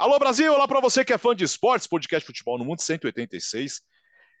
Alô 0.00 0.18
Brasil, 0.18 0.50
olá 0.54 0.66
para 0.66 0.80
você 0.80 1.04
que 1.04 1.12
é 1.12 1.18
fã 1.18 1.36
de 1.36 1.44
esportes, 1.44 1.86
podcast 1.86 2.26
Futebol 2.26 2.56
no 2.56 2.64
Mundo 2.64 2.80
186. 2.80 3.82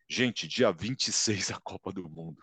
Gente, 0.08 0.48
dia 0.48 0.72
26 0.72 1.50
a 1.50 1.60
Copa 1.60 1.92
do 1.92 2.08
Mundo. 2.08 2.42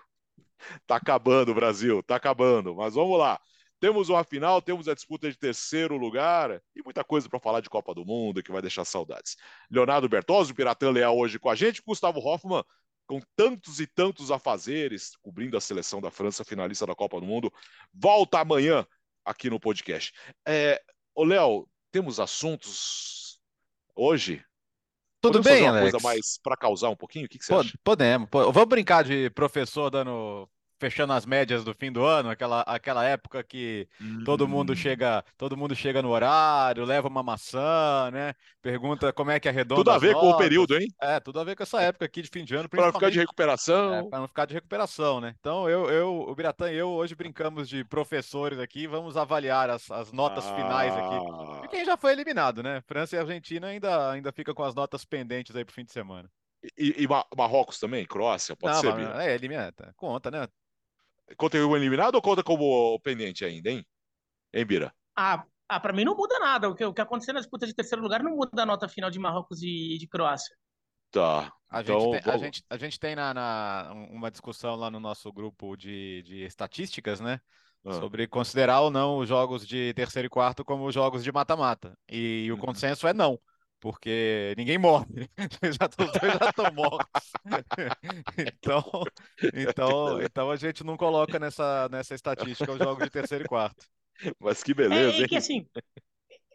Tá 0.86 0.98
acabando, 0.98 1.52
Brasil, 1.52 2.04
tá 2.04 2.16
acabando, 2.16 2.76
mas 2.76 2.94
vamos 2.94 3.18
lá. 3.18 3.42
Temos 3.80 4.10
uma 4.10 4.24
final, 4.24 4.62
temos 4.62 4.88
a 4.88 4.94
disputa 4.94 5.32
de 5.32 5.36
terceiro 5.36 5.98
lugar 5.98 6.62
e 6.76 6.84
muita 6.86 7.04
coisa 7.04 7.28
para 7.28 7.40
falar 7.40 7.62
de 7.62 7.72
Copa 7.72 7.92
do 7.92 8.06
Mundo 8.06 8.44
que 8.44 8.52
vai 8.52 8.62
deixar 8.62 8.86
saudades. 8.86 9.36
Leonardo 9.68 10.08
Bertozzi, 10.08 10.54
Piratã 10.54 10.92
Leal 10.92 11.18
hoje 11.18 11.40
com 11.40 11.50
a 11.50 11.56
gente, 11.56 11.82
Gustavo 11.84 12.20
Hoffman, 12.20 12.64
com 13.08 13.20
tantos 13.36 13.80
e 13.80 13.88
tantos 13.88 14.30
afazeres, 14.30 15.16
cobrindo 15.24 15.58
a 15.58 15.62
seleção 15.62 16.00
da 16.00 16.12
França, 16.12 16.46
finalista 16.46 16.86
da 16.86 16.94
Copa 16.94 17.20
do 17.20 17.26
Mundo, 17.26 17.52
volta 17.92 18.42
amanhã 18.42 18.86
aqui 19.26 19.50
no 19.50 19.60
podcast. 19.60 20.14
É, 20.48 20.80
ô 21.16 21.24
Léo, 21.24 21.68
temos 21.98 22.20
assuntos 22.20 23.40
hoje? 23.96 24.44
Tudo 25.20 25.40
Podemos 25.42 25.46
bem, 25.48 25.54
fazer 25.56 25.64
uma 25.72 25.80
Alex? 25.80 25.92
coisa 25.92 26.08
mais 26.08 26.40
para 26.44 26.56
causar 26.56 26.90
um 26.90 26.96
pouquinho? 26.96 27.26
O 27.26 27.28
que, 27.30 27.40
que 27.40 27.44
você 27.46 27.52
Po- 27.54 27.60
acha? 27.60 27.74
Podemos. 27.84 28.30
po- 28.30 28.52
Vamos 28.52 28.70
brincar 28.70 29.04
de 29.04 29.32
professor 29.32 29.90
dando, 29.90 30.48
fechando 30.80 31.14
as 31.14 31.26
médias 31.26 31.64
do 31.64 31.74
fim 31.74 31.92
do 31.92 32.04
ano, 32.06 32.30
aquela, 32.30 32.62
aquela 32.62 33.04
época 33.06 33.44
que 33.44 33.88
todo 34.24 34.48
mundo 34.48 34.76
Hum, 34.76 34.76
chega, 34.76 35.24
todo 35.38 35.58
mundo 35.58 35.76
chega 35.76 36.02
no 36.02 36.10
horário, 36.10 36.86
leva 36.86 37.08
uma 37.08 37.24
maçã, 37.24 38.10
né? 38.12 38.34
Pergunta 38.62 39.12
como 39.14 39.32
é 39.32 39.40
que 39.40 39.50
arredonda 39.50 39.92
Tudo 39.92 39.92
a 39.92 39.98
ver 39.98 40.16
com 40.18 40.28
o 40.30 40.36
período, 40.36 40.76
hein? 40.78 40.88
É, 41.02 41.20
tudo 41.20 41.40
a 41.40 41.44
ver 41.44 41.56
com 41.56 41.62
essa 41.64 41.82
época 41.82 42.06
aqui 42.06 42.22
de 42.24 42.30
fim 42.30 42.44
de 42.44 42.56
ano, 42.56 42.68
Para 42.74 42.94
ficar 42.94 43.10
de 43.12 43.20
principalmente 43.20 43.20
recuperação. 43.20 44.10
para 44.10 44.20
não 44.20 44.28
ficar 44.28 44.46
de 44.46 44.54
recuperação, 44.56 45.22
né? 45.22 45.36
Então 45.40 45.70
eu, 45.70 45.90
eu, 45.92 46.14
o 46.22 46.36
Biratã 46.36 46.72
e 46.72 46.76
eu 46.78 46.90
hoje 46.90 47.16
brincamos 47.16 47.70
de 47.70 47.84
professores 47.86 48.60
aqui, 48.60 48.88
vamos 48.88 49.18
avaliar 49.18 49.70
as, 49.70 49.92
as 49.92 50.12
notas 50.12 50.50
finais 50.50 50.98
aqui. 50.98 51.24
Ah, 51.62 51.68
quem 51.70 51.86
já 51.86 51.98
foi 51.98 52.12
eliminado, 52.14 52.64
né? 52.64 52.82
França 52.88 53.16
e 53.16 53.20
Argentina 53.20 53.68
ainda, 53.68 54.12
ainda 54.12 54.32
fica 54.32 54.54
com 54.54 54.64
as 54.64 54.76
notas 54.76 55.06
pendentes 55.06 55.56
aí 55.56 55.66
pro 55.66 55.74
fim 55.76 55.86
de 55.86 55.92
semana. 55.92 56.32
e, 56.78 57.04
e 57.04 57.08
Ma- 57.08 57.26
Marrocos 57.36 57.80
também? 57.80 58.06
Croácia? 58.06 58.56
Pode 58.56 58.76
Não, 58.76 58.78
ser, 58.78 58.94
mas 58.94 59.20
é 59.20 59.36
eliminada. 59.36 59.94
Conta, 59.96 60.32
né? 60.32 60.48
Conta 61.36 61.60
como 61.62 61.76
eliminado 61.76 62.16
ou 62.16 62.22
conta 62.22 62.44
como 62.44 63.00
pendente 63.02 63.44
ainda, 63.46 63.70
hein? 63.70 63.86
Hein, 64.54 64.66
Bira? 64.66 64.94
Ah, 65.16 65.46
ah 65.70 65.80
para 65.80 65.94
mim 65.94 66.06
não 66.06 66.16
muda 66.16 66.40
nada. 66.40 66.70
O 66.70 66.76
que, 66.76 66.86
o 66.86 66.94
que 66.94 67.02
aconteceu 67.02 67.34
na 67.34 67.40
disputa 67.42 67.66
de 67.68 67.74
terceiro 67.74 68.02
lugar 68.04 68.24
não 68.24 68.36
muda 68.36 68.64
a 68.64 68.66
nota 68.66 68.88
final 68.88 69.10
de 69.10 69.20
Marrocos 69.20 69.62
e 69.62 69.98
de 69.98 70.08
Croácia. 70.08 70.56
Tá. 71.12 71.52
A 71.70 71.82
Então, 71.82 72.00
gente 72.00 72.10
tem, 72.10 72.22
a 72.34 72.38
gente, 72.38 72.64
a 72.70 72.78
gente 72.78 73.00
tem 73.00 73.16
na, 73.16 73.34
na- 73.34 73.92
um- 73.94 74.16
uma 74.16 74.32
discussão 74.32 74.76
lá 74.76 74.90
no 74.92 75.00
nosso 75.00 75.32
grupo 75.32 75.76
de, 75.76 76.22
de 76.24 76.44
estatísticas, 76.44 77.20
né? 77.20 77.40
Ah. 77.86 77.92
Sobre 77.94 78.28
considerar 78.28 78.82
ou 78.82 78.92
não 78.92 79.18
os 79.20 79.28
jogos 79.30 79.66
de 79.66 79.94
terceiro 79.94 80.26
e 80.28 80.30
quarto 80.30 80.64
como 80.66 80.92
jogos 80.92 81.24
de 81.24 81.32
mata-mata. 81.32 81.98
E 82.10 82.50
o 82.52 82.56
Uhum. 82.56 82.60
consenso 82.62 83.08
é 83.08 83.14
não, 83.14 83.40
porque 83.80 84.54
ninguém 84.58 84.78
morre. 84.78 85.30
Os 86.00 86.12
dois 86.12 86.34
já 86.34 86.46
estão 86.46 86.72
mortos. 86.72 87.32
Então, 88.38 88.84
então, 89.54 90.22
então 90.22 90.52
a 90.52 90.56
gente 90.56 90.84
não 90.84 90.98
coloca 90.98 91.40
nessa, 91.40 91.88
nessa 91.90 92.16
estatística 92.16 92.72
os 92.72 92.80
jogos 92.80 93.04
de 93.04 93.10
terceiro 93.10 93.44
e 93.44 93.48
quarto. 93.48 93.86
Mas 94.40 94.64
que 94.64 94.74
É, 94.90 95.20
beleza, 95.20 95.22
é 95.22 95.26
que 95.26 95.36
hein? 95.36 95.38
assim, 95.38 95.68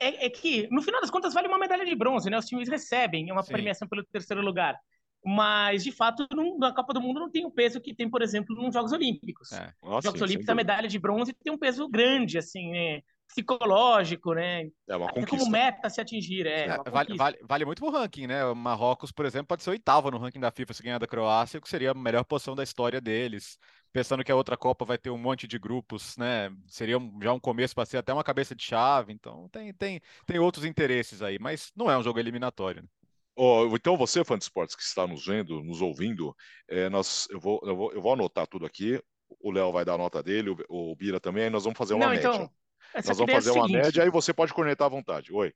é, 0.01 0.27
é 0.27 0.31
que 0.31 0.69
no 0.71 0.83
final 0.83 1.01
das 1.01 1.11
contas 1.11 1.35
vale 1.35 1.49
uma 1.49 1.59
medalha 1.59 1.85
de 1.85 1.95
bronze, 1.95 2.31
né? 2.31 2.39
Os 2.39 2.47
times 2.47 2.69
recebem 2.69 3.31
uma 3.33 3.43
Sim. 3.43 3.53
premiação 3.53 3.89
pelo 3.89 4.05
terceiro 4.05 4.43
lugar. 4.43 4.77
Mas, 5.25 5.85
de 5.85 5.93
fato, 5.93 6.27
não- 6.35 6.59
na 6.59 6.75
Copa 6.75 6.93
do 6.95 7.01
Mundo 7.01 7.21
não 7.21 7.31
tem 7.31 7.47
o 7.47 7.51
peso 7.51 7.81
que 7.81 7.95
tem, 7.95 8.11
por 8.11 8.23
exemplo, 8.23 8.57
nos 8.57 8.75
Jogos 8.75 8.93
Olímpicos. 8.93 9.49
É. 9.51 9.73
Ah, 9.83 10.01
Jogos 10.03 10.21
Olímpicos, 10.23 10.49
a 10.49 10.55
medalha 10.55 10.89
de 10.89 10.99
bronze 10.99 11.33
tem 11.45 11.53
um 11.53 11.59
peso 11.59 11.89
grande, 11.89 12.39
assim, 12.39 12.71
né? 12.73 13.03
Psicológico, 13.35 14.35
né? 14.35 14.71
É 14.89 14.97
uma 14.97 15.07
Até 15.07 15.27
como 15.27 15.47
conquista. 15.47 15.51
meta 15.51 15.89
se 15.91 16.01
atingir, 16.01 16.47
é, 16.47 16.67
É, 16.67 16.79
vale, 16.91 17.09
conquista. 17.09 17.13
vale, 17.13 17.39
vale 17.43 17.65
muito 17.65 17.81
pro 17.83 17.91
ranking, 17.91 18.29
né? 18.29 18.45
O 18.45 18.55
Marrocos, 18.55 19.11
por 19.11 19.27
exemplo, 19.27 19.49
pode 19.49 19.63
ser 19.65 19.71
oitavo 19.71 20.11
no 20.13 20.19
ranking 20.19 20.39
da 20.39 20.51
FIFA 20.53 20.73
se 20.75 20.83
ganhar 20.83 20.99
da 20.99 21.09
Croácia, 21.09 21.59
o 21.59 21.61
que 21.63 21.69
seria 21.69 21.91
a 21.91 21.95
melhor 21.95 22.25
posição 22.25 22.55
da 22.55 22.63
história 22.63 23.01
deles. 23.01 23.59
Pensando 23.93 24.23
que 24.25 24.31
a 24.31 24.37
outra 24.37 24.57
Copa 24.57 24.85
vai 24.85 24.97
ter 24.97 25.11
um 25.11 25.19
monte 25.19 25.47
de 25.49 25.59
grupos, 25.59 26.17
né? 26.17 26.51
Seria 26.69 26.99
já 27.21 27.33
um 27.33 27.41
começo 27.41 27.75
para 27.75 27.85
ser 27.85 27.97
até 27.99 28.13
uma 28.13 28.23
cabeça 28.25 28.55
de 28.55 28.63
chave. 28.63 29.13
Então 29.13 29.49
tem, 29.51 29.75
tem, 29.75 30.01
tem 30.25 30.39
outros 30.39 30.65
interesses 30.65 31.21
aí, 31.21 31.37
mas 31.39 31.73
não 31.75 31.91
é 31.91 31.99
um 31.99 32.03
jogo 32.03 32.21
eliminatório. 32.21 32.83
né? 32.83 32.89
Ó, 33.37 33.67
então, 33.75 33.97
você, 33.97 34.25
fã 34.25 34.37
de 34.39 34.45
esportes 34.45 34.77
que 34.77 34.83
está 34.83 35.07
nos 35.07 35.25
vendo, 35.27 35.63
nos 35.63 35.81
ouvindo, 35.81 36.37
é, 36.69 36.89
nós, 36.91 37.27
eu, 37.31 37.41
vou, 37.41 37.61
eu, 37.65 37.75
vou, 37.77 37.93
eu 37.93 38.01
vou 38.03 38.13
anotar 38.13 38.47
tudo 38.47 38.67
aqui. 38.67 39.03
O 39.41 39.51
Léo 39.51 39.73
vai 39.73 39.85
dar 39.85 39.95
a 39.95 39.99
nota 39.99 40.23
dele, 40.23 40.51
o, 40.51 40.57
o 40.93 40.95
Bira 40.97 41.19
também, 41.19 41.45
aí 41.45 41.51
nós 41.51 41.65
vamos 41.65 41.79
fazer 41.79 41.95
uma 41.95 42.07
Não, 42.07 42.13
média. 42.13 42.29
então, 42.29 42.51
eu 42.95 43.03
só 43.03 43.09
nós 43.11 43.19
vamos 43.19 43.27
queria 43.27 43.37
fazer 43.41 43.51
o 43.51 43.55
uma 43.55 43.63
seguinte, 43.67 43.83
média, 43.85 44.03
aí 44.03 44.11
você 44.11 44.33
pode 44.35 44.53
cornetar 44.53 44.87
à 44.87 44.91
vontade. 44.91 45.33
Oi. 45.33 45.53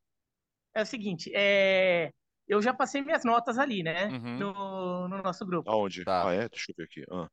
É 0.75 0.83
o 0.83 0.87
seguinte, 0.87 1.31
é, 1.35 2.11
eu 2.47 2.61
já 2.61 2.73
passei 2.75 3.03
minhas 3.03 3.25
notas 3.25 3.59
ali, 3.59 3.83
né? 3.83 4.07
Uhum. 4.09 4.39
No, 4.39 5.09
no 5.09 5.23
nosso 5.23 5.45
grupo. 5.47 5.71
Aonde? 5.71 6.05
Tá. 6.05 6.29
Ah, 6.29 6.33
é? 6.35 6.49
Deixa 6.49 6.71
eu 6.71 6.75
ver 6.77 6.85
aqui. 6.85 7.05
Ah. 7.11 7.29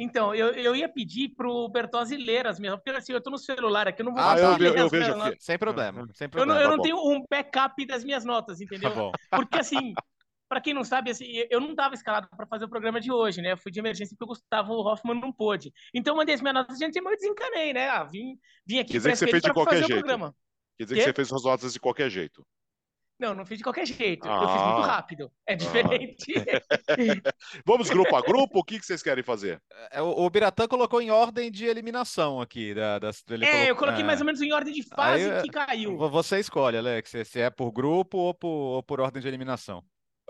Então, 0.00 0.32
eu, 0.34 0.52
eu 0.52 0.76
ia 0.76 0.88
pedir 0.88 1.30
pro 1.36 1.68
Bertozzi 1.68 2.16
ler 2.16 2.46
as 2.46 2.60
minhas, 2.60 2.76
porque 2.76 2.90
assim, 2.90 3.12
eu 3.12 3.20
tô 3.20 3.30
no 3.30 3.38
celular 3.38 3.88
aqui, 3.88 4.00
eu 4.00 4.06
não 4.06 4.14
vou 4.14 4.22
Ah, 4.22 4.38
conseguir 4.38 4.66
eu 4.66 4.76
eu 4.76 4.86
as 4.86 4.92
vejo 4.92 5.10
aqui. 5.10 5.18
notas. 5.18 5.44
Sem 5.44 5.58
problema, 5.58 6.08
sem 6.14 6.28
Eu 6.36 6.46
não, 6.46 6.54
problema. 6.54 6.60
eu 6.62 6.70
Tá 6.70 6.76
não 6.76 6.82
tenho 6.82 6.96
um 6.96 7.24
backup 7.28 7.86
das 7.86 8.04
minhas 8.04 8.24
notas, 8.24 8.60
Tá 8.60 8.64
entendeu? 8.64 8.90
bom. 8.90 9.12
Porque 9.34 9.58
assim, 9.58 9.92
para 10.48 10.60
quem 10.60 10.72
não 10.72 10.82
sabe, 10.84 11.10
assim, 11.10 11.26
eu 11.50 11.60
não 11.60 11.70
estava 11.70 11.94
escalado 11.94 12.28
para 12.34 12.46
fazer 12.46 12.64
o 12.64 12.68
programa 12.68 13.00
de 13.00 13.12
hoje, 13.12 13.42
né? 13.42 13.52
Eu 13.52 13.58
fui 13.58 13.70
de 13.70 13.78
emergência 13.78 14.16
porque 14.18 14.24
o 14.24 14.34
Gustavo 14.34 14.72
Hoffman 14.72 15.20
não 15.20 15.32
pôde. 15.32 15.72
Então, 15.94 16.14
eu 16.14 16.16
mandei 16.18 16.34
as 16.34 16.40
minhas 16.40 16.54
notas 16.54 16.78
gente, 16.78 17.00
mas 17.00 17.12
eu 17.12 17.18
desencanei, 17.18 17.72
né? 17.72 17.88
Ah, 17.88 18.04
vim, 18.04 18.38
vim 18.66 18.78
aqui 18.78 18.92
Quer 18.92 18.98
dizer 18.98 19.10
que 19.10 19.16
você 19.16 19.26
fez 19.26 19.42
de 19.42 19.48
para 19.48 19.54
qualquer 19.54 19.70
fazer 19.72 19.84
o 19.84 19.86
jeito. 19.88 19.98
programa. 20.00 20.34
Quer 20.78 20.84
dizer 20.84 20.94
Quê? 20.94 21.00
que 21.00 21.06
você 21.06 21.12
fez 21.14 21.28
suas 21.28 21.42
notas 21.44 21.72
de 21.72 21.80
qualquer 21.80 22.08
jeito. 22.10 22.46
Não, 23.20 23.34
não 23.34 23.44
fiz 23.44 23.58
de 23.58 23.64
qualquer 23.64 23.84
jeito. 23.84 24.28
Eu 24.28 24.32
fiz 24.48 24.62
muito 24.62 24.82
Ah. 24.84 24.86
rápido. 24.86 25.28
É 25.44 25.56
diferente. 25.56 26.32
Vamos 27.66 27.90
grupo 27.90 28.14
a 28.16 28.20
grupo? 28.22 28.60
O 28.60 28.64
que, 28.64 28.78
que 28.78 28.86
vocês 28.86 29.02
querem 29.02 29.24
fazer? 29.24 29.60
É, 29.90 30.00
O, 30.00 30.24
o 30.24 30.30
Biratã 30.30 30.68
colocou 30.68 31.02
em 31.02 31.10
ordem 31.10 31.50
de 31.50 31.66
eliminação 31.66 32.40
aqui. 32.40 32.74
Da, 32.74 32.98
das, 33.00 33.24
ele 33.28 33.44
é, 33.44 33.48
eu 33.48 33.74
colocou- 33.74 33.78
coloquei 33.86 34.02
é. 34.02 34.06
mais 34.06 34.20
ou 34.20 34.26
menos 34.26 34.40
em 34.40 34.52
ordem 34.52 34.72
de 34.72 34.84
fase 34.84 35.28
Aí, 35.30 35.42
que 35.42 35.48
caiu. 35.48 35.96
Vo- 35.96 36.08
Você 36.10 36.38
escolhe, 36.38 36.76
Alex, 36.78 37.10
se- 37.10 37.24
se 37.24 37.40
é 37.40 37.50
por 37.50 37.72
grupo 37.72 38.16
ou 38.18 38.34
por, 38.34 38.48
ou 38.48 38.82
por 38.84 39.00
ordem 39.00 39.20
de 39.20 39.26
eliminação. 39.28 39.82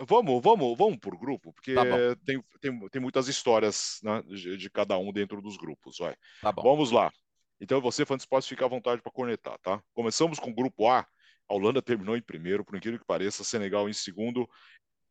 Vamos, 0.07 0.41
vamos, 0.41 0.77
vamos 0.77 0.97
por 0.97 1.17
grupo, 1.17 1.51
porque 1.53 1.73
Tá 1.75 1.83
tem, 2.25 2.41
tem, 2.61 2.89
tem 2.89 3.01
muitas 3.01 3.27
histórias 3.27 3.99
né, 4.01 4.21
de, 4.23 4.55
de 4.55 4.69
cada 4.69 4.97
um 4.97 5.11
dentro 5.11 5.41
dos 5.41 5.57
grupos. 5.57 5.97
Vai. 5.99 6.15
Tá. 6.41 6.51
Vamos 6.51 6.91
lá. 6.91 7.11
Então, 7.59 7.81
você, 7.81 8.05
fã 8.05 8.15
de 8.15 8.21
esportes, 8.23 8.47
fica 8.47 8.63
à 8.65 8.69
vontade 8.69 9.01
para 9.01 9.11
cornetar, 9.11 9.57
tá? 9.59 9.81
Começamos 9.93 10.39
com 10.39 10.49
o 10.49 10.55
grupo 10.55 10.87
A. 10.87 11.05
A 11.49 11.53
Holanda 11.53 11.81
terminou 11.81 12.15
em 12.15 12.21
primeiro, 12.21 12.63
por 12.63 12.77
incrível 12.77 12.99
que 12.99 13.05
pareça, 13.05 13.43
Senegal 13.43 13.89
em 13.89 13.93
segundo. 13.93 14.47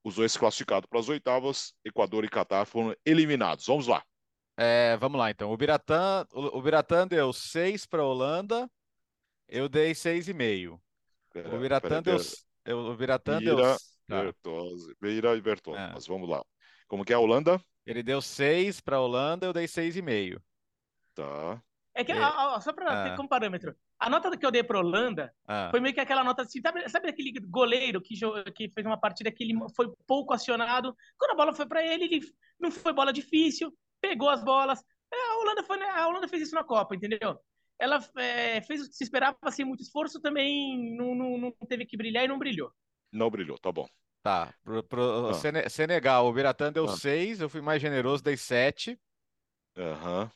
Os 0.02 0.14
dois 0.14 0.36
classificados 0.36 0.88
para 0.88 1.00
as 1.00 1.08
oitavas, 1.08 1.74
Equador 1.84 2.24
e 2.24 2.28
Catar 2.28 2.64
foram 2.64 2.94
eliminados. 3.04 3.66
Vamos 3.66 3.86
lá. 3.86 4.02
É, 4.56 4.96
vamos 4.96 5.18
lá, 5.18 5.30
então. 5.30 5.52
O 5.52 5.56
Biratã, 5.56 6.26
o, 6.32 6.58
o 6.58 6.62
Biratã 6.62 7.06
deu 7.06 7.32
6 7.32 7.84
para 7.84 8.02
a 8.02 8.06
Holanda, 8.06 8.70
eu 9.48 9.68
dei 9.68 9.94
6,5. 9.94 10.80
É, 11.34 11.40
O 11.54 11.60
Biratã 11.60 12.02
deu. 12.02 12.16
eu- 12.64 12.78
O 12.78 12.96
Biratã 12.96 13.38
deu. 13.40 13.58
Tá. 14.08 14.22
Bertozzi, 14.22 14.94
Beira 15.00 15.36
e 15.36 15.40
Bertozzi. 15.40 15.78
É. 15.78 15.92
Mas 15.92 16.06
vamos 16.06 16.28
lá. 16.28 16.42
Como 16.88 17.04
que 17.04 17.12
é 17.12 17.16
a 17.16 17.20
Holanda? 17.20 17.60
Ele 17.86 18.02
deu 18.02 18.20
6 18.20 18.80
para 18.80 18.96
a 18.96 19.00
Holanda, 19.00 19.46
eu 19.46 19.52
dei 19.52 19.66
6,5. 19.68 20.40
Tá. 21.14 21.62
É 21.94 22.04
que, 22.04 22.12
É. 22.12 22.20
ó, 22.20 22.54
ó, 22.56 22.60
só 22.60 22.72
para 22.72 23.02
Ah. 23.02 23.10
ter 23.10 23.16
como 23.16 23.28
parâmetro, 23.28 23.74
a 23.98 24.08
nota 24.08 24.36
que 24.36 24.46
eu 24.46 24.50
dei 24.50 24.62
para 24.62 24.78
Holanda 24.78 25.34
Ah, 25.46 25.68
foi 25.70 25.80
meio 25.80 25.92
que 25.92 26.00
aquela 26.00 26.22
nota 26.22 26.42
assim, 26.42 26.60
sabe, 26.60 26.88
sabe 26.88 27.08
aquele 27.08 27.32
goleiro 27.40 28.00
que, 28.00 28.14
que 28.54 28.70
fez 28.70 28.86
uma 28.86 28.98
partida 28.98 29.30
que 29.32 29.42
ele 29.44 29.54
foi 29.74 29.92
pouco 30.06 30.32
acionado? 30.32 30.94
Quando 31.18 31.32
a 31.32 31.34
bola 31.34 31.52
foi 31.52 31.66
para 31.66 31.84
ele, 31.84 32.04
ele 32.04 32.20
não 32.58 32.70
foi 32.70 32.92
bola 32.92 33.12
difícil, 33.12 33.76
pegou 34.00 34.30
as 34.30 34.44
bolas. 34.44 34.80
É, 35.12 35.16
A 35.16 35.38
Holanda, 35.38 35.62
foi, 35.64 35.82
a 35.82 36.06
Holanda 36.06 36.28
fez 36.28 36.42
isso 36.42 36.54
na 36.54 36.62
Copa, 36.62 36.94
entendeu? 36.94 37.36
Ela 37.78 37.98
é, 38.16 38.60
fez 38.62 38.82
o 38.82 38.88
que 38.88 38.94
se 38.94 39.04
esperava 39.04 39.36
sem 39.50 39.64
muito 39.64 39.82
esforço, 39.82 40.20
também 40.20 40.96
não, 40.96 41.14
não, 41.14 41.38
não 41.38 41.52
teve 41.68 41.84
que 41.86 41.96
brilhar 41.96 42.24
e 42.24 42.28
não 42.28 42.38
brilhou. 42.38 42.70
Não 43.12 43.30
brilhou, 43.30 43.58
tá 43.58 43.70
bom. 43.72 43.88
tá. 44.22 44.52
Pro, 44.62 44.82
pro 44.82 45.28
Ah. 45.28 45.34
Sene- 45.34 45.68
Senegal, 45.70 46.26
o 46.26 46.32
Biratã 46.32 46.70
deu 46.72 46.84
Ah. 46.84 46.96
6, 46.96 47.40
eu 47.40 47.48
fui 47.48 47.60
mais 47.62 47.80
generoso, 47.80 48.22
dei 48.22 48.36
7. 48.36 48.98
Aham. 49.76 50.30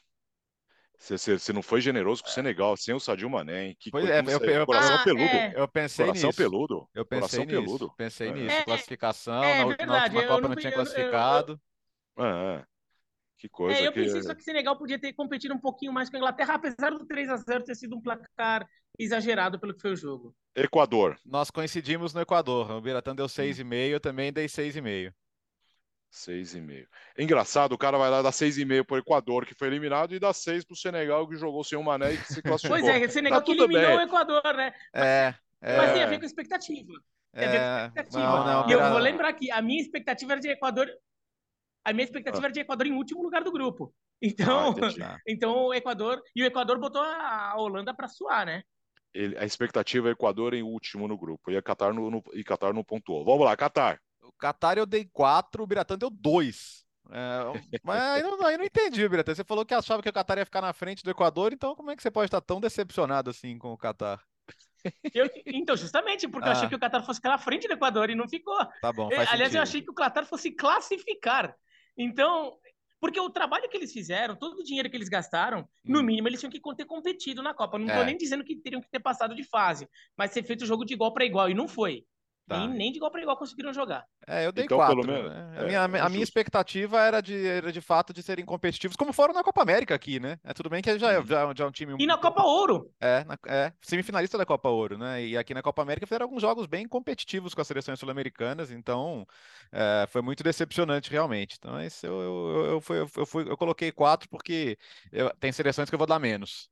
Você, 0.99 1.53
não 1.53 1.63
foi 1.63 1.81
generoso 1.81 2.23
com 2.23 2.29
o 2.29 2.33
Senegal, 2.33 2.77
sem 2.77 2.95
o 2.95 3.01
Sadio 3.01 3.29
Mané, 3.29 3.67
hein? 3.67 3.77
Que 3.79 3.91
Pois 3.91 4.05
coisa, 4.05 4.17
é, 4.17 4.23
como 4.23 4.31
eu- 4.31 4.39
você- 4.39 4.59
eu- 4.59 4.67
coração 4.67 4.95
Ah, 4.95 5.03
peludo. 5.05 5.23
é. 5.25 5.53
Eu 5.57 5.67
pensei 5.69 6.07
Coração 6.07 6.29
nisso. 6.29 6.37
peludo. 6.39 6.89
Eu 6.95 7.05
pensei 7.05 7.39
Coração 7.39 7.45
nisso. 7.45 7.77
peludo. 7.79 7.95
Pensei 7.97 8.29
É. 8.29 8.33
nisso. 8.33 8.55
É, 8.55 8.65
Classificação, 8.65 9.43
é 9.45 9.59
na, 9.59 9.67
ult- 9.67 9.79
na 9.81 9.85
verdade, 9.85 10.05
última 10.15 10.23
eu 10.23 10.29
Copa 10.29 10.41
não 10.43 10.49
não 10.51 10.57
tinha 10.57 10.73
eu- 10.73 10.79
eu- 10.79 10.85
classificado. 10.85 11.61
É, 12.19 12.23
é. 12.61 12.65
Que 13.37 13.49
coisa 13.49 13.81
É, 13.81 13.89
eu 13.89 13.93
que... 13.93 14.01
pensei 14.05 14.23
só 14.23 14.33
que 14.33 14.43
Senegal 14.45 14.79
podia 14.79 14.99
ter 14.99 15.13
competido 15.13 15.53
um 15.55 15.59
pouquinho 15.61 15.93
mais 15.93 16.09
com 16.09 16.15
a 16.15 16.19
Inglaterra, 16.21 16.55
apesar 16.55 16.91
do 16.91 17.05
3 17.05 17.29
a 17.29 17.37
0 17.37 17.65
ter 17.65 17.75
sido 17.75 17.97
um 17.97 18.01
placar 18.01 18.65
exagerado 18.99 19.59
pelo 19.59 19.75
que 19.75 19.81
foi 19.81 19.93
o 19.93 19.97
jogo. 19.97 20.35
Equador, 20.55 21.19
Nós 21.25 21.51
coincidimos 21.51 22.13
no 22.13 22.21
Equador. 22.21 22.71
O 22.71 22.81
Biratã 22.81 23.15
deu 23.15 23.27
6,5, 23.27 23.89
eu 23.89 24.01
também 24.01 24.33
dei 24.33 24.47
6,5. 24.47 25.13
6,5. 26.13 26.87
Engraçado, 27.19 27.73
o 27.73 27.79
cara 27.79 27.97
vai 27.97 28.11
lá 28.11 28.21
dar 28.21 28.33
6,5 28.33 28.85
pro 28.85 28.99
Equador, 28.99 29.47
que 29.47 29.55
foi 29.55 29.69
eliminado, 29.69 30.15
e 30.15 30.19
dá 30.19 30.33
6 30.33 30.65
pro 30.65 30.77
Senegal, 30.77 31.27
que 31.27 31.37
jogou 31.37 31.65
sem 31.65 31.79
o 31.79 31.83
Mané 31.83 32.13
e 32.13 32.19
que 32.19 32.33
se 32.33 32.43
classificou. 32.43 32.79
Pois 32.79 33.03
é, 33.03 33.09
Senegal 33.09 33.41
Tá 33.41 33.47
que 33.47 33.53
eliminou 33.53 33.81
bem. 33.81 33.97
o 33.97 34.01
Equador, 34.03 34.55
né? 34.55 34.75
É, 34.93 35.35
É... 35.63 35.77
Mas 35.77 35.93
tem 35.93 36.03
a 36.03 36.07
ver 36.07 36.19
com 36.19 36.25
a 36.25 36.27
expectativa. 36.27 36.93
Tem 37.33 37.47
a 37.47 37.51
ver 37.51 37.59
com 37.59 37.65
a 37.65 37.87
expectativa. 37.87 38.23
Não, 38.23 38.45
não, 38.45 38.69
e 38.69 38.73
eu 38.73 38.91
vou 38.91 38.99
lembrar 38.99 39.33
que 39.33 39.51
a 39.51 39.63
minha 39.63 39.81
expectativa 39.81 40.33
era 40.33 40.41
de 40.41 40.49
Equador. 40.49 40.91
A 41.85 41.93
minha 41.93 42.05
expectativa 42.05 42.45
ah. 42.45 42.47
era 42.47 42.53
de 42.53 42.61
Equador 42.61 42.87
em 42.87 42.93
último 42.93 43.23
lugar 43.23 43.43
do 43.43 43.53
grupo. 43.53 43.95
Então, 44.21 44.75
ah, 45.03 45.19
então 45.27 45.55
o 45.67 45.75
Equador. 45.75 46.21
E 46.35 46.43
o 46.43 46.47
Equador 46.47 46.79
botou 46.79 47.01
a 47.01 47.55
Holanda 47.57 47.95
para 47.95 48.09
suar, 48.09 48.45
né? 48.45 48.63
Ele, 49.15 49.37
a 49.37 49.45
expectativa 49.45 50.09
é 50.09 50.13
Equador 50.13 50.55
em 50.55 50.63
último 50.63 51.07
no 51.07 51.19
grupo. 51.19 51.51
E 51.51 51.57
a 51.57 51.63
Qatar, 51.63 51.93
no, 51.93 52.11
no, 52.11 52.23
e 52.33 52.43
Qatar 52.43 52.73
não 52.73 52.83
pontuou. 52.83 53.25
Vamos 53.25 53.45
lá, 53.45 53.57
Qatar. 53.57 54.01
O 54.23 54.33
Qatar 54.33 54.79
eu 54.79 54.87
dei 54.87 55.09
quatro, 55.13 55.63
o 55.63 55.67
Biratã 55.67 55.99
deu 55.99 56.11
dois. 56.11 56.83
É, 57.11 57.79
mas 57.83 58.01
aí 58.01 58.23
não, 58.23 58.47
aí 58.47 58.57
não 58.57 58.65
entendi, 58.65 59.07
Biratã. 59.09 59.35
Você 59.35 59.45
falou 59.45 59.67
que 59.67 59.75
achava 59.75 60.03
que 60.03 60.09
o 60.09 60.13
Qatar 60.13 60.39
ia 60.39 60.45
ficar 60.45 60.63
na 60.63 60.73
frente 60.73 61.03
do 61.03 61.11
Equador, 61.11 61.53
então 61.53 61.75
como 61.75 61.91
é 61.91 61.97
que 61.97 62.03
você 62.03 62.11
pode 62.11 62.27
estar 62.27 62.41
tão 62.41 62.61
decepcionado 62.61 63.29
assim 63.29 63.59
com 63.59 63.73
o 63.73 63.79
Qatar? 63.79 64.23
Eu, 65.15 65.31
então, 65.47 65.77
justamente, 65.77 66.27
porque 66.27 66.49
ah. 66.49 66.53
eu 66.53 66.57
achei 66.57 66.69
que 66.69 66.75
o 66.75 66.79
Qatar 66.79 67.05
fosse 67.05 67.19
ficar 67.19 67.31
na 67.31 67.39
frente 67.39 67.69
do 67.69 67.75
Equador 67.75 68.11
e 68.11 68.15
não 68.15 68.29
ficou. 68.29 68.59
Tá 68.81 68.93
bom. 68.93 69.07
Aliás, 69.13 69.29
sentido. 69.29 69.57
eu 69.57 69.63
achei 69.63 69.83
que 69.83 69.91
o 69.91 69.95
Qatar 69.95 70.27
fosse 70.27 70.51
classificar. 70.51 71.55
Então, 71.97 72.57
porque 73.03 73.19
o 73.19 73.29
trabalho 73.29 73.69
que 73.69 73.77
eles 73.77 73.93
fizeram, 73.93 74.37
todo 74.37 74.61
o 74.61 74.63
dinheiro 74.63 74.89
que 74.89 74.97
eles 74.97 75.09
gastaram, 75.09 75.63
hum. 75.63 75.93
no 75.93 76.05
mínimo 76.05 76.29
eles 76.29 76.39
tinham 76.39 76.53
que 76.53 76.61
ter 76.77 76.85
competido 76.85 77.43
na 77.43 77.53
Copa. 77.53 77.77
Não 77.77 77.89
estou 77.89 78.03
é. 78.05 78.07
nem 78.07 78.17
dizendo 78.17 78.45
que 78.45 78.55
teriam 78.55 78.81
que 78.81 78.89
ter 78.89 79.01
passado 79.01 79.35
de 79.35 79.43
fase, 79.43 79.89
mas 80.17 80.31
ter 80.31 80.45
feito 80.45 80.63
o 80.63 80.67
jogo 80.67 80.85
de 80.85 80.95
igual 80.95 81.13
para 81.13 81.25
igual. 81.25 81.51
E 81.51 81.55
não 81.55 81.67
foi. 81.67 82.05
Tá. 82.47 82.67
Nem, 82.67 82.77
nem 82.77 82.91
de 82.91 82.99
igual 82.99 83.11
para 83.11 83.23
igual 83.23 83.37
conseguiram 83.37 83.73
jogar. 83.73 84.05
É, 84.27 84.47
eu 84.47 84.53
dei 84.53 84.65
então, 84.65 84.77
quatro. 84.77 85.07
Menos, 85.07 85.31
né? 85.31 85.55
a, 85.59 85.65
minha, 85.65 85.99
é, 85.99 86.01
a 86.01 86.09
minha 86.09 86.23
expectativa 86.23 87.01
era 87.01 87.21
de, 87.21 87.47
era 87.47 87.73
de 87.73 87.81
fato 87.81 88.13
de 88.13 88.23
serem 88.23 88.45
competitivos, 88.45 88.97
como 88.97 89.13
foram 89.13 89.33
na 89.33 89.45
Copa 89.45 89.63
América 89.63 89.95
aqui, 89.95 90.19
né? 90.19 90.39
É 90.43 90.53
tudo 90.53 90.69
bem 90.69 90.83
que 90.83 90.99
já, 90.99 91.13
é, 91.13 91.25
já, 91.25 91.55
já 91.55 91.65
é 91.65 91.67
um 91.67 91.71
time. 91.71 91.95
E 91.99 92.07
na 92.07 92.19
Copa 92.19 92.43
Ouro. 92.43 92.91
É, 93.01 93.25
na, 93.25 93.39
é, 93.47 93.73
semifinalista 93.81 94.37
da 94.37 94.45
Copa 94.45 94.69
Ouro, 94.69 94.99
né? 94.99 95.25
E 95.25 95.37
aqui 95.37 95.55
na 95.55 95.63
Copa 95.63 95.83
América 95.83 96.07
fizeram 96.07 96.25
alguns 96.25 96.43
jogos 96.43 96.67
bem 96.67 96.89
competitivos 96.89 97.55
com 97.55 97.61
as 97.61 97.67
seleções 97.67 97.99
sul-americanas, 97.99 98.71
então 98.71 99.27
é, 99.71 100.07
foi 100.09 100.21
muito 100.21 100.43
decepcionante 100.43 101.11
realmente. 101.11 101.57
Então, 101.59 101.81
esse 101.81 102.07
eu, 102.07 102.21
eu, 102.21 102.67
eu, 102.67 102.81
fui, 102.81 103.01
eu, 103.01 103.27
fui, 103.27 103.49
eu 103.49 103.57
coloquei 103.57 103.93
quatro 103.93 104.29
porque 104.29 104.77
eu, 105.13 105.31
tem 105.39 105.53
seleções 105.53 105.89
que 105.89 105.95
eu 105.95 105.99
vou 105.99 106.07
dar 106.07 106.19
menos. 106.19 106.72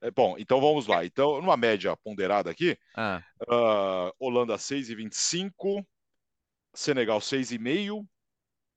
É, 0.00 0.10
bom, 0.10 0.36
então 0.38 0.60
vamos 0.60 0.86
lá. 0.86 1.04
Então, 1.04 1.40
numa 1.40 1.56
média 1.56 1.96
ponderada 1.96 2.50
aqui, 2.50 2.78
ah. 2.96 3.22
uh, 3.42 4.12
Holanda 4.18 4.56
6,25, 4.56 5.84
Senegal 6.74 7.18
6,5, 7.18 8.06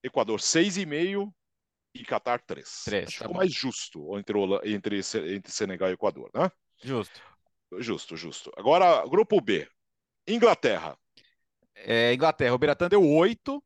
Equador 0.03 0.39
6,5 0.39 1.31
e 1.93 2.03
Qatar 2.03 2.41
3. 2.43 2.83
3 2.85 3.07
Acho 3.07 3.19
tá 3.19 3.25
ficou 3.25 3.37
mais 3.37 3.53
justo 3.53 4.17
entre, 4.17 4.37
entre, 4.65 4.99
entre 5.35 5.51
Senegal 5.51 5.89
e 5.89 5.93
Equador, 5.93 6.29
né? 6.33 6.49
Justo. 6.83 7.21
Justo, 7.77 8.17
justo. 8.17 8.51
Agora, 8.57 9.07
grupo 9.07 9.39
B. 9.39 9.67
Inglaterra. 10.27 10.97
É, 11.75 12.13
Inglaterra, 12.13 12.53
o 12.53 12.57
Biratã 12.57 12.87
deu 12.87 13.07
8, 13.07 13.63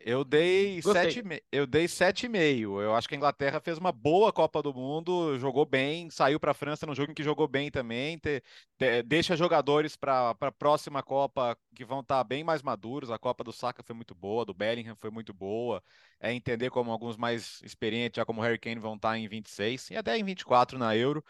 eu 0.00 0.24
dei 0.24 0.80
sete, 0.82 1.22
eu 1.50 1.66
dei 1.66 1.88
sete 1.88 2.26
e 2.26 2.28
meio. 2.28 2.80
Eu 2.80 2.94
acho 2.94 3.08
que 3.08 3.14
a 3.14 3.16
Inglaterra 3.16 3.60
fez 3.60 3.78
uma 3.78 3.92
boa 3.92 4.32
Copa 4.32 4.62
do 4.62 4.72
Mundo, 4.72 5.38
jogou 5.38 5.64
bem, 5.64 6.08
saiu 6.10 6.38
para 6.38 6.52
a 6.52 6.54
França 6.54 6.86
num 6.86 6.94
jogo 6.94 7.12
em 7.12 7.14
que 7.14 7.22
jogou 7.22 7.48
bem 7.48 7.70
também. 7.70 8.18
Te, 8.18 8.42
te, 8.78 9.02
deixa 9.02 9.36
jogadores 9.36 9.96
para 9.96 10.34
a 10.40 10.52
próxima 10.52 11.02
Copa 11.02 11.56
que 11.74 11.84
vão 11.84 12.00
estar 12.00 12.18
tá 12.18 12.24
bem 12.24 12.44
mais 12.44 12.62
maduros. 12.62 13.10
A 13.10 13.18
Copa 13.18 13.42
do 13.42 13.52
Saka 13.52 13.82
foi 13.82 13.94
muito 13.94 14.14
boa, 14.14 14.44
do 14.44 14.54
Bellingham 14.54 14.96
foi 14.96 15.10
muito 15.10 15.34
boa. 15.34 15.82
É 16.20 16.32
entender 16.32 16.70
como 16.70 16.90
alguns 16.90 17.16
mais 17.16 17.60
experientes, 17.62 18.16
já 18.16 18.24
como 18.24 18.40
o 18.40 18.44
Harry 18.44 18.58
Kane, 18.58 18.80
vão 18.80 18.94
estar 18.94 19.10
tá 19.10 19.18
em 19.18 19.28
26 19.28 19.90
e 19.90 19.96
até 19.96 20.16
em 20.16 20.24
24 20.24 20.78
na 20.78 20.96
Euro. 20.96 21.24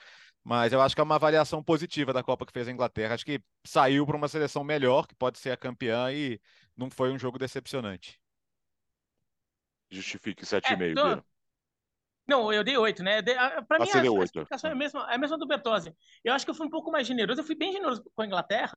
Mas 0.44 0.73
eu 0.73 0.81
acho 0.81 0.94
que 0.94 1.00
é 1.00 1.05
uma 1.05 1.17
avaliação 1.17 1.62
positiva 1.62 2.12
da 2.12 2.23
Copa 2.23 2.47
que 2.47 2.53
fez 2.53 2.69
a 2.69 2.73
Inglaterra. 2.73 3.15
Acho 3.15 3.25
que 3.25 3.41
saiu 3.67 4.06
para 4.06 4.17
uma 4.17 4.29
seleção 4.29 4.65
melhor, 4.65 5.06
que 5.06 5.15
pode 5.15 5.38
ser 5.38 5.50
a 5.50 5.56
campeã, 5.56 6.11
e 6.12 6.41
não 6.76 6.91
foi 6.91 7.11
um 7.12 7.19
jogo 7.19 7.38
decepcionante. 7.38 8.19
Justifique 9.90 10.44
7,5, 10.44 10.82
é, 10.82 10.94
tô... 10.94 11.25
Não, 12.29 12.52
eu 12.52 12.62
dei 12.62 12.76
8, 12.76 13.02
né? 13.02 13.23
Para 13.23 13.79
mim, 13.79 13.90
a, 13.90 14.20
a 14.20 14.25
explicação 14.25 14.69
é 14.69 14.73
a 14.75 14.76
mesma, 14.76 15.11
é 15.11 15.14
a 15.14 15.19
mesma 15.19 15.38
do 15.38 15.46
Bertozzi. 15.46 15.96
Eu 16.23 16.35
acho 16.35 16.44
que 16.44 16.50
eu 16.50 16.55
fui 16.55 16.67
um 16.67 16.70
pouco 16.70 16.90
mais 16.90 17.06
generoso. 17.06 17.40
Eu 17.40 17.44
fui 17.44 17.55
bem 17.55 17.73
generoso 17.73 18.05
com 18.14 18.20
a 18.20 18.26
Inglaterra, 18.26 18.75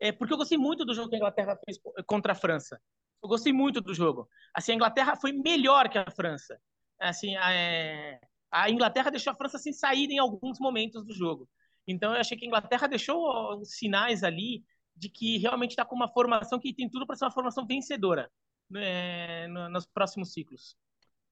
é, 0.00 0.10
porque 0.10 0.32
eu 0.32 0.36
gostei 0.36 0.58
muito 0.58 0.84
do 0.84 0.92
jogo 0.92 1.08
que 1.08 1.14
a 1.14 1.18
Inglaterra 1.18 1.56
fez 1.64 1.78
contra 2.04 2.32
a 2.32 2.34
França. 2.34 2.80
Eu 3.22 3.28
gostei 3.28 3.52
muito 3.52 3.80
do 3.80 3.94
jogo. 3.94 4.28
Assim, 4.52 4.72
a 4.72 4.74
Inglaterra 4.74 5.14
foi 5.14 5.32
melhor 5.32 5.88
que 5.88 5.96
a 5.96 6.10
França. 6.10 6.60
Assim, 6.98 7.36
a, 7.36 7.52
é, 7.52 8.20
a 8.50 8.68
Inglaterra 8.68 9.10
deixou 9.10 9.32
a 9.32 9.36
França 9.36 9.58
sem 9.58 9.72
sair 9.72 10.10
em 10.10 10.18
alguns 10.18 10.58
momentos 10.58 11.04
do 11.04 11.14
jogo. 11.14 11.48
Então, 11.86 12.12
eu 12.12 12.20
achei 12.20 12.36
que 12.36 12.44
a 12.44 12.48
Inglaterra 12.48 12.88
deixou 12.88 13.60
os 13.60 13.76
sinais 13.76 14.24
ali 14.24 14.64
de 14.96 15.08
que 15.08 15.38
realmente 15.38 15.70
está 15.70 15.84
com 15.84 15.94
uma 15.94 16.08
formação 16.08 16.58
que 16.58 16.74
tem 16.74 16.90
tudo 16.90 17.06
para 17.06 17.14
ser 17.14 17.24
uma 17.26 17.30
formação 17.30 17.64
vencedora 17.64 18.28
é, 18.76 19.46
nos 19.48 19.86
próximos 19.86 20.32
ciclos. 20.32 20.76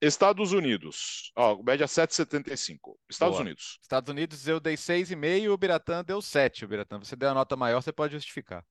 Estados 0.01 0.53
Unidos, 0.53 1.33
ó, 1.35 1.63
média 1.63 1.87
7,75. 1.87 2.99
Estados 3.09 3.37
Boa. 3.37 3.43
Unidos. 3.43 3.79
Estados 3.81 4.11
Unidos 4.11 4.47
eu 4.47 4.61
dei 4.61 4.75
6,5 4.75 5.51
o 5.51 5.57
Biratã 5.57 6.05
deu 6.05 6.21
7. 6.21 6.65
O 6.65 6.69
Biratã, 6.69 6.99
você 6.99 7.17
deu 7.17 7.31
a 7.31 7.35
nota 7.35 7.57
maior, 7.57 7.83
você 7.83 7.93
pode 7.93 8.13
justificar. 8.13 8.65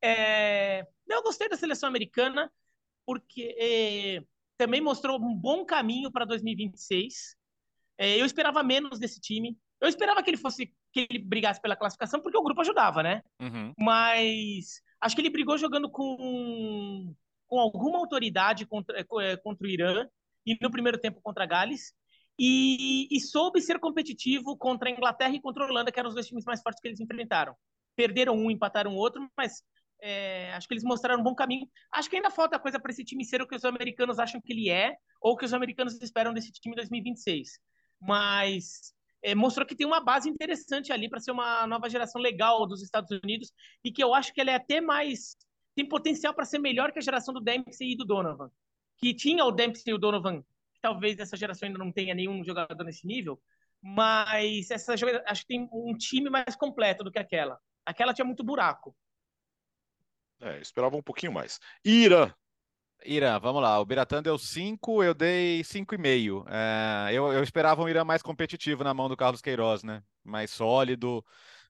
É... 0.00 0.86
Eu 1.08 1.22
gostei 1.22 1.48
da 1.48 1.56
seleção 1.56 1.88
americana 1.88 2.50
porque 3.04 3.54
é, 3.58 4.24
também 4.56 4.80
mostrou 4.80 5.20
um 5.20 5.34
bom 5.34 5.64
caminho 5.64 6.10
para 6.10 6.24
2026. 6.24 7.36
É, 7.98 8.20
eu 8.20 8.24
esperava 8.24 8.62
menos 8.62 8.98
desse 8.98 9.20
time. 9.20 9.58
Eu 9.80 9.88
esperava 9.88 10.22
que 10.22 10.30
ele 10.30 10.36
fosse 10.36 10.72
que 10.92 11.06
ele 11.10 11.18
brigasse 11.18 11.60
pela 11.60 11.76
classificação 11.76 12.20
porque 12.20 12.38
o 12.38 12.42
grupo 12.42 12.60
ajudava, 12.60 13.02
né? 13.02 13.22
Uhum. 13.40 13.72
Mas 13.76 14.80
Acho 15.02 15.16
que 15.16 15.20
ele 15.20 15.30
brigou 15.30 15.58
jogando 15.58 15.90
com, 15.90 17.12
com 17.48 17.58
alguma 17.58 17.98
autoridade 17.98 18.64
contra, 18.64 19.00
é, 19.00 19.04
é, 19.20 19.36
contra 19.36 19.66
o 19.66 19.70
Irã 19.70 20.06
e 20.46 20.56
no 20.62 20.70
primeiro 20.70 20.96
tempo 20.96 21.20
contra 21.20 21.44
Gales. 21.44 21.92
E, 22.38 23.08
e, 23.10 23.20
soube 23.20 23.60
ser 23.60 23.78
competitivo 23.78 24.56
contra 24.56 24.88
a 24.88 24.92
Inglaterra 24.92 25.34
e 25.34 25.40
contra 25.40 25.64
a 25.64 25.66
Holanda, 25.66 25.92
que 25.92 25.98
eram 25.98 26.08
os 26.08 26.14
dois 26.14 26.26
times 26.26 26.44
mais 26.44 26.62
fortes 26.62 26.80
que 26.80 26.88
eles 26.88 27.00
enfrentaram. 27.00 27.54
Perderam 27.94 28.34
um, 28.34 28.50
empataram 28.50 28.92
o 28.92 28.96
outro, 28.96 29.28
mas 29.36 29.62
é, 30.00 30.52
acho 30.54 30.66
que 30.66 30.74
eles 30.74 30.84
mostraram 30.84 31.20
um 31.20 31.24
bom 31.24 31.34
caminho. 31.34 31.68
Acho 31.92 32.08
que 32.08 32.16
ainda 32.16 32.30
falta 32.30 32.58
coisa 32.58 32.80
para 32.80 32.90
esse 32.90 33.04
time 33.04 33.24
ser 33.24 33.42
o 33.42 33.46
que 33.46 33.56
os 33.56 33.64
americanos 33.64 34.18
acham 34.18 34.40
que 34.40 34.52
ele 34.52 34.70
é, 34.70 34.94
ou 35.20 35.36
que 35.36 35.44
os 35.44 35.52
americanos 35.52 36.00
esperam 36.00 36.32
desse 36.32 36.52
time 36.52 36.74
em 36.74 36.76
2026. 36.76 37.58
Mas 38.00 38.94
é, 39.22 39.34
mostrou 39.34 39.66
que 39.66 39.74
tem 39.74 39.86
uma 39.86 40.00
base 40.00 40.28
interessante 40.28 40.92
ali 40.92 41.08
para 41.08 41.20
ser 41.20 41.30
uma 41.30 41.66
nova 41.66 41.88
geração 41.88 42.20
legal 42.20 42.66
dos 42.66 42.82
Estados 42.82 43.10
Unidos 43.22 43.52
e 43.84 43.92
que 43.92 44.02
eu 44.02 44.12
acho 44.14 44.32
que 44.34 44.40
ela 44.40 44.50
é 44.50 44.54
até 44.54 44.80
mais 44.80 45.36
tem 45.74 45.88
potencial 45.88 46.34
para 46.34 46.44
ser 46.44 46.58
melhor 46.58 46.92
que 46.92 46.98
a 46.98 47.02
geração 47.02 47.32
do 47.32 47.40
Dempsey 47.40 47.92
e 47.92 47.96
do 47.96 48.04
Donovan, 48.04 48.50
que 48.98 49.14
tinha 49.14 49.44
o 49.44 49.50
Dempsey 49.50 49.92
e 49.92 49.94
o 49.94 49.98
Donovan. 49.98 50.44
Talvez 50.80 51.18
essa 51.18 51.36
geração 51.36 51.66
ainda 51.66 51.78
não 51.78 51.92
tenha 51.92 52.14
nenhum 52.14 52.44
jogador 52.44 52.84
nesse 52.84 53.06
nível, 53.06 53.40
mas 53.80 54.70
essa 54.70 54.94
acho 54.94 55.42
que 55.42 55.48
tem 55.48 55.68
um 55.72 55.96
time 55.96 56.28
mais 56.28 56.56
completo 56.56 57.04
do 57.04 57.10
que 57.10 57.18
aquela. 57.18 57.58
Aquela 57.86 58.12
tinha 58.12 58.24
muito 58.24 58.44
buraco. 58.44 58.94
É, 60.40 60.60
esperava 60.60 60.96
um 60.96 61.02
pouquinho 61.02 61.32
mais. 61.32 61.60
Ira, 61.84 62.36
Irã, 63.04 63.38
vamos 63.38 63.62
lá. 63.62 63.78
O 63.80 63.84
Biratã 63.84 64.22
deu 64.22 64.38
5, 64.38 65.02
eu 65.02 65.14
dei 65.14 65.62
5,5. 65.64 66.44
É, 66.48 67.10
eu, 67.12 67.32
eu 67.32 67.42
esperava 67.42 67.82
um 67.82 67.88
Irã 67.88 68.04
mais 68.04 68.22
competitivo 68.22 68.84
na 68.84 68.94
mão 68.94 69.08
do 69.08 69.16
Carlos 69.16 69.40
Queiroz, 69.40 69.82
né? 69.82 70.02
Mais 70.24 70.50
sólido, 70.50 71.24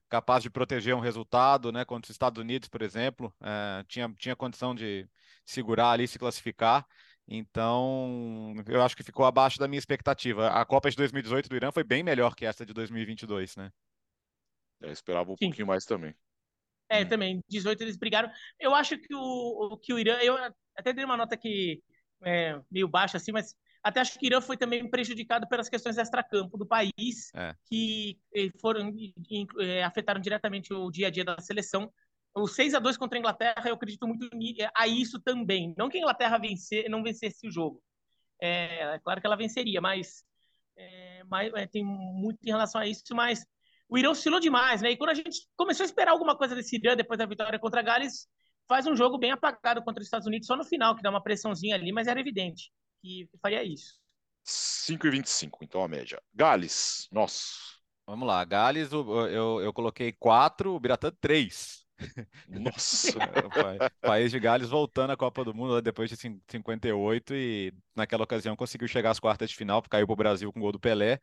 capaz 0.09 0.43
de 0.43 0.49
proteger 0.49 0.95
um 0.95 0.99
resultado, 0.99 1.71
né? 1.71 1.85
Contra 1.85 2.05
os 2.09 2.13
Estados 2.13 2.41
Unidos, 2.41 2.69
por 2.69 2.81
exemplo. 2.81 3.33
É, 3.41 3.83
tinha, 3.87 4.13
tinha 4.17 4.35
condição 4.35 4.75
de 4.75 5.07
segurar 5.45 5.91
ali, 5.91 6.07
se 6.07 6.19
classificar. 6.19 6.85
Então, 7.27 8.53
eu 8.67 8.81
acho 8.81 8.95
que 8.95 9.03
ficou 9.03 9.25
abaixo 9.25 9.57
da 9.57 9.67
minha 9.67 9.79
expectativa. 9.79 10.49
A 10.49 10.65
Copa 10.65 10.89
de 10.89 10.97
2018 10.97 11.49
do 11.49 11.55
Irã 11.55 11.71
foi 11.71 11.83
bem 11.83 12.03
melhor 12.03 12.35
que 12.35 12.45
essa 12.45 12.65
de 12.65 12.73
2022, 12.73 13.55
né? 13.55 13.71
Eu 14.81 14.91
esperava 14.91 15.31
um 15.31 15.37
Sim. 15.37 15.47
pouquinho 15.47 15.67
mais 15.67 15.85
também. 15.85 16.13
É, 16.93 17.03
hum. 17.03 17.07
também. 17.07 17.41
18 17.49 17.81
eles 17.81 17.97
brigaram. 17.97 18.29
Eu 18.59 18.73
acho 18.75 18.97
que 18.97 19.13
o, 19.13 19.77
que 19.81 19.93
o 19.93 19.99
Irã. 19.99 20.17
Eu 20.17 20.37
até 20.75 20.93
dei 20.93 21.05
uma 21.05 21.17
nota 21.17 21.37
que 21.37 21.81
é, 22.23 22.59
meio 22.71 22.87
baixa, 22.87 23.17
assim, 23.17 23.31
mas 23.31 23.55
até 23.83 23.99
acho 23.99 24.17
que 24.17 24.25
o 24.25 24.27
Irã 24.27 24.39
foi 24.39 24.55
também 24.55 24.89
prejudicado 24.89 25.47
pelas 25.47 25.67
questões 25.67 25.97
extra-campo 25.97 26.57
do 26.57 26.65
país, 26.65 27.33
é. 27.35 27.53
que 27.65 28.17
eh, 28.33 28.49
foram 28.61 28.93
é, 29.59 29.83
afetaram 29.83 30.21
diretamente 30.21 30.73
o 30.73 30.89
dia 30.89 31.07
a 31.07 31.09
dia 31.09 31.25
da 31.25 31.37
seleção. 31.39 31.91
O 32.33 32.47
6 32.47 32.73
a 32.75 32.79
2 32.79 32.97
contra 32.97 33.17
a 33.17 33.19
Inglaterra, 33.19 33.63
eu 33.67 33.75
acredito 33.75 34.07
muito 34.07 34.29
a 34.73 34.87
isso 34.87 35.19
também. 35.19 35.73
Não 35.77 35.89
que 35.89 35.97
a 35.97 36.01
Inglaterra 36.01 36.37
vencer, 36.37 36.89
não 36.89 37.03
vencesse 37.03 37.45
o 37.45 37.51
jogo. 37.51 37.83
É, 38.39 38.95
é 38.95 38.99
claro 38.99 39.19
que 39.19 39.27
ela 39.27 39.35
venceria, 39.35 39.81
mas, 39.81 40.23
é, 40.77 41.23
mas 41.25 41.53
é, 41.53 41.67
tem 41.67 41.83
muito 41.83 42.39
em 42.43 42.51
relação 42.51 42.79
a 42.79 42.87
isso, 42.87 43.03
mas 43.13 43.45
o 43.93 43.97
Irã 43.97 44.09
oscilou 44.09 44.39
demais, 44.39 44.81
né? 44.81 44.89
E 44.89 44.97
quando 44.97 45.11
a 45.11 45.13
gente 45.13 45.47
começou 45.55 45.83
a 45.83 45.85
esperar 45.85 46.13
alguma 46.13 46.35
coisa 46.35 46.55
desse 46.55 46.77
Irã 46.77 46.95
depois 46.95 47.19
da 47.19 47.27
vitória 47.27 47.59
contra 47.59 47.79
a 47.79 47.83
Gales, 47.83 48.27
faz 48.67 48.87
um 48.87 48.95
jogo 48.95 49.19
bem 49.19 49.29
apagado 49.29 49.83
contra 49.83 50.01
os 50.01 50.07
Estados 50.07 50.25
Unidos 50.25 50.47
só 50.47 50.57
no 50.57 50.63
final, 50.63 50.95
que 50.95 51.03
dá 51.03 51.11
uma 51.11 51.21
pressãozinha 51.21 51.75
ali, 51.75 51.91
mas 51.91 52.07
era 52.07 52.19
evidente 52.19 52.71
que 53.03 53.29
faria 53.39 53.63
isso. 53.63 53.99
5 54.43 55.05
e 55.05 55.11
25, 55.11 55.59
então 55.63 55.83
a 55.83 55.87
média. 55.87 56.19
Gales, 56.33 57.07
nossa. 57.11 57.53
Vamos 58.07 58.27
lá, 58.27 58.43
Gales, 58.43 58.91
eu, 58.91 59.27
eu, 59.27 59.61
eu 59.61 59.71
coloquei 59.71 60.11
4, 60.11 60.73
o 60.73 60.79
Biratã 60.79 61.11
3. 61.21 61.85
Nossa! 62.47 63.13
É, 63.79 63.89
país 64.01 64.31
de 64.31 64.39
Gales 64.39 64.69
voltando 64.69 65.11
à 65.11 65.15
Copa 65.15 65.45
do 65.45 65.53
Mundo 65.53 65.79
depois 65.83 66.09
de 66.09 66.15
58 66.15 67.35
e 67.35 67.71
naquela 67.95 68.23
ocasião 68.23 68.55
conseguiu 68.55 68.87
chegar 68.87 69.11
às 69.11 69.19
quartas 69.19 69.51
de 69.51 69.55
final, 69.55 69.83
caiu 69.83 70.07
para 70.07 70.13
o 70.13 70.17
Brasil 70.17 70.51
com 70.51 70.59
o 70.59 70.61
gol 70.63 70.71
do 70.71 70.79
Pelé. 70.79 71.21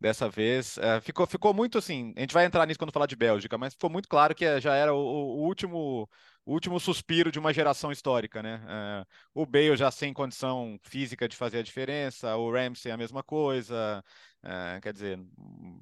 Dessa 0.00 0.30
vez 0.30 0.78
é, 0.78 1.00
ficou, 1.00 1.26
ficou 1.26 1.52
muito 1.52 1.76
assim. 1.76 2.14
A 2.16 2.20
gente 2.20 2.32
vai 2.32 2.46
entrar 2.46 2.66
nisso 2.66 2.78
quando 2.78 2.92
falar 2.92 3.06
de 3.06 3.16
Bélgica, 3.16 3.58
mas 3.58 3.74
ficou 3.74 3.90
muito 3.90 4.08
claro 4.08 4.34
que 4.34 4.60
já 4.60 4.74
era 4.74 4.94
o, 4.94 4.98
o 4.98 5.44
último 5.46 6.08
o 6.44 6.52
último 6.54 6.80
suspiro 6.80 7.30
de 7.30 7.38
uma 7.38 7.52
geração 7.52 7.92
histórica, 7.92 8.42
né? 8.42 8.60
É, 8.66 9.06
o 9.34 9.44
Bale 9.44 9.76
já 9.76 9.90
sem 9.90 10.12
condição 10.12 10.78
física 10.82 11.28
de 11.28 11.36
fazer 11.36 11.58
a 11.58 11.62
diferença, 11.62 12.34
o 12.36 12.50
Ramsey 12.50 12.90
a 12.90 12.96
mesma 12.96 13.22
coisa. 13.22 14.02
É, 14.42 14.80
quer 14.80 14.92
dizer, 14.92 15.18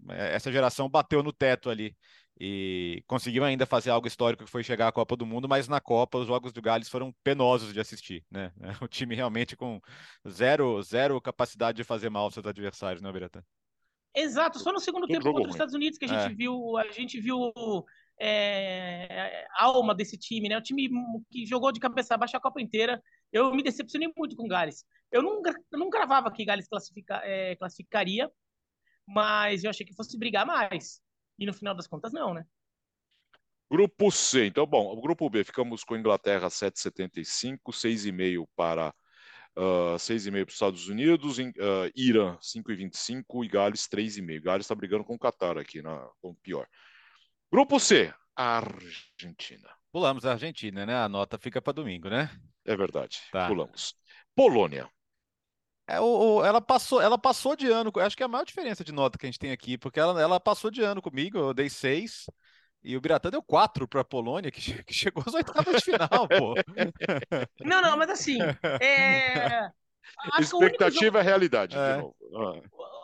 essa 0.08 0.50
geração 0.50 0.88
bateu 0.88 1.22
no 1.22 1.32
teto 1.32 1.70
ali 1.70 1.96
e 2.40 3.02
conseguiu 3.06 3.44
ainda 3.44 3.66
fazer 3.66 3.90
algo 3.90 4.06
histórico 4.06 4.44
que 4.44 4.50
foi 4.50 4.62
chegar 4.62 4.88
à 4.88 4.92
Copa 4.92 5.16
do 5.16 5.26
Mundo, 5.26 5.48
mas 5.48 5.68
na 5.68 5.80
Copa 5.80 6.18
os 6.18 6.26
jogos 6.26 6.52
do 6.52 6.62
Gales 6.62 6.88
foram 6.88 7.12
penosos 7.24 7.72
de 7.72 7.80
assistir, 7.80 8.24
né? 8.30 8.52
O 8.82 8.88
time 8.88 9.14
realmente 9.14 9.56
com 9.56 9.80
zero, 10.28 10.82
zero 10.82 11.20
capacidade 11.20 11.76
de 11.76 11.84
fazer 11.84 12.10
mal 12.10 12.24
aos 12.24 12.34
seus 12.34 12.46
adversários, 12.46 13.02
né, 13.02 13.10
Beretta? 13.12 13.44
Exato, 14.20 14.58
só 14.58 14.72
no 14.72 14.80
segundo 14.80 15.06
tempo 15.06 15.24
contra 15.24 15.48
os 15.48 15.54
Estados 15.54 15.74
Unidos 15.74 15.96
que 15.96 16.04
a 16.04 16.08
gente 16.08 16.32
é. 16.32 16.34
viu, 16.34 16.76
a 16.76 16.90
gente 16.90 17.20
viu 17.20 17.52
é, 18.20 19.46
a 19.52 19.64
alma 19.64 19.94
desse 19.94 20.18
time, 20.18 20.48
né? 20.48 20.58
O 20.58 20.62
time 20.62 20.90
que 21.30 21.46
jogou 21.46 21.70
de 21.70 21.78
cabeça 21.78 22.16
baixa 22.16 22.36
a 22.36 22.40
Copa 22.40 22.60
inteira. 22.60 23.00
Eu 23.32 23.54
me 23.54 23.62
decepcionei 23.62 24.12
muito 24.16 24.34
com 24.34 24.44
o 24.44 24.48
Gales. 24.48 24.84
Eu 25.12 25.22
não, 25.22 25.40
eu 25.70 25.78
não 25.78 25.88
gravava 25.88 26.32
que 26.32 26.44
Gales 26.44 26.66
classifica, 26.66 27.20
é, 27.22 27.54
classificaria, 27.54 28.28
mas 29.06 29.62
eu 29.62 29.70
achei 29.70 29.86
que 29.86 29.94
fosse 29.94 30.18
brigar 30.18 30.44
mais. 30.44 31.00
E 31.38 31.46
no 31.46 31.54
final 31.54 31.74
das 31.74 31.86
contas, 31.86 32.12
não, 32.12 32.34
né? 32.34 32.44
Grupo 33.70 34.10
C. 34.10 34.46
Então, 34.46 34.66
bom, 34.66 34.92
o 34.92 35.00
grupo 35.00 35.30
B, 35.30 35.44
ficamos 35.44 35.84
com 35.84 35.96
Inglaterra 35.96 36.48
7,75, 36.48 37.58
6,5 37.70 38.48
para 38.56 38.92
uh, 39.58 39.96
6,5 39.96 40.30
para 40.30 40.48
os 40.48 40.54
Estados 40.54 40.88
Unidos, 40.88 41.38
uh, 41.38 41.42
Irã 41.94 42.38
5,25 42.40 43.44
e 43.44 43.48
Gales 43.48 43.88
3,5. 43.88 44.42
Gales 44.42 44.64
está 44.64 44.74
brigando 44.74 45.04
com 45.04 45.14
o 45.14 45.18
Qatar 45.18 45.58
aqui, 45.58 45.82
na, 45.82 45.98
com 46.22 46.30
o 46.30 46.34
pior. 46.36 46.66
Grupo 47.52 47.80
C, 47.80 48.12
Argentina. 48.36 49.68
Pulamos 49.90 50.24
a 50.24 50.32
Argentina, 50.32 50.86
né? 50.86 50.94
A 50.94 51.08
nota 51.08 51.38
fica 51.38 51.60
para 51.60 51.72
domingo, 51.72 52.08
né? 52.08 52.30
É 52.64 52.76
verdade. 52.76 53.22
Tá. 53.32 53.48
Pulamos. 53.48 53.94
Polônia. 54.34 54.88
É, 55.88 55.98
o, 55.98 56.36
o, 56.36 56.44
ela, 56.44 56.60
passou, 56.60 57.00
ela 57.00 57.16
passou 57.16 57.56
de 57.56 57.66
ano, 57.66 57.90
acho 57.96 58.14
que 58.14 58.22
é 58.22 58.26
a 58.26 58.28
maior 58.28 58.44
diferença 58.44 58.84
de 58.84 58.92
nota 58.92 59.18
que 59.18 59.24
a 59.24 59.28
gente 59.28 59.38
tem 59.38 59.50
aqui, 59.50 59.78
porque 59.78 59.98
ela, 59.98 60.20
ela 60.20 60.38
passou 60.38 60.70
de 60.70 60.82
ano 60.82 61.00
comigo, 61.00 61.38
eu 61.38 61.54
dei 61.54 61.70
seis, 61.70 62.26
e 62.82 62.96
o 62.96 63.00
Biratã 63.00 63.30
deu 63.30 63.42
quatro 63.42 63.88
para 63.88 64.00
a 64.00 64.04
Polônia, 64.04 64.50
que, 64.50 64.82
que, 64.84 64.94
chegou 64.94 65.22
às 65.26 65.34
oitavas 65.34 65.76
de 65.76 65.84
final, 65.84 66.28
pô. 66.28 66.54
Não, 67.64 67.82
não, 67.82 67.96
mas 67.96 68.10
assim, 68.10 68.38
é... 68.80 69.70
Expectativa 70.40 71.18
é 71.18 71.22
realidade, 71.22 71.76
é. 71.76 71.96
de 71.96 72.02
novo. 72.02 72.16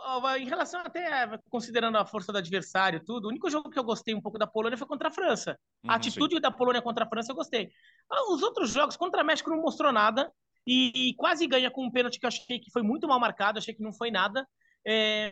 Ah. 0.07 0.39
Em 0.39 0.47
relação 0.47 0.81
até, 0.81 1.39
considerando 1.51 1.97
a 1.97 2.05
força 2.05 2.31
do 2.33 2.39
adversário 2.39 3.03
tudo, 3.05 3.27
o 3.27 3.29
único 3.29 3.51
jogo 3.51 3.71
que 3.71 3.79
eu 3.79 3.85
gostei 3.85 4.15
um 4.15 4.21
pouco 4.21 4.39
da 4.39 4.47
Polônia 4.47 4.77
foi 4.77 4.87
contra 4.87 5.09
a 5.09 5.11
França. 5.11 5.59
a 5.83 5.89
uhum, 5.89 5.95
atitude 5.95 6.37
sim. 6.37 6.41
da 6.41 6.51
Polônia 6.51 6.83
contra 6.83 7.05
a 7.05 7.09
França 7.09 7.33
eu 7.33 7.37
gostei. 7.37 7.71
Ah, 8.11 8.33
os 8.33 8.43
outros 8.43 8.71
jogos, 8.71 8.97
contra 8.97 9.23
a 9.23 9.25
México 9.25 9.51
não 9.51 9.61
mostrou 9.61 9.93
nada, 9.93 10.31
e, 10.67 11.11
e, 11.11 11.15
quase 11.15 11.47
ganha 11.47 11.71
com 11.71 11.85
um 11.85 11.91
pênalti 11.91 12.19
que 12.19 12.27
eu 12.27 12.29
achei 12.29 12.59
que 12.59 12.71
foi 12.71 12.83
muito 12.83 13.07
mal 13.07 13.21
marcado, 13.21 13.59
achei 13.59 13.75
que 13.75 13.83
não 13.83 13.93
foi 13.93 14.11
nada. 14.11 14.47
É, 14.87 15.31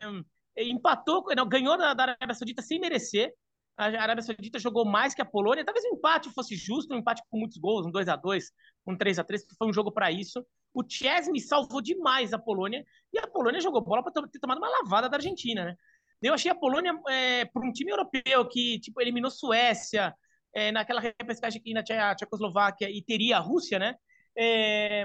empatou, 0.56 1.24
não, 1.34 1.48
ganhou 1.48 1.76
da, 1.76 1.94
da 1.94 2.02
Arábia 2.02 2.34
Saudita 2.34 2.60
sem 2.60 2.80
merecer. 2.80 3.32
A 3.76 3.86
Arábia 3.86 4.22
Saudita 4.22 4.58
jogou 4.58 4.84
mais 4.84 5.14
que 5.14 5.22
a 5.22 5.24
Polônia. 5.24 5.64
Talvez 5.64 5.84
o 5.84 5.94
empate 5.94 6.30
fosse 6.32 6.54
justo, 6.56 6.94
um 6.94 6.98
empate 6.98 7.22
com 7.30 7.38
muitos 7.38 7.56
gols, 7.56 7.86
um 7.86 7.90
2 7.90 8.08
a 8.08 8.16
2 8.16 8.44
um 8.86 8.96
3 8.96 9.18
a 9.18 9.24
3 9.24 9.46
que 9.46 9.54
foi 9.56 9.68
um 9.68 9.72
jogo 9.72 9.90
para 9.90 10.10
isso. 10.10 10.44
O 10.74 10.82
Chesney 10.86 11.40
salvou 11.40 11.80
demais 11.80 12.32
a 12.32 12.38
Polônia 12.38 12.84
e 13.12 13.18
a 13.18 13.26
Polônia 13.26 13.60
jogou 13.60 13.82
bola 13.82 14.02
para 14.02 14.12
ter 14.28 14.38
tomado 14.38 14.58
uma 14.58 14.68
lavada 14.68 15.08
da 15.08 15.16
Argentina, 15.16 15.64
né? 15.64 15.76
Eu 16.22 16.34
achei 16.34 16.50
a 16.50 16.54
Polônia, 16.54 16.92
é, 17.08 17.48
um 17.56 17.72
time 17.72 17.90
europeu 17.90 18.46
que 18.46 18.78
tipo, 18.78 19.00
eliminou 19.00 19.30
Suécia, 19.30 20.14
é, 20.54 20.70
naquela 20.70 21.00
repescagem 21.00 21.60
aqui 21.60 21.72
na 21.72 22.14
Tchecoslováquia 22.14 22.90
e 22.90 23.02
teria 23.02 23.38
a 23.38 23.40
Rússia, 23.40 23.78
né? 23.78 23.94
É... 24.36 25.04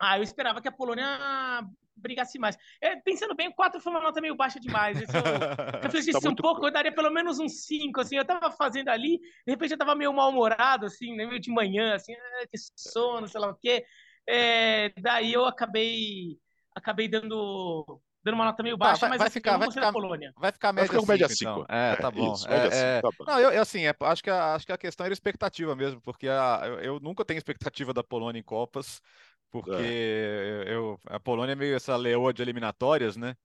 Ah, 0.00 0.18
eu 0.18 0.22
esperava 0.22 0.60
que 0.60 0.68
a 0.68 0.72
Polônia 0.72 1.06
brigasse 1.94 2.38
mais. 2.38 2.56
É, 2.80 2.96
pensando 2.96 3.34
bem, 3.34 3.48
o 3.48 3.54
4 3.54 3.80
foi 3.80 3.92
uma 3.92 4.00
nota 4.00 4.20
meio 4.20 4.34
baixa 4.34 4.58
demais. 4.58 4.96
Se 4.98 5.04
eu 5.04 5.10
refletisse 5.82 6.20
tá 6.20 6.30
um 6.30 6.34
pouco, 6.34 6.66
eu 6.66 6.72
daria 6.72 6.92
pelo 6.92 7.10
menos 7.10 7.38
um 7.38 7.48
5, 7.48 8.00
assim. 8.00 8.16
Eu 8.16 8.24
tava 8.24 8.50
fazendo 8.50 8.88
ali, 8.88 9.18
de 9.46 9.52
repente 9.52 9.72
eu 9.72 9.78
tava 9.78 9.94
meio 9.94 10.12
mal-humorado, 10.12 10.86
assim, 10.86 11.14
né, 11.14 11.26
meio 11.26 11.40
de 11.40 11.50
manhã, 11.50 11.94
assim, 11.94 12.14
ah, 12.14 12.46
que 12.50 12.58
sono, 12.74 13.28
sei 13.28 13.40
lá 13.40 13.50
o 13.50 13.56
quê. 13.56 13.84
É, 14.26 14.90
daí 15.00 15.32
eu 15.32 15.44
acabei 15.44 16.38
acabei 16.74 17.08
dando 17.08 18.00
dando 18.22 18.34
uma 18.34 18.44
nota 18.44 18.62
meio 18.62 18.76
tá, 18.76 18.84
baixa, 18.84 19.00
vai, 19.00 19.10
mas 19.10 19.18
vai 19.18 19.28
assim, 19.28 19.34
ficar, 19.34 19.56
vai 19.56 19.70
ficar, 19.70 19.92
Polônia. 19.92 20.32
Vai 20.36 20.52
ficar 20.52 20.72
média 20.72 20.92
5. 20.92 21.06
Média 21.06 21.28
cinco, 21.28 21.50
então. 21.62 21.66
É, 21.68 21.96
tá 21.96 22.10
bom. 22.10 22.34
Isso, 22.34 22.48
é, 22.48 22.66
é... 22.66 23.00
Cinco, 23.00 23.24
tá 23.24 23.32
Não, 23.32 23.40
eu, 23.40 23.50
eu, 23.50 23.62
assim, 23.62 23.86
é, 23.86 23.94
acho, 23.98 24.22
que 24.22 24.30
a, 24.30 24.54
acho 24.54 24.66
que 24.66 24.72
a 24.72 24.78
questão 24.78 25.06
era 25.06 25.12
expectativa 25.12 25.74
mesmo, 25.74 26.00
porque 26.02 26.28
a, 26.28 26.60
eu, 26.64 26.80
eu, 26.80 27.00
nunca 27.00 27.24
tenho 27.24 27.38
expectativa 27.38 27.94
da 27.94 28.04
Polônia 28.04 28.38
em 28.38 28.42
Copas, 28.42 29.00
porque 29.50 29.70
é. 29.72 30.64
eu, 30.68 30.98
a 31.06 31.18
Polônia 31.20 31.52
é 31.52 31.56
meio 31.56 31.74
essa 31.74 31.96
leoa 31.96 32.32
de 32.32 32.42
eliminatórias, 32.42 33.16
né? 33.16 33.36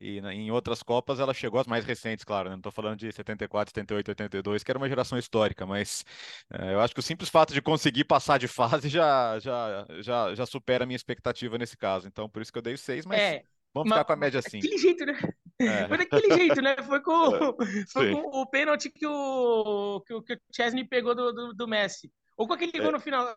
E 0.00 0.18
em 0.18 0.50
outras 0.50 0.82
Copas 0.82 1.20
ela 1.20 1.32
chegou 1.32 1.60
às 1.60 1.66
mais 1.68 1.84
recentes, 1.84 2.24
claro, 2.24 2.48
né? 2.48 2.54
não 2.54 2.58
estou 2.58 2.72
falando 2.72 2.98
de 2.98 3.12
74, 3.12 3.70
78, 3.70 4.08
82, 4.08 4.64
que 4.64 4.70
era 4.72 4.78
uma 4.78 4.88
geração 4.88 5.16
histórica, 5.16 5.64
mas 5.64 6.04
é, 6.52 6.74
eu 6.74 6.80
acho 6.80 6.92
que 6.92 6.98
o 6.98 7.02
simples 7.02 7.30
fato 7.30 7.54
de 7.54 7.62
conseguir 7.62 8.02
passar 8.02 8.36
de 8.36 8.48
fase 8.48 8.88
já, 8.88 9.38
já, 9.38 9.86
já, 10.00 10.34
já 10.34 10.44
supera 10.44 10.82
a 10.82 10.86
minha 10.88 10.96
expectativa 10.96 11.56
nesse 11.56 11.76
caso. 11.76 12.08
Então, 12.08 12.28
por 12.28 12.42
isso 12.42 12.52
que 12.52 12.58
eu 12.58 12.62
dei 12.62 12.76
seis, 12.76 13.06
mas 13.06 13.20
é, 13.20 13.44
Vamos 13.74 13.90
ficar 13.90 14.04
com 14.04 14.12
a 14.12 14.16
média 14.16 14.38
assim. 14.38 14.58
Daquele 14.58 14.78
jeito, 14.78 15.06
né? 15.06 15.18
É. 15.60 15.86
Foi 15.88 15.98
daquele 15.98 16.34
jeito, 16.34 16.60
né? 16.60 16.76
Foi 16.82 17.00
com, 17.00 17.12
é, 17.62 17.86
foi 17.86 18.12
com 18.12 18.40
o 18.40 18.46
pênalti 18.46 18.90
que 18.90 19.06
o, 19.06 20.02
que 20.06 20.14
o, 20.14 20.22
que 20.22 20.34
o 20.34 20.40
Chesney 20.54 20.84
pegou 20.84 21.14
do, 21.14 21.32
do, 21.32 21.54
do 21.54 21.68
Messi. 21.68 22.12
Ou 22.36 22.46
com 22.46 22.54
aquele 22.54 22.72
é. 22.74 22.80
gol 22.80 22.92
no 22.92 23.00
final, 23.00 23.34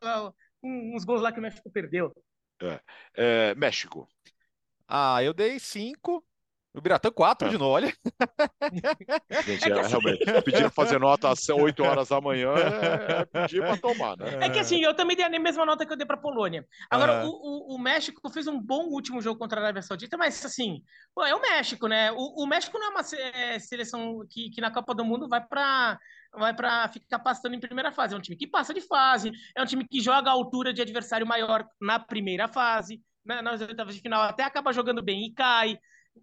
uns 0.66 1.06
gols 1.06 1.22
lá 1.22 1.32
que 1.32 1.40
o 1.40 1.42
México 1.42 1.70
perdeu. 1.72 2.12
É. 2.62 2.80
é 3.16 3.56
México. 3.56 4.08
Ah, 4.88 5.24
eu 5.24 5.34
dei 5.34 5.60
cinco. 5.60 6.24
O 6.76 6.82
Biratã 6.82 7.10
4 7.10 7.50
de 7.50 7.58
novo, 7.58 7.72
olha. 7.72 7.88
Gente, 9.46 9.72
é, 9.72 9.78
é 9.78 9.80
assim... 9.80 9.90
realmente, 9.92 10.42
pedir 10.44 10.70
fazer 10.70 11.00
nota 11.00 11.30
às 11.30 11.48
8 11.48 11.82
horas 11.82 12.10
da 12.10 12.20
manhã 12.20 12.50
é, 12.54 13.22
é 13.22 13.26
pedir 13.26 13.62
para 13.62 13.78
tomar, 13.78 14.18
né? 14.18 14.40
É 14.42 14.50
que 14.50 14.60
assim, 14.60 14.84
eu 14.84 14.94
também 14.94 15.16
dei 15.16 15.26
a 15.26 15.40
mesma 15.40 15.66
nota 15.66 15.86
que 15.86 15.94
eu 15.94 15.98
dei 15.98 16.06
para 16.06 16.18
Polônia. 16.18 16.68
Agora, 16.90 17.26
o, 17.26 17.30
o, 17.30 17.76
o, 17.76 17.80
México 17.80 18.30
fez 18.30 18.46
um 18.46 18.60
bom 18.60 18.88
último 18.88 19.22
jogo 19.22 19.40
contra 19.40 19.62
a 19.62 19.64
Arábia 19.64 19.82
Saudita, 19.82 20.18
mas 20.18 20.44
assim, 20.44 20.82
pô, 21.16 21.26
é 21.26 21.34
o 21.34 21.42
México, 21.42 21.88
né? 21.88 22.12
O, 22.12 22.44
o 22.44 22.46
México 22.46 22.78
não 22.78 22.88
é 22.88 22.90
uma 22.90 23.02
é, 23.02 23.58
seleção 23.58 24.26
que, 24.30 24.50
que 24.50 24.60
na 24.60 24.70
Copa 24.70 24.94
do 24.94 25.06
Mundo 25.06 25.30
vai 25.30 25.42
para 25.42 25.98
vai 26.38 26.54
para 26.54 26.88
ficar 26.90 27.20
passando 27.20 27.56
em 27.56 27.60
primeira 27.60 27.92
fase. 27.92 28.14
É 28.14 28.18
um 28.18 28.22
time 28.22 28.36
que 28.36 28.48
passa 28.48 28.74
de 28.74 28.82
fase, 28.82 29.32
é 29.56 29.62
um 29.62 29.66
time 29.66 29.88
que 29.88 30.02
joga 30.02 30.30
a 30.30 30.34
altura 30.34 30.74
de 30.74 30.82
adversário 30.82 31.26
maior 31.26 31.68
na 31.80 32.00
primeira 32.00 32.48
fase, 32.48 33.02
né? 33.26 33.42
nas 33.42 33.62
oitavas 33.62 33.96
de 33.96 34.02
final 34.02 34.22
até 34.22 34.44
acaba 34.44 34.74
jogando 34.74 35.02
bem 35.02 35.26
e 35.26 35.34
cai. 35.34 35.78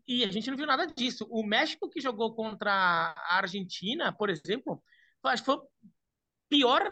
E 0.07 0.25
a 0.25 0.31
gente 0.31 0.51
não 0.51 0.57
viu 0.57 0.67
nada 0.67 0.87
disso. 0.87 1.27
O 1.31 1.45
México 1.45 1.89
que 1.89 2.01
jogou 2.01 2.35
contra 2.35 2.73
a 2.73 3.37
Argentina, 3.37 4.13
por 4.13 4.31
exemplo, 4.31 4.83
acho 5.25 5.43
que 5.43 5.47
foi 5.47 5.59
pior, 6.49 6.91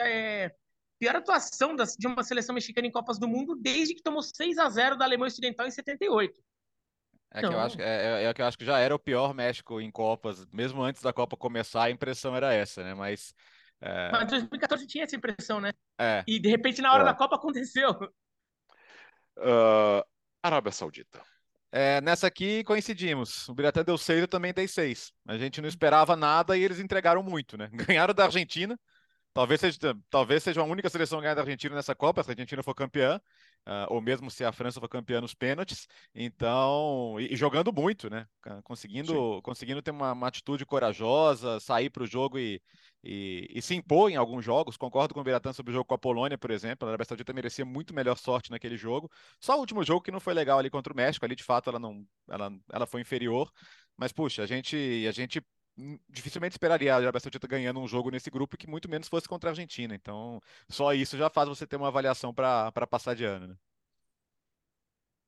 é, 0.00 0.52
pior 0.98 1.16
atuação 1.16 1.74
de 1.74 2.06
uma 2.06 2.22
seleção 2.22 2.54
mexicana 2.54 2.86
em 2.86 2.92
Copas 2.92 3.18
do 3.18 3.28
Mundo 3.28 3.56
desde 3.56 3.94
que 3.94 4.02
tomou 4.02 4.22
6 4.22 4.58
a 4.58 4.68
0 4.68 4.96
da 4.96 5.04
Alemanha 5.04 5.28
Ocidental 5.28 5.66
em 5.66 5.70
78. 5.70 6.40
É 7.34 7.40
que, 7.40 7.46
eu 7.46 7.58
acho, 7.58 7.80
é, 7.80 8.22
é, 8.22 8.24
é, 8.26 8.32
que 8.34 8.40
eu 8.40 8.46
acho 8.46 8.56
que 8.56 8.64
já 8.64 8.78
era 8.78 8.94
o 8.94 8.98
pior 8.98 9.34
México 9.34 9.80
em 9.80 9.90
Copas, 9.90 10.46
mesmo 10.52 10.80
antes 10.80 11.02
da 11.02 11.12
Copa 11.12 11.36
começar, 11.36 11.82
a 11.82 11.90
impressão 11.90 12.34
era 12.36 12.54
essa, 12.54 12.84
né? 12.84 12.94
Mas. 12.94 13.34
É... 13.80 14.12
Mas 14.12 14.28
2014 14.28 14.86
tinha 14.86 15.02
essa 15.02 15.16
impressão, 15.16 15.60
né? 15.60 15.72
É. 15.98 16.22
E 16.28 16.38
de 16.38 16.48
repente, 16.48 16.80
na 16.80 16.92
hora 16.92 17.02
é. 17.02 17.06
da 17.06 17.12
Copa, 17.12 17.34
aconteceu. 17.34 17.90
Uh, 19.36 20.00
Arábia 20.40 20.70
Saudita. 20.70 21.20
É, 21.72 22.00
nessa 22.00 22.28
aqui 22.28 22.62
coincidimos. 22.62 23.48
O 23.48 23.54
Biratã 23.54 23.82
deu 23.82 23.98
seis, 23.98 24.20
eu 24.20 24.28
também 24.28 24.54
dei 24.54 24.68
seis. 24.68 25.12
A 25.26 25.36
gente 25.36 25.60
não 25.60 25.68
esperava 25.68 26.14
nada 26.14 26.56
e 26.56 26.62
eles 26.62 26.78
entregaram 26.78 27.20
muito, 27.20 27.58
né? 27.58 27.68
Ganharam 27.74 28.14
da 28.14 28.26
Argentina. 28.26 28.78
Talvez 29.34 29.60
seja, 29.60 29.78
talvez 30.08 30.44
seja 30.44 30.60
a 30.60 30.64
única 30.64 30.88
seleção 30.88 31.18
a 31.18 31.22
ganhar 31.22 31.34
da 31.34 31.40
Argentina 31.40 31.74
nessa 31.74 31.92
Copa, 31.92 32.22
se 32.22 32.30
a 32.30 32.32
Argentina 32.32 32.62
for 32.62 32.72
campeã, 32.72 33.20
uh, 33.66 33.92
ou 33.92 34.00
mesmo 34.00 34.30
se 34.30 34.44
a 34.44 34.52
França 34.52 34.78
for 34.78 34.88
campeã 34.88 35.20
nos 35.20 35.34
pênaltis. 35.34 35.88
Então, 36.14 37.16
e, 37.18 37.34
e 37.34 37.36
jogando 37.36 37.72
muito, 37.72 38.08
né? 38.08 38.28
Conseguindo, 38.62 39.42
conseguindo 39.42 39.82
ter 39.82 39.90
uma, 39.90 40.12
uma 40.12 40.28
atitude 40.28 40.64
corajosa, 40.64 41.58
sair 41.58 41.90
para 41.90 42.04
o 42.04 42.06
jogo 42.06 42.38
e, 42.38 42.62
e, 43.02 43.48
e, 43.50 43.60
se 43.60 43.74
impor 43.74 44.08
em 44.08 44.14
alguns 44.14 44.44
jogos. 44.44 44.76
Concordo 44.76 45.12
com 45.12 45.20
o 45.20 45.24
Beratan 45.24 45.52
sobre 45.52 45.72
o 45.72 45.74
jogo 45.74 45.86
com 45.86 45.94
a 45.94 45.98
Polônia, 45.98 46.38
por 46.38 46.52
exemplo. 46.52 46.86
A 46.86 46.92
Arábia 46.92 47.04
Saudita 47.04 47.32
merecia 47.32 47.64
muito 47.64 47.92
melhor 47.92 48.16
sorte 48.16 48.52
naquele 48.52 48.76
jogo. 48.76 49.10
Só 49.40 49.56
o 49.56 49.60
último 49.60 49.82
jogo 49.82 50.02
que 50.02 50.12
não 50.12 50.20
foi 50.20 50.32
legal 50.32 50.60
ali 50.60 50.70
contra 50.70 50.92
o 50.92 50.96
México, 50.96 51.24
ali 51.24 51.34
de 51.34 51.42
fato 51.42 51.70
ela 51.70 51.80
não 51.80 52.06
ela, 52.28 52.52
ela 52.72 52.86
foi 52.86 53.00
inferior. 53.00 53.50
Mas, 53.96 54.12
puxa, 54.12 54.44
a 54.44 54.46
gente, 54.46 55.04
a 55.08 55.12
gente 55.12 55.42
dificilmente 56.08 56.54
esperaria 56.54 56.94
a 56.94 56.96
Arábia 56.96 57.20
Saudita 57.20 57.46
ganhando 57.46 57.80
um 57.80 57.88
jogo 57.88 58.10
nesse 58.10 58.30
grupo 58.30 58.56
que 58.56 58.68
muito 58.68 58.88
menos 58.88 59.08
fosse 59.08 59.28
contra 59.28 59.50
a 59.50 59.52
Argentina. 59.52 59.94
Então, 59.94 60.40
só 60.68 60.92
isso 60.94 61.16
já 61.16 61.28
faz 61.28 61.48
você 61.48 61.66
ter 61.66 61.76
uma 61.76 61.88
avaliação 61.88 62.32
para 62.32 62.72
passar 62.88 63.14
de 63.14 63.24
ano. 63.24 63.48
Né? 63.48 63.56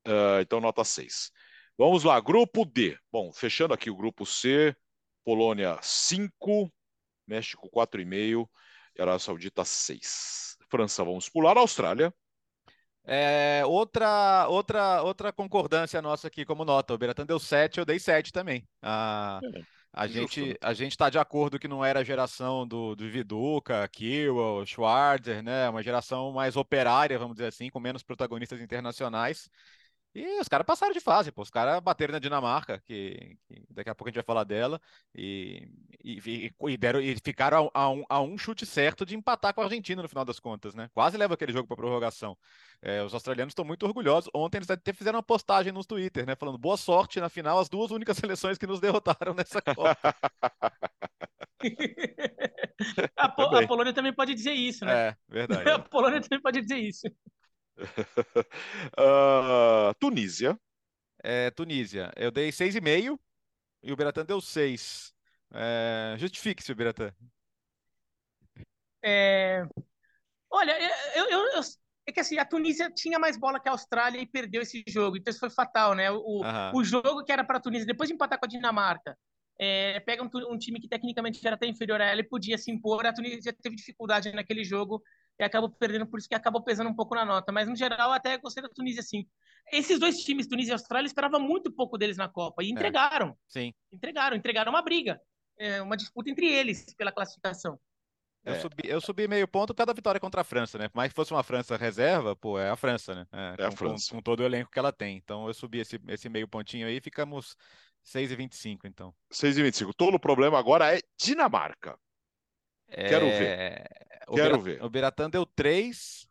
Uh, 0.07 0.41
então, 0.41 0.61
nota 0.61 0.85
6. 0.85 1.33
Vamos 1.77 2.05
lá, 2.05 2.21
grupo 2.21 2.65
D. 2.65 2.97
Bom, 3.11 3.33
fechando 3.33 3.75
aqui 3.75 3.91
o 3.91 3.97
grupo 3.97 4.25
C, 4.25 4.75
Polônia 5.25 5.79
5, 5.83 6.73
México 7.27 7.69
4,5 7.69 8.49
e 8.97 9.03
Arábia 9.03 9.19
Saudita 9.19 9.65
6. 9.65 10.57
França, 10.71 11.05
vamos 11.05 11.29
pular. 11.29 11.59
Austrália. 11.59 12.15
É, 13.09 13.63
outra, 13.67 14.49
outra, 14.49 15.03
outra 15.03 15.33
concordância 15.33 16.03
nossa 16.03 16.29
aqui 16.29 16.45
como 16.45 16.65
nota. 16.65 16.95
O 16.95 16.99
Beratan 16.99 17.27
deu 17.27 17.39
7, 17.39 17.79
eu 17.79 17.85
dei 17.85 17.99
7 17.99 18.33
também. 18.33 18.67
Ah, 18.83 19.41
é, 19.43 19.76
a, 19.97 20.07
gente, 20.07 20.59
a 20.61 20.75
gente 20.75 20.93
está 20.93 21.09
de 21.09 21.19
acordo 21.19 21.59
que 21.59 21.67
não 21.67 21.83
era 21.83 22.01
a 22.01 22.05
geração 22.05 22.69
do, 22.69 22.95
do 22.95 23.09
Viduca, 23.09 23.89
Kiel, 23.89 24.63
Schwarzer, 24.67 25.43
né? 25.43 25.71
Uma 25.71 25.83
geração 25.83 26.33
mais 26.33 26.55
operária, 26.55 27.19
vamos 27.19 27.37
dizer 27.37 27.49
assim, 27.49 27.71
com 27.71 27.81
menos 27.81 28.03
protagonistas 28.03 28.61
internacionais. 28.61 29.51
E 30.17 30.41
os 30.41 30.49
caras 30.49 30.67
passaram 30.67 30.95
de 30.95 31.01
fase, 31.01 31.31
pô. 31.31 31.43
Os 31.43 31.51
caras 31.51 31.79
bateram 31.81 32.13
na 32.13 32.19
Dinamarca, 32.19 32.81
que, 32.87 33.37
que, 33.47 33.63
daqui 33.69 33.91
a 33.91 33.95
pouco 33.95 34.09
a 34.09 34.11
gente 34.11 34.15
vai 34.17 34.25
falar 34.25 34.45
dela, 34.45 34.81
e, 35.15 35.69
e, 36.03 36.51
e, 36.59 36.77
deram, 36.79 37.03
e 37.03 37.15
ficaram 37.23 37.71
a, 37.75 37.83
a, 37.83 37.91
um, 37.91 38.03
a, 38.09 38.23
um, 38.23 38.39
chute 38.39 38.65
certo 38.65 39.05
de 39.05 39.15
empatar 39.15 39.53
com 39.53 39.61
a 39.61 39.65
Argentina 39.65 40.01
no 40.01 40.09
final 40.09 40.25
das 40.25 40.41
contas, 40.41 40.75
né? 40.75 40.89
Quase 40.95 41.19
leva 41.19 41.35
aquele 41.35 41.53
jogo 41.53 41.69
para 41.69 41.77
prorrogação. 41.77 42.35
É, 42.81 43.03
os 43.03 43.13
australianos 43.13 43.51
estão 43.51 43.63
muito 43.63 43.85
orgulhosos. 43.85 44.31
Ontem 44.35 44.57
eles 44.57 44.71
até 44.71 44.91
fizeram 44.95 45.19
uma 45.19 45.23
postagem 45.23 45.71
no 45.71 45.85
Twitter, 45.85 46.25
né? 46.25 46.35
Falando 46.35 46.57
boa 46.57 46.79
sorte 46.79 47.21
na 47.21 47.29
final, 47.29 47.59
as 47.59 47.69
duas 47.69 47.91
únicas 47.91 48.17
seleções 48.17 48.57
que 48.57 48.67
nos 48.67 48.81
derrotaram 48.81 49.35
nessa 49.35 49.61
Copa. 49.61 49.99
a, 53.17 53.29
po 53.29 53.43
a 53.43 53.67
Polônia 53.67 53.93
também 53.93 54.15
pode 54.15 54.35
dizer 54.35 54.53
isso, 54.53 54.83
né? 54.87 55.09
É, 55.09 55.17
verdade. 55.29 55.69
a 55.69 55.79
Polônia 55.79 56.23
também 56.23 56.41
pode 56.41 56.63
dizer 56.63 56.79
isso 56.79 57.07
uh, 58.99 59.95
Tunísia. 60.01 60.59
É, 61.23 61.51
Tunísia. 61.51 62.13
Eu 62.17 62.31
dei 62.31 62.51
6,5 62.51 63.19
e 63.83 63.93
o 63.93 63.97
Beratan 63.97 64.25
deu 64.25 64.41
6. 64.41 65.15
É, 65.53 66.17
Justifique-se, 66.19 66.75
Beratan. 66.75 67.13
É... 69.03 69.67
Olha, 70.51 70.73
eu, 71.15 71.25
eu, 71.29 71.41
eu, 71.55 71.61
é 72.07 72.13
que 72.13 72.21
assim, 72.21 72.39
a 72.39 72.45
Tunísia 72.45 72.91
tinha 72.91 73.19
mais 73.19 73.37
bola 73.37 73.61
que 73.61 73.69
a 73.69 73.73
Austrália 73.73 74.21
e 74.21 74.27
perdeu 74.27 74.63
esse 74.63 74.85
jogo, 74.89 75.17
então 75.17 75.31
isso 75.31 75.41
foi 75.41 75.51
fatal, 75.51 75.95
né? 75.95 76.11
O, 76.11 76.43
o 76.75 76.85
jogo 76.85 77.25
que 77.25 77.33
era 77.33 77.45
para 77.45 77.59
a 77.59 77.61
Tunísia, 77.61 77.87
depois 77.87 78.09
de 78.09 78.15
empatar 78.15 78.39
com 78.39 78.47
a 78.47 78.49
Dinamarca, 78.49 79.19
é, 79.59 79.99
pega 80.01 80.23
um, 80.23 80.31
um, 80.53 80.59
time 80.59 80.81
que 80.81 80.89
tecnicamente 80.89 81.45
era 81.45 81.57
até 81.57 81.67
inferior 81.67 82.01
a 82.01 82.05
ela 82.05 82.21
e 82.21 82.29
podia 82.29 82.57
se 82.59 82.71
impor. 82.71 83.07
A 83.07 83.13
Tunísia 83.13 83.53
teve 83.53 83.75
dificuldade 83.75 84.31
naquele 84.33 84.63
jogo 84.63 85.03
e 85.39 85.45
acabou 85.45 85.71
perdendo, 85.71 86.07
por 86.07 86.19
isso 86.19 86.29
que 86.29 86.35
acabou 86.35 86.63
pesando 86.63 86.89
um 86.89 86.95
pouco 86.95 87.15
na 87.15 87.25
nota. 87.25 87.53
Mas, 87.53 87.69
no 87.69 87.77
geral, 87.77 88.13
até 88.13 88.37
gostei 88.39 88.63
da 88.63 88.69
Tunísia, 88.69 89.03
sim. 89.03 89.27
Esses 89.73 89.99
dois 89.99 90.17
times, 90.19 90.47
Tunísia 90.47 90.73
e 90.73 90.75
Austrália, 90.75 91.07
esperava 91.07 91.39
muito 91.39 91.71
pouco 91.71 91.99
deles 91.99 92.17
na 92.17 92.29
Copa 92.29 92.63
e 92.63 92.69
é. 92.69 92.71
entregaram. 92.71 93.29
É. 93.29 93.35
Sim. 93.49 93.75
Entregaram, 93.93 94.37
entregaram 94.37 94.73
uma 94.73 94.83
briga, 94.83 95.21
é, 95.59 95.83
uma 95.83 95.97
disputa 95.97 96.31
entre 96.31 96.47
eles 96.47 96.95
pela 96.95 97.13
classificação. 97.13 97.79
Eu, 98.45 98.55
é. 98.55 98.61
subi, 98.61 98.83
eu 98.85 99.01
subi 99.01 99.27
meio 99.27 99.49
ponto 99.49 99.75
por 99.75 99.79
causa 99.79 99.89
da 99.89 99.93
vitória 99.93 100.21
contra 100.21 100.41
a 100.41 100.45
França, 100.45 100.79
né? 100.79 100.89
Por 100.89 100.97
mais 100.97 101.11
que 101.11 101.17
fosse 101.17 101.33
uma 101.33 101.43
França 101.43 101.77
reserva, 101.77 102.37
pô, 102.37 102.61
é 102.61 102.71
a 102.71 102.77
França, 102.77 103.13
né? 103.13 103.27
É, 103.33 103.55
é 103.55 103.57
com, 103.57 103.65
a 103.65 103.71
França. 103.73 104.11
Com, 104.11 104.17
com, 104.17 104.23
todo 104.23 104.41
o 104.41 104.45
elenco 104.45 104.71
que 104.71 104.79
ela 104.79 104.93
tem. 104.93 105.17
Então 105.17 105.49
eu 105.49 105.53
subi 105.53 105.81
esse, 105.81 106.01
esse 106.07 106.29
meio 106.29 106.47
pontinho 106.47 106.87
aí 106.87 106.99
e 106.99 107.01
ficamos 107.01 107.57
6,25, 108.05 108.83
então. 108.85 109.13
6,25. 109.33 109.93
Todo 109.97 110.15
o 110.15 110.21
problema 110.21 110.61
agora 110.61 110.97
é 110.97 111.01
Dinamarca. 111.21 111.99
É... 112.89 113.09
Quero 113.09 113.27
ver. 113.27 113.85
O 114.27 114.35
Quero 114.35 114.61
ver. 114.61 114.83
O 114.83 114.91
Beratan 114.91 115.31
deu 115.31 115.47
3, 115.47 116.27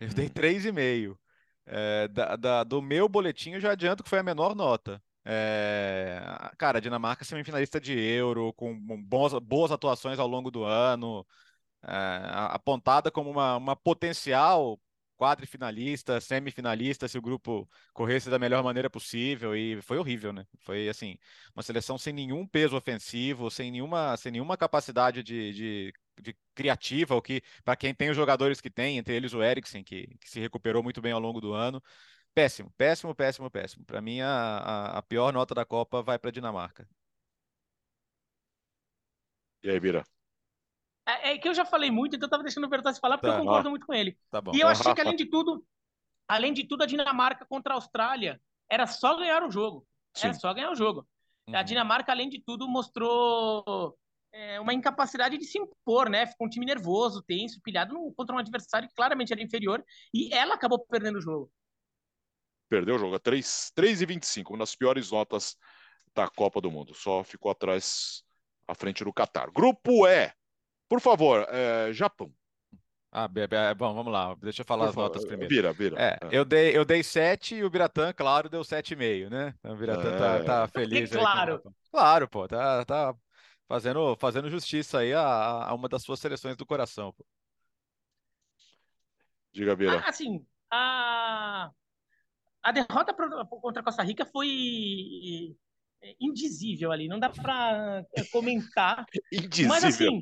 eu 0.00 0.08
dei 0.08 0.28
3,5. 0.28 1.12
Hum. 1.12 1.16
É, 1.68 2.08
da, 2.08 2.36
da, 2.36 2.64
do 2.64 2.80
meu 2.80 3.08
boletim, 3.08 3.52
eu 3.52 3.60
já 3.60 3.72
adianto 3.72 4.02
que 4.02 4.08
foi 4.08 4.20
a 4.20 4.22
menor 4.22 4.54
nota. 4.54 5.02
É, 5.24 6.22
cara, 6.56 6.78
a 6.78 6.80
Dinamarca 6.80 7.24
semifinalista 7.24 7.80
de 7.80 7.98
Euro, 7.98 8.52
com 8.52 8.78
boas, 9.02 9.32
boas 9.40 9.72
atuações 9.72 10.20
ao 10.20 10.28
longo 10.28 10.52
do 10.52 10.62
ano, 10.62 11.26
é, 11.82 11.90
apontada 12.52 13.10
como 13.10 13.30
uma, 13.30 13.56
uma 13.56 13.74
potencial 13.74 14.80
quadrifinalista, 15.16 16.20
semifinalista, 16.20 17.08
se 17.08 17.18
o 17.18 17.22
grupo 17.22 17.68
corresse 17.92 18.30
da 18.30 18.38
melhor 18.38 18.62
maneira 18.62 18.88
possível, 18.88 19.56
e 19.56 19.80
foi 19.82 19.98
horrível, 19.98 20.32
né? 20.32 20.46
Foi 20.60 20.88
assim, 20.88 21.18
uma 21.54 21.62
seleção 21.62 21.98
sem 21.98 22.12
nenhum 22.12 22.46
peso 22.46 22.76
ofensivo, 22.76 23.50
sem 23.50 23.70
nenhuma, 23.70 24.16
sem 24.16 24.30
nenhuma 24.30 24.56
capacidade 24.56 25.22
de, 25.22 25.52
de, 25.52 25.92
de 26.20 26.36
criativa, 26.54 27.14
o 27.14 27.22
que, 27.22 27.42
para 27.64 27.76
quem 27.76 27.94
tem 27.94 28.10
os 28.10 28.16
jogadores 28.16 28.60
que 28.60 28.70
tem, 28.70 28.98
entre 28.98 29.14
eles 29.14 29.34
o 29.34 29.42
Eriksen, 29.42 29.84
que, 29.84 30.06
que 30.18 30.30
se 30.30 30.40
recuperou 30.40 30.82
muito 30.82 31.00
bem 31.00 31.12
ao 31.12 31.20
longo 31.20 31.40
do 31.40 31.52
ano. 31.52 31.82
Péssimo, 32.34 32.70
péssimo, 32.76 33.14
péssimo, 33.14 33.50
péssimo. 33.50 33.84
Para 33.84 34.00
mim, 34.00 34.20
a, 34.20 34.28
a, 34.28 34.98
a, 34.98 35.02
pior 35.02 35.32
nota 35.32 35.54
da 35.54 35.64
Copa 35.64 36.02
vai 36.02 36.18
para 36.18 36.28
a 36.28 36.32
Dinamarca. 36.32 36.88
E 39.62 39.70
aí, 39.70 39.80
Vira? 39.80 40.04
É, 41.08 41.32
é, 41.32 41.38
que 41.38 41.48
eu 41.48 41.54
já 41.54 41.64
falei 41.64 41.90
muito, 41.90 42.16
então 42.16 42.26
eu 42.26 42.30
tava 42.30 42.42
deixando 42.42 42.64
o 42.64 42.68
Bertazzi 42.68 43.00
falar 43.00 43.16
porque 43.16 43.30
tá, 43.30 43.38
eu 43.38 43.44
concordo 43.44 43.68
ó. 43.68 43.70
muito 43.70 43.86
com 43.86 43.94
ele. 43.94 44.18
Tá 44.30 44.40
bom. 44.40 44.52
E 44.54 44.60
eu 44.60 44.68
achei 44.68 44.92
que, 44.92 45.00
além 45.00 45.16
de 45.16 45.26
tudo, 45.26 45.64
além 46.28 46.52
de 46.52 46.64
tudo, 46.64 46.82
a 46.82 46.86
Dinamarca 46.86 47.46
contra 47.46 47.72
a 47.72 47.76
Austrália 47.76 48.40
era 48.68 48.86
só 48.86 49.16
ganhar 49.16 49.42
o 49.42 49.50
jogo. 49.50 49.86
Sim. 50.14 50.28
Era 50.28 50.34
só 50.34 50.52
ganhar 50.52 50.70
o 50.70 50.76
jogo. 50.76 51.06
Uhum. 51.48 51.56
A 51.56 51.62
Dinamarca, 51.62 52.12
além 52.12 52.28
de 52.28 52.40
tudo, 52.40 52.68
mostrou 52.68 53.96
é, 54.36 54.60
uma 54.60 54.74
incapacidade 54.74 55.38
de 55.38 55.44
se 55.46 55.58
impor, 55.58 56.10
né? 56.10 56.26
Ficou 56.26 56.46
um 56.46 56.50
time 56.50 56.66
nervoso, 56.66 57.22
tenso, 57.22 57.58
pilhado 57.62 57.94
no, 57.94 58.12
contra 58.12 58.36
um 58.36 58.38
adversário 58.38 58.86
que 58.86 58.94
claramente 58.94 59.32
era 59.32 59.42
inferior 59.42 59.82
e 60.12 60.32
ela 60.32 60.54
acabou 60.54 60.78
perdendo 60.78 61.16
o 61.16 61.22
jogo. 61.22 61.50
Perdeu 62.68 62.96
o 62.96 62.98
jogo, 62.98 63.18
3, 63.18 63.72
3 63.74 64.02
e 64.02 64.06
25, 64.06 64.52
uma 64.52 64.58
das 64.58 64.74
piores 64.74 65.10
notas 65.10 65.56
da 66.14 66.28
Copa 66.28 66.60
do 66.60 66.70
Mundo. 66.70 66.94
Só 66.94 67.24
ficou 67.24 67.50
atrás, 67.50 68.22
à 68.68 68.74
frente 68.74 69.02
do 69.02 69.12
Catar. 69.12 69.50
Grupo 69.50 70.06
E, 70.06 70.30
por 70.86 71.00
favor, 71.00 71.46
é, 71.48 71.92
Japão. 71.92 72.30
Ah, 73.10 73.28
bom, 73.74 73.94
vamos 73.94 74.12
lá. 74.12 74.34
Deixa 74.42 74.60
eu 74.60 74.66
falar 74.66 74.84
Por 74.84 74.88
as 74.90 74.94
favor, 74.94 75.08
notas 75.08 75.24
primeiro. 75.24 75.48
Vira, 75.48 75.72
vira. 75.72 75.96
É, 75.98 76.18
é. 76.20 76.28
Eu, 76.30 76.44
dei, 76.44 76.76
eu 76.76 76.84
dei 76.84 77.02
7 77.02 77.54
e 77.54 77.64
o 77.64 77.70
Biratã, 77.70 78.12
claro, 78.12 78.50
deu 78.50 78.60
7,5, 78.60 79.30
né? 79.30 79.54
Então, 79.60 79.72
o 79.72 79.78
Biratã 79.78 80.18
tá, 80.18 80.26
é. 80.26 80.38
tá, 80.42 80.44
tá 80.44 80.68
feliz. 80.68 81.10
Aí 81.10 81.18
claro. 81.18 81.62
Claro, 81.90 82.28
pô, 82.28 82.46
tá, 82.46 82.84
tá 82.84 83.14
fazendo, 83.68 84.16
fazendo 84.16 84.50
justiça 84.50 84.98
aí 85.00 85.12
a, 85.12 85.22
a 85.22 85.74
uma 85.74 85.88
das 85.88 86.02
suas 86.02 86.20
seleções 86.20 86.56
do 86.56 86.66
coração. 86.66 87.12
Pô. 87.12 87.24
Diga, 89.52 89.74
Bira. 89.74 90.00
Ah, 90.00 90.08
assim, 90.08 90.46
a, 90.70 91.70
a 92.62 92.72
derrota 92.72 93.14
contra 93.14 93.80
a 93.80 93.84
Costa 93.84 94.02
Rica 94.02 94.26
foi 94.26 95.56
indizível 96.20 96.92
ali, 96.92 97.08
não 97.08 97.18
dá 97.18 97.30
para 97.30 98.04
comentar. 98.30 99.04
indizível. 99.32 99.68
Mas 99.68 99.84
assim, 99.84 100.20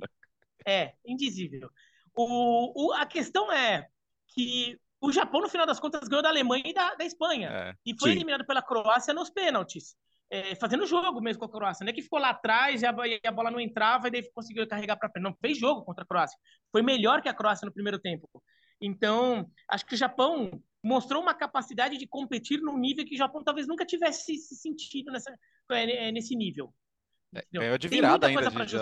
é, 0.66 0.94
indizível. 1.04 1.68
O, 2.14 2.86
o, 2.86 2.92
a 2.92 3.04
questão 3.04 3.52
é 3.52 3.88
que 4.28 4.78
o 5.00 5.12
Japão, 5.12 5.40
no 5.40 5.48
final 5.48 5.66
das 5.66 5.80
contas, 5.80 6.08
ganhou 6.08 6.22
da 6.22 6.28
Alemanha 6.28 6.64
e 6.66 6.72
da, 6.72 6.94
da 6.94 7.04
Espanha. 7.04 7.50
É, 7.50 7.74
e 7.84 7.94
foi 7.98 8.10
sim. 8.10 8.16
eliminado 8.16 8.46
pela 8.46 8.62
Croácia 8.62 9.12
nos 9.12 9.30
pênaltis. 9.30 9.96
É, 10.34 10.56
fazendo 10.56 10.84
jogo 10.84 11.20
mesmo 11.20 11.38
com 11.38 11.46
a 11.46 11.48
Croácia. 11.48 11.84
Não 11.84 11.90
é 11.90 11.92
que 11.92 12.02
ficou 12.02 12.18
lá 12.18 12.30
atrás 12.30 12.82
e 12.82 12.86
a, 12.86 12.92
e 13.06 13.20
a 13.24 13.30
bola 13.30 13.52
não 13.52 13.60
entrava 13.60 14.08
e 14.08 14.10
daí 14.10 14.28
conseguiu 14.32 14.66
carregar 14.66 14.96
para 14.96 15.08
frente. 15.08 15.22
Não, 15.22 15.36
fez 15.40 15.56
jogo 15.56 15.84
contra 15.84 16.02
a 16.02 16.06
Croácia. 16.06 16.36
Foi 16.72 16.82
melhor 16.82 17.22
que 17.22 17.28
a 17.28 17.34
Croácia 17.34 17.64
no 17.64 17.72
primeiro 17.72 18.00
tempo. 18.00 18.28
Então, 18.80 19.48
acho 19.70 19.86
que 19.86 19.94
o 19.94 19.96
Japão 19.96 20.60
mostrou 20.82 21.22
uma 21.22 21.34
capacidade 21.34 21.96
de 21.96 22.06
competir 22.08 22.60
num 22.60 22.76
nível 22.76 23.04
que 23.06 23.14
o 23.14 23.18
Japão 23.18 23.44
talvez 23.44 23.68
nunca 23.68 23.86
tivesse 23.86 24.36
se 24.36 24.56
sentido 24.56 25.12
nessa, 25.12 25.32
é, 25.70 26.10
nesse 26.10 26.34
nível. 26.34 26.74
É, 27.34 27.44
ganhou 27.52 27.78
de 27.78 27.88
virada 27.88 28.26
ainda. 28.26 28.50
De, 28.50 28.76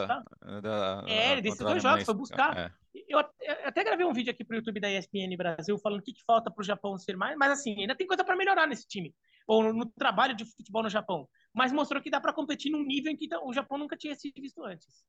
da, 0.62 1.05
é, 1.07 1.41
desses 1.41 1.59
dois 1.59 1.83
jogos, 1.83 2.05
foi 2.05 2.15
buscar. 2.15 2.57
É. 2.57 2.73
Eu, 3.09 3.19
até 3.65 3.83
gravei 3.83 4.05
um 4.05 4.12
vídeo 4.12 4.31
aqui 4.31 4.45
pro 4.45 4.57
YouTube 4.57 4.81
da 4.81 4.91
ESPN 4.91 5.35
Brasil 5.37 5.79
falando 5.79 6.01
o 6.01 6.03
que, 6.03 6.12
que 6.12 6.25
falta 6.25 6.51
pro 6.51 6.65
Japão 6.65 6.99
ser 6.99 7.17
mais, 7.17 7.37
mas 7.37 7.53
assim, 7.53 7.81
ainda 7.81 7.95
tem 7.95 8.07
coisa 8.07 8.23
para 8.25 8.37
melhorar 8.37 8.67
nesse 8.67 8.87
time, 8.87 9.15
ou 9.47 9.62
no, 9.62 9.73
no, 9.73 9.87
trabalho 9.87 10.37
de 10.37 10.45
futebol 10.45 10.83
no 10.83 10.91
Japão. 10.91 11.27
Mas 11.53 11.73
mostrou 11.73 12.03
que 12.03 12.11
dá 12.11 12.21
para 12.21 12.33
competir 12.33 12.71
num 12.71 12.85
nível 12.85 13.12
em 13.12 13.17
que 13.17 13.29
o 13.43 13.53
Japão 13.53 13.79
nunca 13.79 13.97
tinha 13.97 14.15
sido 14.15 14.41
visto 14.41 14.65
antes. 14.65 15.05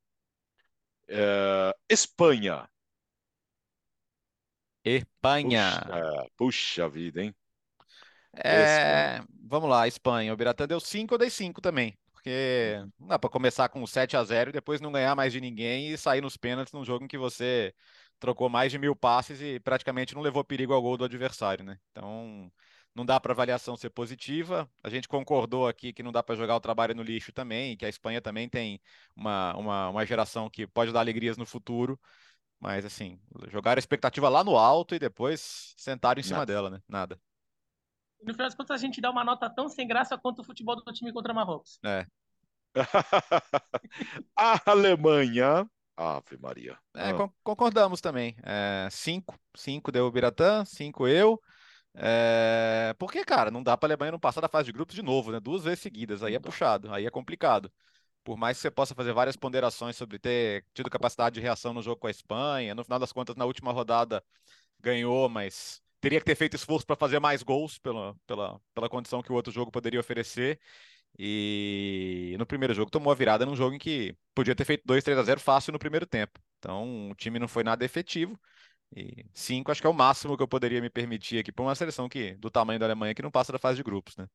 É, 1.08 1.74
Espanha. 1.88 2.68
Espanha. 4.84 5.80
Puxa, 5.80 6.30
puxa 6.36 6.88
vida, 6.88 7.22
hein? 7.22 7.34
É, 8.34 9.20
vamos 9.42 9.70
lá, 9.70 9.86
Espanha. 9.88 10.32
O 10.32 10.36
Biratã 10.36 10.66
deu 10.66 10.80
5, 10.80 11.14
eu 11.14 11.18
dei 11.18 11.30
5 11.30 11.60
também 11.60 11.96
porque 12.24 12.82
não 12.98 13.08
dá 13.08 13.18
para 13.18 13.28
começar 13.28 13.68
com 13.68 13.86
7 13.86 14.16
a 14.16 14.24
0 14.24 14.48
e 14.48 14.52
depois 14.52 14.80
não 14.80 14.90
ganhar 14.90 15.14
mais 15.14 15.30
de 15.30 15.42
ninguém 15.42 15.90
e 15.90 15.98
sair 15.98 16.22
nos 16.22 16.38
pênaltis 16.38 16.72
num 16.72 16.82
jogo 16.82 17.04
em 17.04 17.08
que 17.08 17.18
você 17.18 17.74
trocou 18.18 18.48
mais 18.48 18.72
de 18.72 18.78
mil 18.78 18.96
passes 18.96 19.42
e 19.42 19.60
praticamente 19.60 20.14
não 20.14 20.22
levou 20.22 20.42
perigo 20.42 20.72
ao 20.72 20.80
gol 20.80 20.96
do 20.96 21.04
adversário, 21.04 21.62
né? 21.62 21.78
Então, 21.92 22.50
não 22.94 23.04
dá 23.04 23.18
para 23.20 23.32
avaliação 23.32 23.76
ser 23.76 23.90
positiva. 23.90 24.70
A 24.82 24.88
gente 24.88 25.08
concordou 25.08 25.66
aqui 25.66 25.92
que 25.92 26.02
não 26.02 26.12
dá 26.12 26.22
para 26.22 26.36
jogar 26.36 26.56
o 26.56 26.60
trabalho 26.60 26.94
no 26.94 27.02
lixo 27.02 27.32
também, 27.32 27.76
que 27.76 27.84
a 27.84 27.88
Espanha 27.88 28.20
também 28.20 28.48
tem 28.48 28.80
uma, 29.16 29.54
uma, 29.56 29.88
uma 29.90 30.06
geração 30.06 30.48
que 30.50 30.66
pode 30.66 30.92
dar 30.92 31.00
alegrias 31.00 31.36
no 31.36 31.46
futuro. 31.46 31.98
Mas, 32.60 32.84
assim, 32.84 33.20
jogar 33.50 33.76
a 33.76 33.80
expectativa 33.80 34.28
lá 34.28 34.42
no 34.42 34.56
alto 34.56 34.94
e 34.94 34.98
depois 34.98 35.74
sentar 35.76 36.18
em 36.18 36.22
cima 36.22 36.38
Nada. 36.38 36.52
dela, 36.52 36.70
né? 36.70 36.80
Nada. 36.88 37.20
No 38.22 38.32
final 38.32 38.46
das 38.46 38.54
contas, 38.54 38.74
a 38.74 38.78
gente 38.78 39.00
dá 39.00 39.10
uma 39.10 39.22
nota 39.24 39.50
tão 39.50 39.68
sem 39.68 39.86
graça 39.86 40.16
quanto 40.16 40.40
o 40.40 40.44
futebol 40.44 40.76
do 40.76 40.92
time 40.92 41.12
contra 41.12 41.34
Marrocos. 41.34 41.78
É. 41.84 42.06
a 44.36 44.60
Alemanha. 44.70 45.68
Ave 45.96 46.36
Maria. 46.38 46.76
É, 46.94 47.10
Ah, 47.10 47.14
con- 47.14 47.32
concordamos 47.42 48.00
também. 48.00 48.34
É, 48.42 48.88
cinco. 48.90 49.38
Cinco 49.56 49.92
deu 49.92 50.06
o 50.06 50.10
Biratã, 50.10 50.64
cinco 50.64 51.06
eu. 51.06 51.40
É, 51.96 52.94
porque, 52.98 53.24
cara, 53.24 53.50
não 53.50 53.62
dá 53.62 53.76
para 53.76 53.86
a 53.86 53.88
Alemanha 53.94 54.12
não 54.12 54.18
passar 54.18 54.40
da 54.40 54.48
fase 54.48 54.66
de 54.66 54.72
grupos 54.72 54.94
de 54.94 55.02
novo, 55.02 55.30
né? 55.30 55.38
Duas 55.40 55.62
vezes 55.64 55.80
seguidas. 55.80 56.22
Aí 56.22 56.34
é 56.34 56.40
puxado, 56.40 56.92
aí 56.92 57.06
é 57.06 57.10
complicado. 57.10 57.72
Por 58.24 58.36
mais 58.36 58.58
que 58.58 58.62
você 58.62 58.70
possa 58.70 58.94
fazer 58.94 59.12
várias 59.12 59.36
ponderações 59.36 59.96
sobre 59.96 60.18
ter 60.18 60.64
tido 60.74 60.90
capacidade 60.90 61.34
de 61.34 61.40
reação 61.40 61.74
no 61.74 61.82
jogo 61.82 62.00
com 62.00 62.06
a 62.08 62.10
Espanha, 62.10 62.74
no 62.74 62.84
final 62.84 62.98
das 62.98 63.12
contas, 63.12 63.36
na 63.36 63.44
última 63.44 63.72
rodada 63.72 64.24
ganhou, 64.80 65.28
mas 65.28 65.82
teria 66.00 66.20
que 66.20 66.26
ter 66.26 66.36
feito 66.36 66.56
esforço 66.56 66.86
para 66.86 66.96
fazer 66.96 67.20
mais 67.20 67.42
gols 67.42 67.78
pela, 67.78 68.16
pela, 68.26 68.60
pela 68.74 68.88
condição 68.88 69.22
que 69.22 69.32
o 69.32 69.36
outro 69.36 69.52
jogo 69.52 69.70
poderia 69.72 70.00
oferecer. 70.00 70.60
E 71.18 72.34
no 72.38 72.46
primeiro 72.46 72.74
jogo 72.74 72.90
tomou 72.90 73.12
a 73.12 73.14
virada 73.16 73.46
num 73.46 73.56
jogo 73.56 73.74
em 73.76 73.78
que 73.78 74.16
podia 74.34 74.54
ter 74.54 74.64
feito 74.64 74.84
2, 74.86 75.04
3 75.04 75.18
a 75.18 75.22
0 75.22 75.40
fácil 75.40 75.72
no 75.72 75.78
primeiro 75.78 76.06
tempo. 76.06 76.40
Então 76.58 77.10
o 77.10 77.14
time 77.14 77.38
não 77.38 77.48
foi 77.48 77.64
nada 77.64 77.84
efetivo. 77.84 78.38
E 78.96 79.26
cinco 79.34 79.72
acho 79.72 79.80
que 79.80 79.86
é 79.86 79.90
o 79.90 79.94
máximo 79.94 80.36
que 80.36 80.42
eu 80.42 80.48
poderia 80.48 80.80
me 80.80 80.88
permitir 80.88 81.38
aqui 81.38 81.50
para 81.50 81.64
uma 81.64 81.74
seleção 81.74 82.08
que 82.08 82.34
do 82.36 82.48
tamanho 82.48 82.78
da 82.78 82.86
Alemanha 82.86 83.14
que 83.14 83.22
não 83.22 83.30
passa 83.30 83.50
da 83.50 83.58
fase 83.58 83.76
de 83.76 83.82
grupos, 83.82 84.16
né? 84.16 84.28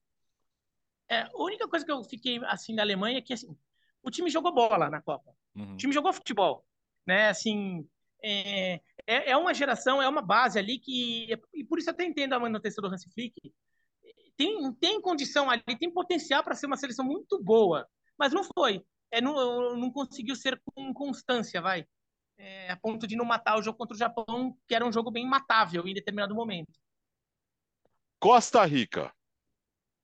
É, 1.08 1.22
a 1.22 1.32
única 1.36 1.68
coisa 1.68 1.86
que 1.86 1.92
eu 1.92 2.04
fiquei 2.04 2.44
assim 2.46 2.76
da 2.76 2.84
Alemanha 2.84 3.20
é 3.20 3.22
que 3.22 3.34
assim, 3.34 3.56
o 4.04 4.12
time 4.12 4.30
jogou 4.30 4.54
bola 4.54 4.90
na 4.90 5.02
Copa. 5.02 5.34
Uhum. 5.56 5.74
O 5.74 5.78
time 5.78 5.94
jogou 5.94 6.12
futebol, 6.12 6.66
né? 7.08 7.30
Assim, 7.30 7.88
é, 8.22 8.82
é, 9.08 9.32
é 9.32 9.38
uma 9.38 9.54
geração, 9.54 10.02
é 10.02 10.10
uma 10.10 10.22
base 10.22 10.60
ali 10.60 10.78
que 10.78 11.28
e 11.54 11.64
por 11.64 11.80
isso 11.80 11.90
eu 11.90 11.94
até 11.94 12.04
entendo 12.04 12.34
a 12.34 12.40
manutenção 12.40 12.82
do 12.82 12.94
Hansi 12.94 13.10
Flick. 13.14 13.54
Tem, 14.36 14.74
tem 14.74 15.02
condição 15.02 15.50
ali, 15.50 15.64
tem 15.80 15.92
potencial 15.92 16.44
para 16.44 16.56
ser 16.56 16.66
uma 16.66 16.78
seleção 16.78 17.06
muito 17.06 17.42
boa, 17.42 17.88
mas 18.18 18.34
não 18.34 18.44
foi. 18.44 18.86
É, 19.12 19.22
não, 19.22 19.76
não 19.76 19.92
conseguiu 19.92 20.36
ser 20.36 20.62
com 20.64 20.94
constância, 20.94 21.62
vai. 21.62 21.86
É, 22.40 22.72
a 22.72 22.78
ponto 22.78 23.06
de 23.06 23.18
não 23.18 23.26
matar 23.26 23.60
o 23.60 23.62
jogo 23.62 23.78
contra 23.78 23.94
o 23.94 24.00
Japão, 24.00 24.58
que 24.66 24.74
era 24.74 24.86
um 24.86 24.92
jogo 24.94 25.12
bem 25.12 25.28
matável 25.28 25.86
em 25.86 25.94
determinado 25.94 26.34
momento. 26.34 26.80
Costa 28.20 28.66
Rica. 28.66 29.12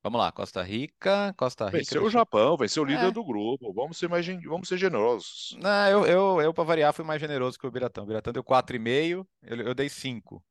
Vamos 0.03 0.19
lá, 0.19 0.31
Costa 0.31 0.61
Rica, 0.61 1.33
Costa 1.35 1.65
Rica. 1.65 1.77
Venceu 1.77 2.03
o 2.03 2.09
Japão, 2.09 2.55
venceu 2.57 2.83
o 2.83 2.85
líder 2.85 3.07
É. 3.07 3.11
do 3.11 3.23
grupo. 3.23 3.73
Vamos 3.73 3.97
ser 3.97 4.07
mais 4.07 4.25
vamos 4.43 4.67
ser 4.67 4.77
generosos. 4.77 5.57
Não, 5.59 5.89
eu, 5.89 6.05
eu, 6.05 6.41
eu 6.41 6.53
para 6.53 6.63
variar, 6.63 6.93
fui 6.93 7.03
mais 7.03 7.19
generoso 7.19 7.57
que 7.57 7.65
o 7.65 7.71
Biratão. 7.71 8.03
O 8.03 8.07
Biratão 8.07 8.31
deu 8.31 8.43
4,5, 8.43 9.25
eu, 9.41 9.57
eu 9.67 9.73
dei 9.73 9.89
5. 9.89 10.43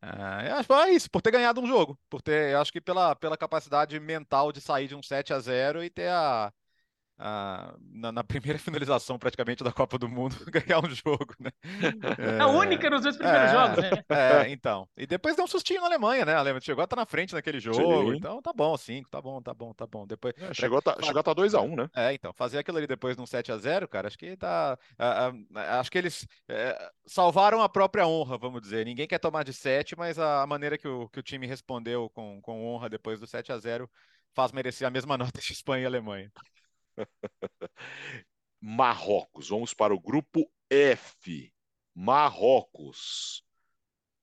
Ah, 0.00 0.44
eu 0.46 0.54
acho 0.56 0.68
que 0.68 0.72
é 0.74 0.90
isso, 0.94 1.10
por 1.10 1.20
ter 1.22 1.30
ganhado 1.30 1.60
um 1.60 1.66
jogo. 1.66 1.98
Por 2.08 2.22
ter, 2.22 2.52
eu 2.52 2.60
acho 2.60 2.72
que 2.72 2.80
pela, 2.80 3.14
pela 3.16 3.36
capacidade 3.36 3.98
mental 4.00 4.52
de 4.52 4.60
sair 4.60 4.88
de 4.88 4.94
um 4.94 5.02
7 5.02 5.32
a 5.32 5.40
0 5.40 5.82
e 5.84 5.90
ter 5.90 6.08
a, 6.08 6.52
a- 7.18 7.74
na, 7.92 8.12
na 8.12 8.24
primeira 8.24 8.58
finalização 8.58 9.18
praticamente 9.18 9.64
da 9.64 9.72
Copa 9.72 9.98
do 9.98 10.08
Mundo, 10.08 10.36
ganhar 10.50 10.84
um 10.84 10.90
jogo, 10.90 11.34
né? 11.40 11.50
É 12.18 12.40
a 12.40 12.46
única 12.46 12.88
nos 12.90 13.02
dois 13.02 13.16
primeiros 13.16 13.50
é, 13.50 13.52
jogos, 13.52 13.78
né? 13.78 13.90
É, 14.46 14.50
então. 14.50 14.88
E 14.96 15.06
depois 15.06 15.36
deu 15.36 15.44
um 15.44 15.48
sustinho 15.48 15.80
na 15.80 15.86
Alemanha, 15.86 16.24
né? 16.24 16.34
A 16.34 16.38
Alemanha 16.38 16.60
chegou 16.60 16.82
a 16.82 16.84
estar 16.84 16.96
na 16.96 17.06
frente 17.06 17.34
naquele 17.34 17.60
jogo. 17.60 17.76
Sim. 17.76 18.16
Então 18.16 18.40
tá 18.42 18.52
bom, 18.52 18.76
5, 18.76 19.08
tá 19.08 19.20
bom, 19.20 19.40
tá 19.40 19.54
bom, 19.54 19.72
tá 19.72 19.86
bom. 19.86 20.06
Depois, 20.06 20.34
É, 20.38 20.52
chegou 20.54 20.78
a 20.78 20.82
tá, 20.82 20.96
chegou 21.02 21.20
a 21.20 21.22
tá 21.22 21.34
2x1, 21.34 21.76
né? 21.76 21.88
é, 21.94 22.12
então, 22.12 22.32
fazer 22.32 22.58
aquilo 22.58 22.78
ali 22.78 22.86
depois 22.86 23.16
num 23.16 23.26
7 23.26 23.52
a 23.52 23.56
0 23.58 23.88
cara, 23.88 24.08
acho 24.08 24.18
que 24.18 24.36
tá. 24.36 24.78
ah, 24.98 25.32
ah, 25.54 25.80
acho 25.80 25.90
que 25.90 25.98
eles 25.98 26.26
é, 26.48 26.90
salvaram 27.06 27.60
a 27.62 27.68
própria 27.68 28.06
honra, 28.06 28.38
vamos 28.38 28.60
dizer. 28.60 28.84
Ninguém 28.84 29.06
quer 29.06 29.18
tomar 29.18 29.42
de 29.44 29.52
7, 29.52 29.96
mas 29.96 30.18
a, 30.18 30.42
a 30.42 30.46
maneira 30.46 30.76
que 30.78 30.88
o, 30.88 31.08
que 31.08 31.20
o 31.20 31.22
time 31.22 31.46
respondeu 31.46 32.10
com, 32.10 32.40
com 32.40 32.66
honra 32.66 32.88
depois 32.88 33.20
do 33.20 33.26
7 33.26 33.52
a 33.52 33.58
0 33.58 33.88
faz 34.34 34.52
merecer 34.52 34.86
a 34.86 34.90
mesma 34.90 35.16
nota 35.16 35.40
de 35.40 35.52
Espanha 35.52 35.84
e 35.84 35.86
Alemanha. 35.86 36.30
Marrocos. 38.60 39.48
Vamos 39.48 39.74
para 39.74 39.94
o 39.94 40.00
grupo 40.00 40.50
F. 40.70 41.52
Marrocos. 41.94 43.42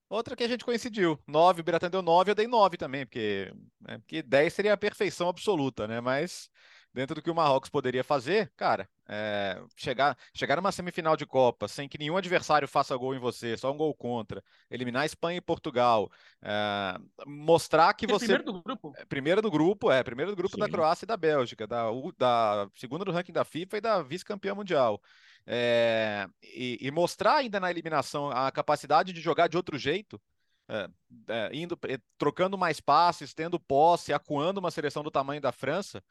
Outra 0.10 0.36
que 0.36 0.44
a 0.44 0.48
gente 0.48 0.64
coincidiu. 0.64 1.20
9, 1.28 1.62
o 1.62 1.64
Biratan 1.64 1.90
deu 1.90 2.02
9, 2.02 2.32
eu 2.32 2.36
dei 2.36 2.46
9 2.46 2.78
também, 2.78 3.06
porque, 3.06 3.52
né, 3.82 3.98
porque 3.98 4.22
10 4.22 4.54
seria 4.54 4.74
a 4.74 4.78
perfeição 4.78 5.28
absoluta, 5.28 5.88
né? 5.88 6.00
Mas 6.00 6.50
dentro 6.94 7.16
do 7.16 7.22
que 7.22 7.32
o 7.32 7.36
Marrocos 7.36 7.70
poderia 7.70 8.04
fazer, 8.04 8.52
cara, 8.56 8.88
é, 9.08 9.62
chegar, 9.76 10.18
chegar 10.34 10.56
numa 10.58 10.72
semifinal 10.72 11.18
de 11.18 11.26
Copa 11.26 11.68
sem 11.68 11.90
que 11.90 11.98
nenhum 11.98 12.18
adversário 12.18 12.68
faça 12.68 12.96
gol 12.96 13.16
em 13.16 13.20
você, 13.20 13.58
só 13.58 13.72
um 13.72 13.78
gol 13.78 13.94
contra, 13.96 14.44
eliminar 14.70 15.06
Espanha 15.06 15.38
e 15.38 15.42
Portugal, 15.42 16.10
é, 16.42 16.98
mostrar 17.26 17.94
que 17.94 18.06
É 18.06 18.08
você. 18.08 18.26
primeiro 18.26 18.44
do 18.44 18.62
grupo. 18.62 18.94
É, 18.98 19.06
Primeira 19.06 19.42
do 19.42 19.52
grupo, 19.52 19.92
é, 19.92 20.04
primeira 20.04 20.32
do 20.32 20.36
grupo 20.38 20.58
da 20.58 20.66
Sim. 20.66 20.72
Croácia 20.72 21.06
e 21.06 21.08
da 21.08 21.18
Bélgica, 21.18 21.66
da, 21.68 21.86
da 22.18 22.70
segunda 22.76 23.04
do 23.06 23.12
ranking 23.12 23.34
da 23.34 23.44
FIFA 23.44 23.78
e 23.78 23.82
da 23.82 24.02
vice-campeã 24.02 24.54
mundial. 24.56 25.02
É, 25.46 26.28
e, 26.42 26.78
e 26.82 26.92
mostrar 26.92 27.36
ainda 27.38 27.60
na 27.60 27.70
eliminação 27.70 28.30
a 28.30 28.52
capacidade 28.52 29.12
de 29.12 29.20
jogar 29.22 29.48
de 29.48 29.58
outro 29.58 29.78
jeito, 29.78 30.22
é, 30.70 30.88
é, 31.28 31.50
indo, 31.54 31.78
eh, 31.88 32.00
trocando 32.18 32.58
mais 32.58 32.80
passes, 32.80 33.34
tendo 33.34 33.60
posse, 33.60 34.14
acuando 34.14 34.60
uma 34.60 34.72
seleção 34.72 35.04
do 35.04 35.12
tamanho 35.12 35.42
da 35.42 35.52
França, 35.52 36.02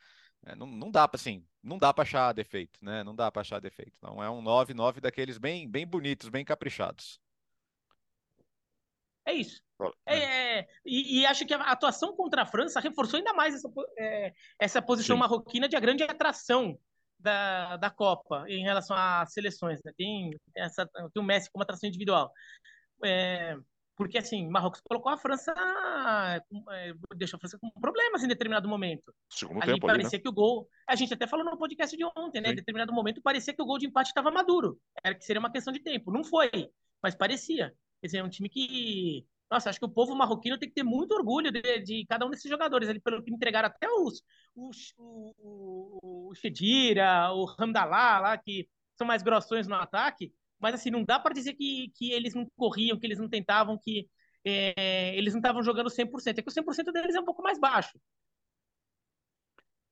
é, 0.44 0.55
não, 0.55 0.66
não 0.66 0.90
dá 0.90 1.07
para 1.07 1.16
assim, 1.16 1.44
não 1.62 1.78
dá 1.78 1.92
para 1.92 2.02
achar 2.02 2.33
defeito, 2.33 2.78
né? 2.83 3.05
Não 3.05 3.14
dá 3.14 3.31
para 3.31 3.42
achar 3.42 3.61
defeito. 3.61 3.92
Então 3.98 4.22
é 4.22 4.28
um 4.28 4.42
9-9 4.42 5.00
daqueles 5.00 5.38
bem, 5.38 5.68
bem 5.68 5.87
bonitos, 5.87 6.28
bem 6.28 6.44
caprichados. 6.44 7.20
É 9.24 9.33
isso. 9.33 9.62
É, 10.07 10.59
é, 10.59 10.68
e, 10.85 11.20
e 11.20 11.26
acho 11.26 11.46
que 11.46 11.55
a 11.55 11.61
atuação 11.61 12.14
contra 12.14 12.42
a 12.42 12.46
França 12.46 12.81
reforçou 12.81 13.18
ainda 13.18 13.33
mais 13.33 13.55
essa, 13.55 13.68
é, 13.98 14.33
essa 14.59 14.83
posição 14.83 15.16
Sim. 15.16 15.20
marroquina 15.20 15.68
de 15.68 15.76
a 15.76 15.81
grande 15.81 16.02
atração 16.02 16.78
da, 17.18 17.76
da 17.76 17.90
Copa 17.90 18.44
em 18.48 18.62
relação 18.62 18.96
às 18.96 19.33
seleções. 19.33 19.81
Né? 19.85 19.92
Tem, 19.96 20.31
tem 20.31 20.62
essa, 20.64 20.87
tem 20.87 21.22
o 21.22 21.26
Messi 21.26 21.50
como 21.50 21.62
atração 21.62 21.88
individual. 21.88 22.33
É, 23.05 23.57
porque, 23.96 24.18
assim, 24.18 24.48
Marrocos 24.48 24.81
colocou 24.81 25.12
a 25.12 25.18
França, 25.18 25.52
é, 26.70 26.94
deixou 27.14 27.37
a 27.37 27.40
França 27.40 27.59
com 27.59 27.70
problemas 27.70 28.22
em 28.22 28.28
determinado 28.28 28.68
momento. 28.68 29.14
Segundo 29.28 29.62
Ali 29.62 29.74
tempo 29.74 29.87
ali, 29.87 29.98
né? 29.98 29.98
parecia 29.98 30.20
que 30.20 30.28
o 30.28 30.33
gol. 30.33 30.66
A 30.88 30.96
gente 30.96 31.12
até 31.12 31.26
falou 31.26 31.44
no 31.44 31.59
podcast 31.59 31.96
de 31.96 32.05
ontem, 32.16 32.40
né? 32.40 32.48
Sim. 32.48 32.52
Em 32.52 32.57
determinado 32.57 32.92
momento 32.92 33.20
parecia 33.22 33.55
que 33.55 33.62
o 33.62 33.66
gol 33.66 33.78
de 33.78 33.87
empate 33.87 34.09
estava 34.09 34.31
maduro. 34.31 34.78
Era 35.05 35.14
que 35.14 35.24
seria 35.24 35.40
uma 35.40 35.52
questão 35.52 35.72
de 35.72 35.81
tempo. 35.81 36.11
Não 36.11 36.24
foi, 36.24 36.50
mas 37.02 37.14
parecia. 37.14 37.74
Quer 38.00 38.07
dizer, 38.07 38.18
é 38.18 38.24
um 38.24 38.31
time 38.31 38.48
que. 38.48 39.26
Nossa, 39.50 39.68
acho 39.68 39.78
que 39.78 39.85
o 39.85 39.90
povo 39.90 40.14
marroquino 40.14 40.59
tem 40.59 40.68
que 40.70 40.74
ter 40.74 40.83
muito 40.83 41.12
orgulho 41.12 41.52
de, 41.52 41.61
de 41.81 42.07
cada 42.09 42.24
um 42.24 42.31
desses 42.31 42.50
jogadores 42.50 42.88
ali, 42.88 42.98
pelo 42.98 43.22
que 43.22 43.31
entregaram 43.31 43.68
até 43.68 43.87
os. 43.90 44.22
os 44.57 44.94
o, 44.96 45.35
o, 45.38 46.31
o 46.31 46.35
Chedira, 46.35 47.31
o 47.35 47.46
Hamdallah 47.59 48.18
lá, 48.20 48.38
que 48.38 48.66
são 48.96 49.07
mais 49.07 49.22
grossões 49.22 49.68
no 49.68 49.74
ataque. 49.74 50.33
Mas 50.62 50.75
assim, 50.77 50.90
não 50.90 51.05
dá 51.05 51.18
para 51.18 51.35
dizer 51.35 51.55
que, 51.55 51.90
que 51.96 52.12
eles 52.12 52.35
não 52.35 52.46
corriam, 52.57 52.98
que 52.98 53.07
eles 53.07 53.18
não 53.18 53.29
tentavam, 53.29 53.77
que 53.77 54.09
é, 54.44 55.14
eles 55.16 55.35
não 55.35 55.40
estavam 55.40 55.62
jogando 55.62 55.90
100%. 55.90 56.38
É 56.38 56.42
que 56.42 56.48
o 56.48 56.53
100% 56.53 56.92
deles 56.92 57.14
é 57.16 57.20
um 57.20 57.25
pouco 57.25 57.42
mais 57.42 57.59
baixo. 57.59 57.98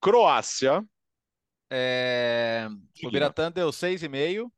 Croácia. 0.00 0.85
É, 1.70 2.68
O. 3.04 3.11
Biratan 3.11 3.52
deu 3.52 3.72
6,5. 3.72 4.52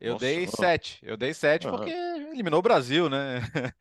Eu 0.00 0.14
Nossa, 0.14 0.24
dei 0.26 0.44
ah. 0.44 0.48
7. 0.48 0.98
Eu 1.02 1.16
dei 1.16 1.32
7 1.32 1.66
Aham. 1.68 1.76
porque 1.76 1.90
eliminou 1.90 2.58
o 2.58 2.62
Brasil, 2.62 3.08
né? 3.08 3.40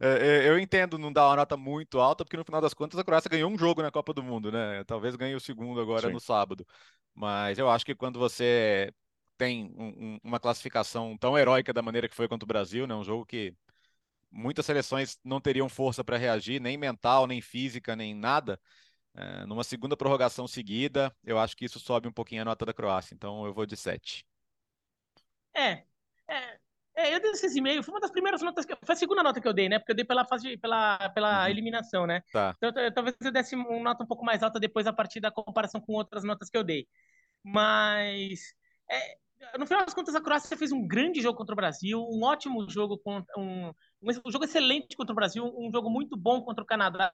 É, 0.00 0.44
é, 0.44 0.48
Eu 0.48 0.58
entendo 0.58 0.98
não 0.98 1.12
dar 1.12 1.28
uma 1.28 1.36
nota 1.36 1.56
muito 1.56 1.98
alta, 1.98 2.24
porque 2.24 2.36
no 2.36 2.44
final 2.44 2.60
das 2.60 2.74
contas 2.74 2.98
a 2.98 3.04
Croácia 3.04 3.30
ganhou 3.30 3.50
um 3.50 3.58
jogo 3.58 3.82
na 3.82 3.90
Copa 3.90 4.12
do 4.12 4.22
Mundo, 4.22 4.52
né? 4.52 4.84
Talvez 4.84 5.16
ganhe 5.16 5.34
o 5.34 5.40
segundo 5.40 5.80
agora 5.80 6.08
Sim. 6.08 6.12
no 6.12 6.20
sábado. 6.20 6.66
Mas 7.14 7.58
eu 7.58 7.70
acho 7.70 7.86
que 7.86 7.94
quando 7.94 8.18
você 8.18 8.92
tem 9.36 9.72
um- 9.76 10.14
um- 10.16 10.20
uma 10.24 10.40
classificação 10.40 11.16
tão 11.18 11.38
heróica 11.38 11.72
da 11.72 11.82
maneira 11.82 12.08
que 12.08 12.14
foi 12.14 12.28
contra 12.28 12.44
o 12.44 12.48
Brasil, 12.48 12.86
né? 12.86 12.94
Um 12.94 13.04
jogo 13.04 13.26
que 13.26 13.54
muitas 14.30 14.66
seleções 14.66 15.18
não 15.24 15.40
teriam 15.40 15.68
força 15.68 16.04
para 16.04 16.16
reagir, 16.18 16.60
nem 16.60 16.76
mental, 16.76 17.26
nem 17.26 17.40
física, 17.40 17.96
nem 17.96 18.14
nada. 18.14 18.60
É, 19.14 19.46
numa 19.46 19.64
segunda 19.64 19.96
prorrogação 19.96 20.48
seguida, 20.48 21.14
eu 21.24 21.38
acho 21.38 21.56
que 21.56 21.64
isso 21.66 21.80
sobe 21.80 22.08
um 22.08 22.12
pouquinho 22.12 22.42
a 22.42 22.44
nota 22.46 22.66
da 22.66 22.74
Croácia. 22.74 23.14
Então 23.14 23.46
eu 23.46 23.54
vou 23.54 23.66
de 23.66 23.76
7. 23.76 24.26
É, 25.54 25.84
é, 26.28 26.58
é, 26.96 27.14
eu 27.14 27.20
dei 27.20 27.34
6,5. 27.34 27.82
Foi 27.84 27.94
uma 27.94 28.00
das 28.00 28.10
primeiras 28.10 28.42
notas 28.42 28.64
que 28.64 28.74
foi 28.84 28.94
a 28.94 28.96
segunda 28.96 29.22
nota 29.22 29.40
que 29.40 29.48
eu 29.48 29.52
dei, 29.54 29.68
né? 29.68 29.78
Porque 29.78 29.92
eu 29.92 29.96
dei 29.96 30.04
pela 30.04 30.24
fase, 30.26 30.56
pela, 30.58 31.08
pela 31.10 31.48
Uhum. 31.48 31.50
eliminação, 31.50 32.06
né? 32.06 32.22
Tá. 32.32 32.56
Então, 32.56 32.70
eu- 32.82 32.92
talvez 32.92 33.16
eu 33.20 33.32
desse 33.32 33.54
uma 33.54 33.78
nota 33.80 34.04
um 34.04 34.06
pouco 34.06 34.24
mais 34.24 34.42
alta 34.42 34.60
depois 34.60 34.86
a 34.86 34.92
partir 34.92 35.20
da 35.20 35.30
comparação 35.30 35.80
com 35.80 35.92
outras 35.94 36.24
notas 36.24 36.50
que 36.50 36.56
eu 36.56 36.64
dei. 36.64 36.88
Mas 37.44 38.54
é, 38.90 39.18
no 39.58 39.66
final 39.66 39.84
das 39.84 39.94
contas, 39.94 40.14
a 40.14 40.20
Croácia 40.20 40.56
fez 40.56 40.72
um 40.72 40.86
grande 40.86 41.20
jogo 41.20 41.38
contra 41.38 41.52
o 41.52 41.56
Brasil, 41.56 42.00
um 42.00 42.22
ótimo 42.22 42.68
jogo 42.68 42.98
contra 42.98 43.32
um, 43.38 43.72
um 44.02 44.30
jogo 44.30 44.44
excelente 44.44 44.96
contra 44.96 45.12
o 45.12 45.16
Brasil, 45.16 45.44
um 45.56 45.70
jogo 45.72 45.90
muito 45.90 46.16
bom 46.16 46.42
contra 46.42 46.62
o 46.62 46.66
Canadá, 46.66 47.12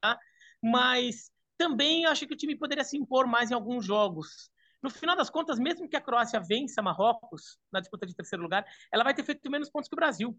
mas 0.63 1.31
também 1.57 2.07
acho 2.07 2.27
que 2.27 2.35
o 2.35 2.37
time 2.37 2.57
poderia 2.57 2.85
se 2.85 2.97
impor 2.97 3.27
mais 3.27 3.51
em 3.51 3.55
alguns 3.55 3.85
jogos. 3.85 4.51
No 4.83 4.91
final 4.91 5.15
das 5.15 5.31
contas, 5.31 5.59
mesmo 5.59 5.89
que 5.89 5.97
a 5.97 6.01
Croácia 6.01 6.41
vença 6.41 6.83
Marrocos 6.83 7.57
na 7.73 7.79
disputa 7.79 8.05
de 8.05 8.17
terceiro 8.17 8.43
lugar, 8.43 8.65
ela 8.93 9.05
vai 9.05 9.15
ter 9.15 9.23
feito 9.23 9.49
menos 9.49 9.71
pontos 9.71 9.89
que 9.89 9.95
o 9.95 9.97
Brasil. 9.97 10.37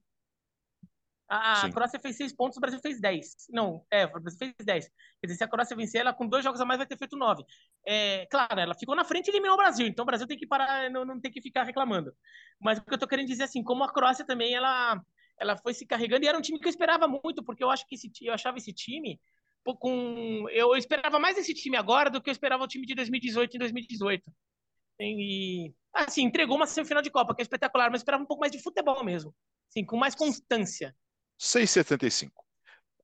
A, 1.35 1.55
Sim. 1.55 1.71
Croácia 1.71 1.99
fez 1.99 2.15
seis 2.15 2.31
pontos, 2.31 2.57
o 2.57 2.61
Brasil 2.61 2.79
fez 2.79 3.01
dez. 3.01 3.47
Não, 3.49 3.83
é, 3.89 4.05
o 4.05 4.19
Brasil 4.19 4.37
fez 4.37 4.53
dez. 4.63 4.87
Quer 5.19 5.27
dizer, 5.27 5.37
se 5.37 5.43
a 5.43 5.47
Croácia 5.47 5.75
vencer, 5.75 6.01
ela 6.01 6.13
com 6.13 6.27
dois 6.27 6.43
jogos 6.43 6.61
a 6.61 6.65
mais 6.65 6.77
vai 6.77 6.85
ter 6.85 6.97
feito 6.97 7.17
nove. 7.17 7.43
É, 7.87 8.27
claro, 8.27 8.59
ela 8.59 8.75
ficou 8.75 8.95
na 8.95 9.03
frente 9.03 9.27
e 9.27 9.31
eliminou 9.31 9.55
o 9.55 9.57
Brasil, 9.57 9.87
então 9.87 10.03
o 10.03 10.05
Brasil 10.05 10.27
tem 10.27 10.37
que 10.37 10.45
parar, 10.45 10.89
não, 10.91 11.03
não 11.03 11.19
tem 11.19 11.31
que 11.31 11.41
ficar 11.41 11.63
reclamando. 11.63 12.13
Mas 12.59 12.77
o 12.77 12.83
que 12.83 12.93
eu 12.93 12.97
tô 12.97 13.07
querendo 13.07 13.27
dizer 13.27 13.43
assim, 13.43 13.63
como 13.63 13.83
a 13.83 13.91
Croácia 13.91 14.25
também, 14.25 14.53
ela, 14.53 15.01
ela 15.39 15.57
foi 15.57 15.73
se 15.73 15.85
carregando 15.87 16.23
e 16.23 16.27
era 16.27 16.37
um 16.37 16.41
time 16.41 16.59
que 16.59 16.67
eu 16.67 16.69
esperava 16.69 17.07
muito, 17.07 17.43
porque 17.43 17.63
eu 17.63 17.71
acho 17.71 17.87
que 17.87 17.95
esse, 17.95 18.11
eu 18.21 18.33
achava 18.33 18.57
esse 18.57 18.71
time 18.71 19.19
com 19.79 20.45
eu 20.49 20.75
esperava 20.75 21.17
mais 21.17 21.37
esse 21.37 21.53
time 21.53 21.77
agora 21.77 22.09
do 22.09 22.21
que 22.21 22.29
eu 22.29 22.33
esperava 22.33 22.65
o 22.65 22.67
time 22.67 22.85
de 22.85 22.93
2018 22.95 23.55
e 23.55 23.59
2018. 23.59 24.23
E 24.99 25.73
assim, 25.93 26.23
entregou 26.23 26.57
uma 26.57 26.67
semifinal 26.67 27.01
de 27.01 27.09
Copa, 27.09 27.33
que 27.33 27.41
é 27.41 27.43
espetacular, 27.43 27.89
mas 27.89 28.01
eu 28.01 28.03
esperava 28.03 28.23
um 28.23 28.27
pouco 28.27 28.41
mais 28.41 28.51
de 28.51 28.61
futebol 28.61 29.03
mesmo. 29.03 29.33
Sim, 29.69 29.85
com 29.85 29.97
mais 29.97 30.15
constância. 30.15 30.95
6,75. 31.43 32.31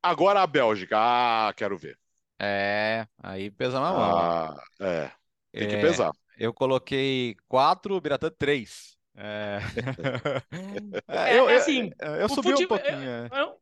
Agora 0.01 0.41
a 0.41 0.47
Bélgica. 0.47 0.95
Ah, 0.97 1.53
quero 1.55 1.77
ver. 1.77 1.99
É, 2.39 3.05
aí 3.21 3.51
pesa 3.51 3.81
na 3.81 3.91
mão. 3.91 4.17
Ah, 4.17 4.63
é. 4.79 5.11
Tem 5.51 5.67
que 5.67 5.75
é, 5.75 5.81
pesar. 5.81 6.11
Eu 6.37 6.53
coloquei 6.53 7.35
4, 7.49 7.93
o 7.93 8.01
Biratã 8.01 8.31
3. 8.31 8.97
É... 9.21 9.59
é, 11.09 11.37
eu, 11.37 11.49
é 11.49 11.57
assim, 11.57 11.91
eu, 11.99 12.15
eu 12.15 12.29
subi 12.29 12.53
um 12.53 12.67
pouquinho. 12.67 12.97
É. 12.97 13.27
Eu, 13.33 13.59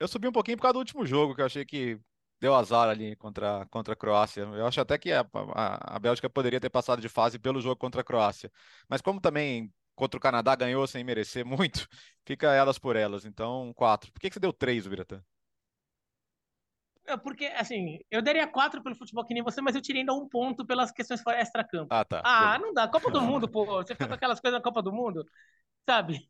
eu, 0.00 0.08
subi 0.08 0.26
um 0.26 0.32
pouquinho 0.32 0.56
por 0.56 0.62
causa 0.62 0.72
do 0.72 0.78
último 0.78 1.04
jogo, 1.04 1.34
que 1.34 1.42
eu 1.42 1.44
achei 1.44 1.62
que 1.62 2.00
deu 2.40 2.54
azar 2.54 2.88
ali 2.88 3.14
contra, 3.16 3.66
contra 3.66 3.92
a 3.92 3.96
Croácia. 3.96 4.42
Eu 4.44 4.66
acho 4.66 4.80
até 4.80 4.96
que 4.96 5.12
a, 5.12 5.26
a, 5.54 5.96
a 5.96 5.98
Bélgica 5.98 6.30
poderia 6.30 6.58
ter 6.58 6.70
passado 6.70 7.02
de 7.02 7.08
fase 7.08 7.38
pelo 7.38 7.60
jogo 7.60 7.76
contra 7.76 8.00
a 8.00 8.04
Croácia. 8.04 8.50
Mas 8.88 9.02
como 9.02 9.20
também 9.20 9.70
contra 9.98 10.16
o 10.16 10.20
Canadá 10.20 10.54
ganhou 10.54 10.86
sem 10.86 11.02
merecer 11.04 11.44
muito, 11.44 11.88
fica 12.24 12.54
elas 12.54 12.78
por 12.78 12.96
elas. 12.96 13.24
Então, 13.24 13.72
quatro. 13.74 14.12
Por 14.12 14.20
que, 14.20 14.28
que 14.30 14.34
você 14.34 14.40
deu 14.40 14.52
três, 14.52 14.86
Biratã? 14.86 15.20
Porque, 17.22 17.46
assim, 17.46 17.98
eu 18.10 18.20
daria 18.20 18.46
quatro 18.46 18.82
pelo 18.82 18.94
futebol 18.94 19.24
que 19.24 19.32
nem 19.32 19.42
você, 19.42 19.60
mas 19.62 19.74
eu 19.74 19.80
tirei 19.80 20.00
ainda 20.02 20.12
um 20.12 20.28
ponto 20.28 20.66
pelas 20.66 20.92
questões 20.92 21.22
fora 21.22 21.40
extra-campo. 21.40 21.90
Ah, 21.90 22.04
tá. 22.04 22.20
Ah, 22.22 22.58
não 22.58 22.72
dá. 22.74 22.86
Copa 22.86 23.10
do 23.10 23.20
Mundo, 23.22 23.48
pô. 23.48 23.64
Você 23.82 23.94
fica 23.94 24.06
com 24.06 24.14
aquelas 24.14 24.40
coisas 24.40 24.58
na 24.58 24.62
Copa 24.62 24.82
do 24.82 24.92
Mundo, 24.92 25.24
sabe? 25.88 26.28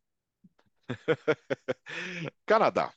Canadá. 2.46 2.92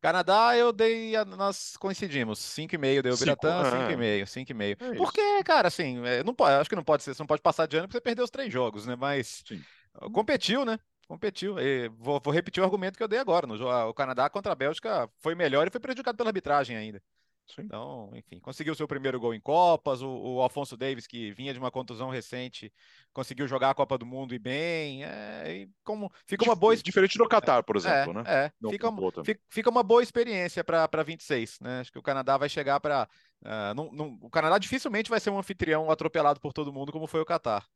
Canadá, 0.00 0.56
eu 0.56 0.72
dei. 0.72 1.12
Nós 1.24 1.76
coincidimos. 1.76 2.38
5,5 2.38 3.02
deu 3.02 3.14
o 3.14 3.16
Biratã, 3.16 3.62
5,5, 3.64 4.26
5,5. 4.26 4.76
É 4.80 4.94
porque, 4.94 5.42
cara, 5.44 5.68
assim, 5.68 6.04
é, 6.06 6.22
não 6.22 6.34
pode, 6.34 6.54
acho 6.54 6.70
que 6.70 6.76
não 6.76 6.84
pode 6.84 7.02
ser, 7.02 7.14
você 7.14 7.22
não 7.22 7.26
pode 7.26 7.42
passar 7.42 7.66
de 7.66 7.76
ano 7.76 7.88
porque 7.88 7.98
você 7.98 8.02
perdeu 8.02 8.24
os 8.24 8.30
três 8.30 8.52
jogos, 8.52 8.86
né? 8.86 8.94
Mas 8.94 9.42
Sim. 9.46 9.60
competiu, 10.12 10.64
né? 10.64 10.78
Competiu. 11.08 11.58
E 11.58 11.88
vou, 11.88 12.20
vou, 12.22 12.32
repetir 12.32 12.62
o 12.62 12.64
argumento 12.64 12.96
que 12.96 13.02
eu 13.02 13.08
dei 13.08 13.18
agora. 13.18 13.46
No, 13.46 13.88
o 13.88 13.94
Canadá 13.94 14.28
contra 14.30 14.52
a 14.52 14.54
Bélgica 14.54 15.10
foi 15.18 15.34
melhor 15.34 15.66
e 15.66 15.70
foi 15.70 15.80
prejudicado 15.80 16.16
pela 16.16 16.28
arbitragem 16.28 16.76
ainda. 16.76 17.02
Sim. 17.54 17.62
Então, 17.62 18.10
enfim, 18.14 18.38
conseguiu 18.38 18.74
seu 18.74 18.86
primeiro 18.86 19.18
gol 19.18 19.32
em 19.32 19.40
Copas. 19.40 20.02
O, 20.02 20.08
o, 20.08 20.40
Alfonso 20.42 20.76
Davis, 20.76 21.06
que 21.06 21.32
vinha 21.32 21.52
de 21.52 21.58
uma 21.58 21.70
contusão 21.70 22.10
recente, 22.10 22.72
conseguiu 23.12 23.48
jogar 23.48 23.70
a 23.70 23.74
Copa 23.74 23.96
do 23.96 24.04
Mundo 24.04 24.34
e 24.34 24.38
bem. 24.38 25.04
É, 25.04 25.62
e 25.62 25.70
como 25.82 26.12
fica 26.26 26.44
uma 26.44 26.54
boa 26.54 26.76
diferente 26.76 27.16
do 27.16 27.26
Qatar, 27.26 27.64
por 27.64 27.76
exemplo, 27.76 28.12
é, 28.12 28.14
né? 28.14 28.22
É, 28.26 28.52
Não, 28.60 28.70
fica, 28.70 28.88
fica, 29.24 29.40
fica, 29.48 29.70
uma 29.70 29.82
boa 29.82 30.02
experiência 30.02 30.62
para 30.62 31.02
26, 31.02 31.60
né? 31.60 31.80
Acho 31.80 31.92
que 31.92 31.98
o 31.98 32.02
Canadá 32.02 32.36
vai 32.36 32.48
chegar 32.48 32.80
para. 32.80 33.08
Uh, 33.42 34.26
o 34.26 34.30
Canadá 34.30 34.58
dificilmente 34.58 35.10
vai 35.10 35.20
ser 35.20 35.30
um 35.30 35.38
anfitrião 35.38 35.90
atropelado 35.90 36.40
por 36.40 36.52
todo 36.52 36.72
mundo, 36.72 36.92
como 36.92 37.06
foi 37.06 37.20
o 37.20 37.26
Qatar. 37.26 37.66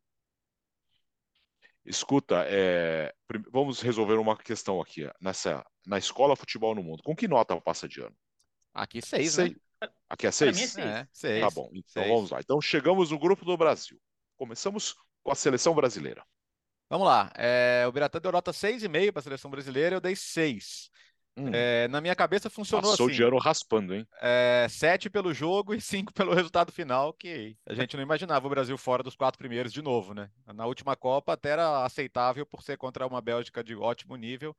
Escuta, 1.84 2.44
é, 2.46 3.12
vamos 3.50 3.80
resolver 3.80 4.14
uma 4.14 4.36
questão 4.36 4.80
aqui 4.80 5.10
nessa 5.20 5.64
na 5.84 5.98
escola 5.98 6.36
futebol 6.36 6.74
no 6.74 6.82
mundo. 6.82 7.02
Com 7.02 7.16
que 7.16 7.26
nota 7.26 7.60
passa 7.60 7.88
de 7.88 8.00
ano? 8.00 8.14
Aqui 8.74 9.02
seis, 9.02 9.32
seis. 9.32 9.50
né? 9.50 9.56
Aqui 10.08 10.26
é 10.26 10.30
seis? 10.30 10.56
É 10.56 10.66
seis. 10.66 10.78
É, 10.78 11.08
seis. 11.12 11.40
Tá 11.40 11.50
bom, 11.50 11.68
então 11.72 12.02
seis. 12.02 12.08
vamos 12.08 12.30
lá. 12.30 12.40
Então 12.40 12.60
chegamos 12.60 13.10
no 13.10 13.18
grupo 13.18 13.44
do 13.44 13.56
Brasil. 13.56 14.00
Começamos 14.36 14.94
com 15.22 15.30
a 15.30 15.34
seleção 15.34 15.74
brasileira. 15.74 16.24
Vamos 16.88 17.06
lá. 17.06 17.30
É, 17.36 17.84
o 17.88 17.92
Biratã 17.92 18.20
deu 18.20 18.32
nota 18.32 18.52
6,5 18.52 19.12
para 19.12 19.20
a 19.20 19.22
seleção 19.22 19.50
brasileira, 19.50 19.96
eu 19.96 20.00
dei 20.00 20.14
6. 20.14 20.90
Hum. 21.36 21.48
É, 21.50 21.88
na 21.88 22.00
minha 22.02 22.14
cabeça 22.14 22.50
funcionou 22.50 22.90
Passou 22.90 23.06
assim. 23.06 23.16
de 23.16 23.22
ano 23.22 23.38
raspando, 23.38 23.94
hein? 23.94 24.06
É, 24.20 24.66
7 24.68 25.08
pelo 25.08 25.32
jogo 25.32 25.72
e 25.74 25.80
5 25.80 26.12
pelo 26.12 26.34
resultado 26.34 26.70
final, 26.70 27.14
que 27.14 27.56
a 27.66 27.72
gente 27.72 27.96
não 27.96 28.02
imaginava 28.02 28.46
o 28.46 28.50
Brasil 28.50 28.76
fora 28.76 29.02
dos 29.02 29.16
quatro 29.16 29.38
primeiros 29.38 29.72
de 29.72 29.80
novo, 29.80 30.12
né? 30.12 30.30
Na 30.46 30.66
última 30.66 30.94
Copa 30.94 31.32
até 31.32 31.50
era 31.50 31.84
aceitável 31.84 32.44
por 32.44 32.62
ser 32.62 32.76
contra 32.76 33.06
uma 33.06 33.22
Bélgica 33.22 33.64
de 33.64 33.74
ótimo 33.74 34.14
nível. 34.16 34.54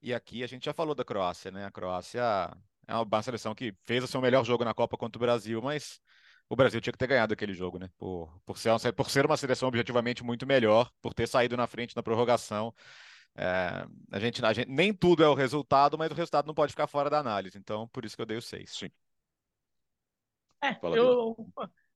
E 0.00 0.14
aqui 0.14 0.44
a 0.44 0.46
gente 0.46 0.66
já 0.66 0.72
falou 0.72 0.94
da 0.94 1.04
Croácia, 1.04 1.50
né? 1.50 1.66
A 1.66 1.70
Croácia 1.72 2.56
é 2.86 2.94
uma 2.94 3.22
seleção 3.22 3.54
que 3.54 3.74
fez 3.84 4.04
o 4.04 4.06
seu 4.06 4.20
melhor 4.20 4.44
jogo 4.44 4.64
na 4.64 4.74
Copa 4.74 4.96
contra 4.96 5.18
o 5.18 5.20
Brasil, 5.20 5.60
mas 5.60 6.00
o 6.48 6.56
Brasil 6.56 6.80
tinha 6.80 6.92
que 6.92 6.98
ter 6.98 7.08
ganhado 7.08 7.34
aquele 7.34 7.52
jogo, 7.52 7.78
né? 7.78 7.90
Por, 7.98 8.40
por, 8.44 8.58
ser, 8.58 8.70
uma, 8.70 8.92
por 8.92 9.10
ser 9.10 9.26
uma 9.26 9.36
seleção 9.36 9.68
objetivamente 9.68 10.22
muito 10.22 10.46
melhor, 10.46 10.90
por 11.02 11.12
ter 11.12 11.26
saído 11.26 11.56
na 11.56 11.66
frente 11.66 11.96
na 11.96 12.02
prorrogação. 12.02 12.74
É, 13.34 13.86
a, 14.12 14.20
gente, 14.20 14.44
a 14.44 14.52
gente 14.52 14.70
nem 14.70 14.94
tudo 14.94 15.22
é 15.22 15.28
o 15.28 15.34
resultado, 15.34 15.98
mas 15.98 16.10
o 16.10 16.14
resultado 16.14 16.46
não 16.46 16.54
pode 16.54 16.72
ficar 16.72 16.86
fora 16.86 17.10
da 17.10 17.18
análise. 17.18 17.58
Então, 17.58 17.88
por 17.88 18.04
isso 18.04 18.16
que 18.16 18.22
eu 18.22 18.26
dei 18.26 18.36
o 18.36 18.42
6. 18.42 18.70
Sim. 18.70 18.90
É, 20.62 20.74
Fala 20.74 20.96
eu. 20.96 21.36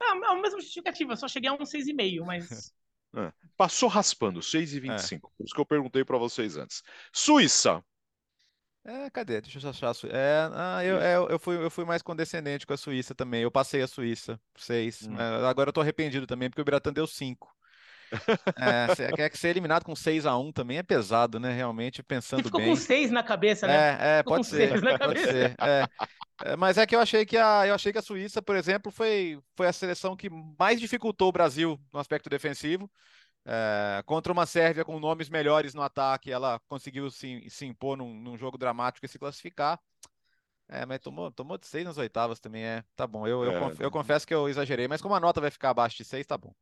Ah, 0.01 0.15
é 0.25 0.31
o 0.31 0.41
mesmo 0.41 0.61
justificativo, 0.61 1.13
eu 1.13 1.17
só 1.17 1.29
cheguei 1.29 1.49
a 1.49 1.55
um 1.55 1.59
6,5, 1.59 2.25
mas. 2.25 2.73
É, 3.13 3.33
passou 3.57 3.89
raspando, 3.89 4.39
6,25. 4.39 5.17
É. 5.17 5.19
Por 5.19 5.45
isso 5.45 5.53
que 5.53 5.61
eu 5.61 5.67
perguntei 5.67 6.05
para 6.05 6.17
vocês 6.17 6.57
antes. 6.57 6.81
Suíça, 7.13 7.85
é, 8.85 9.11
cadê? 9.11 9.41
Deixa 9.41 9.59
eu 9.59 9.71
achar 9.71 9.91
a 9.91 9.95
Suíça. 9.95 10.17
É, 10.17 10.51
ah, 10.55 10.85
eu, 10.85 11.01
é, 11.01 11.17
eu, 11.17 11.39
fui, 11.39 11.57
eu 11.57 11.71
fui 11.71 11.85
mais 11.85 12.01
condescendente 12.01 12.67
com 12.67 12.73
a 12.73 12.79
Suíça 12.79 13.15
também. 13.15 13.43
Eu 13.43 13.51
passei 13.51 13.83
a 13.83 13.87
Suíça, 13.87 14.41
seis. 14.57 15.07
Hum. 15.07 15.17
É, 15.19 15.47
agora 15.47 15.69
eu 15.69 15.73
tô 15.73 15.81
arrependido 15.81 16.27
também, 16.27 16.49
porque 16.49 16.63
o 16.63 16.65
Biratã 16.65 16.93
deu 16.93 17.07
cinco. 17.07 17.55
é, 18.57 18.87
quer 19.17 19.31
que 19.31 19.39
ser 19.39 19.49
eliminado 19.49 19.85
com 19.85 19.95
6 19.95 20.27
a 20.27 20.37
1 20.37 20.51
também 20.51 20.79
é 20.79 20.83
pesado, 20.83 21.39
né? 21.39 21.53
Realmente, 21.53 22.03
pensando 22.03 22.45
ficou 22.45 22.61
bem. 22.61 22.71
com 22.71 22.77
6 22.77 23.11
na 23.11 23.23
cabeça, 23.23 23.67
né? 23.67 23.99
É, 24.01 24.19
é 24.19 24.23
pode 24.23 24.47
ser. 24.47 24.81
Pode 24.99 25.21
ser. 25.21 25.55
É. 25.61 25.87
é. 26.45 26.57
mas 26.57 26.77
é 26.77 26.87
que 26.87 26.97
eu 26.97 27.01
achei 27.01 27.25
que 27.25 27.37
a, 27.37 27.67
eu 27.67 27.75
achei 27.75 27.93
que 27.93 27.99
a 27.99 28.03
Suíça, 28.03 28.43
por 28.43 28.57
exemplo, 28.57 28.91
foi, 28.91 29.39
foi 29.55 29.69
a 29.69 29.73
seleção 29.73 30.17
que 30.17 30.29
mais 30.59 30.81
dificultou 30.81 31.29
o 31.29 31.33
Brasil 31.33 31.79
no 31.93 32.01
aspecto 32.01 32.29
defensivo. 32.29 32.91
É, 33.53 34.01
contra 34.05 34.33
uma 34.33 34.47
Sérvia 34.47 34.85
com 34.85 35.01
nomes 35.01 35.29
melhores 35.29 35.75
no 35.75 35.83
ataque, 35.83 36.31
ela 36.31 36.61
conseguiu 36.69 37.11
se, 37.11 37.51
se 37.51 37.67
impor 37.67 37.97
num, 37.97 38.15
num, 38.15 38.37
jogo 38.37 38.57
dramático 38.57 39.05
e 39.05 39.09
se 39.09 39.19
classificar. 39.19 39.81
É, 40.69 40.87
mas 40.87 41.01
tomou, 41.01 41.33
tomou 41.33 41.59
de 41.59 41.67
seis 41.67 41.85
nas 41.85 41.99
oitavas 41.99 42.39
também, 42.39 42.63
é. 42.63 42.85
Tá 42.95 43.09
bom, 43.09 43.27
eu, 43.27 43.43
eu, 43.43 43.51
é, 43.51 43.77
eu, 43.81 43.91
confesso 43.91 44.25
que 44.25 44.33
eu 44.33 44.49
exagerei, 44.49 44.87
mas 44.87 45.03
como 45.03 45.17
a 45.17 45.21
nota 45.21 45.41
vai 45.41 45.51
ficar 45.51 45.71
abaixo 45.71 45.97
de 45.97 46.05
seis, 46.05 46.25
tá 46.25 46.39
bom. 46.39 46.55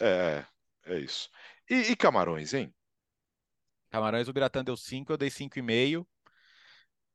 É, 0.00 0.42
é 0.86 0.98
isso. 0.98 1.28
E, 1.68 1.92
e 1.92 1.96
Camarões, 1.96 2.54
hein? 2.54 2.74
Camarões, 3.90 4.26
o 4.26 4.32
Biratã 4.32 4.64
deu 4.64 4.78
cinco, 4.78 5.12
eu 5.12 5.18
dei 5.18 5.28
cinco 5.28 5.58
e 5.58 5.62
meio. 5.62 6.08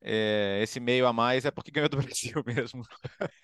É, 0.08 0.60
esse 0.62 0.80
meio 0.80 1.08
a 1.08 1.12
mais 1.14 1.46
é 1.46 1.52
porque 1.52 1.72
ganhou 1.72 1.90
do 1.90 1.98
Brasil 2.14 2.44
mesmo. 2.46 2.84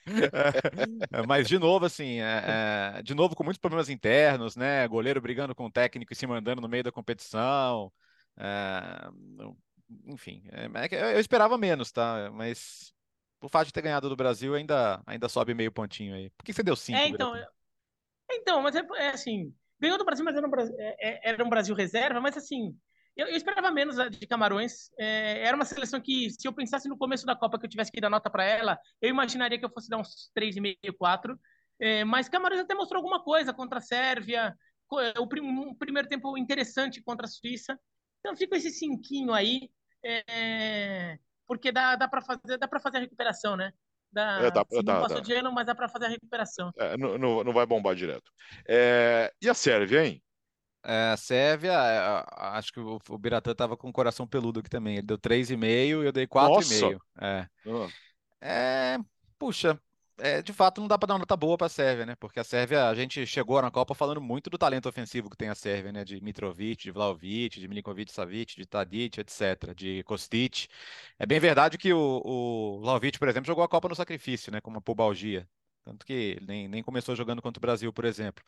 é, 1.11 1.25
mas, 1.25 1.47
de 1.47 1.57
novo, 1.57 1.85
assim, 1.85 2.19
é, 2.21 2.97
é, 2.97 3.01
de 3.01 3.15
novo 3.15 3.35
com 3.35 3.43
muitos 3.43 3.59
problemas 3.59 3.89
internos, 3.89 4.55
né? 4.55 4.87
Goleiro 4.87 5.19
brigando 5.19 5.55
com 5.55 5.65
o 5.65 5.71
técnico 5.71 6.13
e 6.13 6.15
se 6.15 6.27
mandando 6.27 6.61
no 6.61 6.69
meio 6.69 6.83
da 6.83 6.91
competição. 6.91 7.91
É, 8.37 9.09
enfim, 10.05 10.43
é, 10.51 11.15
eu 11.15 11.19
esperava 11.19 11.57
menos, 11.57 11.91
tá? 11.91 12.29
Mas 12.31 12.93
o 13.41 13.49
fato 13.49 13.65
de 13.65 13.73
ter 13.73 13.81
ganhado 13.81 14.07
do 14.07 14.15
Brasil 14.15 14.53
ainda, 14.53 15.01
ainda 15.07 15.27
sobe 15.27 15.55
meio 15.55 15.71
pontinho 15.71 16.13
aí. 16.13 16.29
Por 16.29 16.45
que 16.45 16.53
você 16.53 16.61
deu 16.61 16.75
cinco? 16.75 16.99
É, 16.99 17.07
então, 17.07 17.33
então 18.29 18.61
mas 18.61 18.75
é, 18.75 19.09
assim, 19.09 19.51
ganhou 19.79 19.97
do 19.97 20.05
Brasil, 20.05 20.23
mas 20.23 20.35
era 20.35 20.47
um, 20.47 20.51
era 21.23 21.43
um 21.43 21.49
Brasil 21.49 21.73
reserva, 21.73 22.21
mas 22.21 22.37
assim, 22.37 22.77
eu, 23.15 23.27
eu, 23.27 23.35
esperava 23.35 23.71
menos 23.71 23.95
de 24.11 24.25
Camarões. 24.27 24.89
É, 24.97 25.45
era 25.45 25.55
uma 25.55 25.65
seleção 25.65 25.99
que, 25.99 26.29
se 26.29 26.47
eu 26.47 26.53
pensasse 26.53 26.87
no 26.87 26.97
começo 26.97 27.25
da 27.25 27.35
Copa 27.35 27.59
que 27.59 27.65
eu 27.65 27.69
tivesse 27.69 27.91
que 27.91 28.01
dar 28.01 28.09
nota 28.09 28.29
para 28.29 28.43
ela, 28.43 28.77
eu 29.01 29.09
imaginaria 29.09 29.59
que 29.59 29.65
eu 29.65 29.71
fosse 29.71 29.89
dar 29.89 29.97
uns 29.97 30.31
3,5, 30.37 30.93
4. 30.97 31.39
É, 31.79 32.03
mas 32.03 32.29
Camarões 32.29 32.61
até 32.61 32.75
mostrou 32.75 32.99
alguma 32.99 33.23
coisa 33.23 33.53
contra 33.53 33.79
a 33.79 33.81
Sérvia, 33.81 34.55
é, 34.99 35.19
o 35.19 35.27
prim, 35.27 35.41
um 35.41 35.73
primeiro 35.73 36.07
tempo 36.07 36.37
interessante 36.37 37.01
contra 37.01 37.25
a 37.25 37.29
Suíça. 37.29 37.79
Então 38.19 38.35
fica 38.35 38.55
esse 38.55 38.69
cinquinho 38.69 39.33
aí, 39.33 39.69
é, 40.05 41.17
porque 41.47 41.71
dá, 41.71 41.95
dá 41.95 42.07
para 42.07 42.21
fazer, 42.21 42.57
dá 42.57 42.69
fazer 42.79 42.97
a 42.97 43.01
recuperação, 43.01 43.55
né? 43.55 43.73
Dá, 44.11 44.41
é, 44.41 44.51
dá, 44.51 44.65
não 44.69 44.83
dá, 44.83 45.07
dá. 45.07 45.19
de 45.21 45.33
ano, 45.33 45.51
mas 45.51 45.65
dá 45.65 45.73
para 45.73 45.87
fazer 45.87 46.05
a 46.05 46.09
recuperação. 46.09 46.71
É, 46.77 46.97
não, 46.97 47.43
não, 47.43 47.53
vai 47.53 47.65
bombar 47.65 47.95
direto. 47.95 48.29
É, 48.67 49.33
e 49.41 49.49
a 49.49 49.53
Sérvia, 49.53 50.05
hein? 50.05 50.21
É, 50.83 51.11
a 51.11 51.17
Sérvia, 51.17 51.71
é, 51.71 52.25
acho 52.57 52.73
que 52.73 52.79
o, 52.79 52.99
o 53.09 53.17
Biratã 53.17 53.51
estava 53.51 53.77
com 53.77 53.89
o 53.89 53.93
coração 53.93 54.27
peludo 54.27 54.59
aqui 54.59 54.69
também. 54.69 54.97
Ele 54.97 55.07
deu 55.07 55.17
3,5 55.17 56.03
e 56.03 56.05
eu 56.05 56.11
dei 56.11 56.25
4,5. 56.25 56.99
É. 57.19 57.47
Ah. 57.67 57.87
é. 58.41 58.97
Puxa, 59.37 59.79
é, 60.17 60.41
de 60.41 60.53
fato 60.53 60.79
não 60.81 60.87
dá 60.87 60.97
para 60.97 61.07
dar 61.07 61.13
uma 61.15 61.19
nota 61.19 61.35
boa 61.35 61.57
para 61.57 61.67
a 61.67 61.69
Sérvia, 61.69 62.05
né? 62.05 62.15
Porque 62.15 62.39
a 62.39 62.43
Sérvia, 62.43 62.87
a 62.87 62.95
gente 62.95 63.25
chegou 63.25 63.61
na 63.61 63.71
Copa 63.71 63.95
falando 63.95 64.21
muito 64.21 64.49
do 64.49 64.57
talento 64.57 64.87
ofensivo 64.87 65.29
que 65.29 65.37
tem 65.37 65.49
a 65.49 65.55
Sérvia, 65.55 65.91
né? 65.91 66.03
De 66.03 66.21
Mitrovic, 66.21 66.83
de 66.83 66.91
Vlaovic, 66.91 67.59
de 67.59 67.67
Milinkovic 67.67 68.11
Savic, 68.11 68.55
de 68.55 68.65
Tadic, 68.65 69.19
etc., 69.19 69.73
de 69.75 70.03
Kostic. 70.03 70.67
É 71.17 71.25
bem 71.25 71.39
verdade 71.39 71.77
que 71.77 71.93
o, 71.93 72.21
o 72.23 72.79
Vlaovic, 72.81 73.17
por 73.17 73.27
exemplo, 73.27 73.47
jogou 73.47 73.63
a 73.63 73.69
Copa 73.69 73.89
no 73.89 73.95
sacrifício, 73.95 74.51
né? 74.51 74.61
Com 74.61 74.69
uma 74.71 74.81
pubalgia. 74.81 75.47
Tanto 75.83 76.05
que 76.05 76.37
nem, 76.47 76.67
nem 76.67 76.83
começou 76.83 77.15
jogando 77.15 77.41
contra 77.41 77.59
o 77.59 77.61
Brasil, 77.61 77.91
por 77.91 78.05
exemplo 78.05 78.43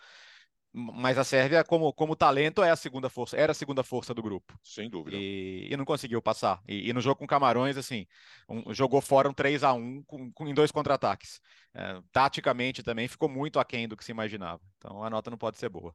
mas 0.73 1.19
a 1.19 1.23
Sérvia, 1.23 1.63
como, 1.63 1.93
como 1.93 2.15
talento, 2.15 2.63
é 2.63 2.71
a 2.71 2.75
segunda 2.75 3.07
força, 3.07 3.37
era 3.37 3.51
a 3.51 3.55
segunda 3.55 3.83
força 3.83 4.11
do 4.11 4.23
grupo. 4.23 4.57
Sem 4.63 4.89
dúvida. 4.89 5.15
E, 5.15 5.71
e 5.71 5.77
não 5.77 5.85
conseguiu 5.85 6.19
passar. 6.19 6.61
E, 6.67 6.89
e, 6.89 6.93
no 6.93 6.99
jogo 6.99 7.19
com 7.19 7.27
Camarões, 7.27 7.77
assim, 7.77 8.07
um, 8.49 8.73
jogou 8.73 8.99
fora 8.99 9.29
um 9.29 9.33
3 9.33 9.63
a 9.63 9.71
1 9.71 10.03
com, 10.03 10.31
com 10.31 10.47
em 10.47 10.53
dois 10.53 10.71
contra-ataques. 10.71 11.39
É, 11.75 12.01
taticamente 12.11 12.81
também 12.81 13.07
ficou 13.07 13.29
muito 13.29 13.59
aquém 13.59 13.87
do 13.87 13.95
que 13.95 14.03
se 14.03 14.11
imaginava. 14.11 14.61
Então 14.77 15.03
a 15.03 15.09
nota 15.11 15.29
não 15.29 15.37
pode 15.37 15.59
ser 15.59 15.69
boa. 15.69 15.93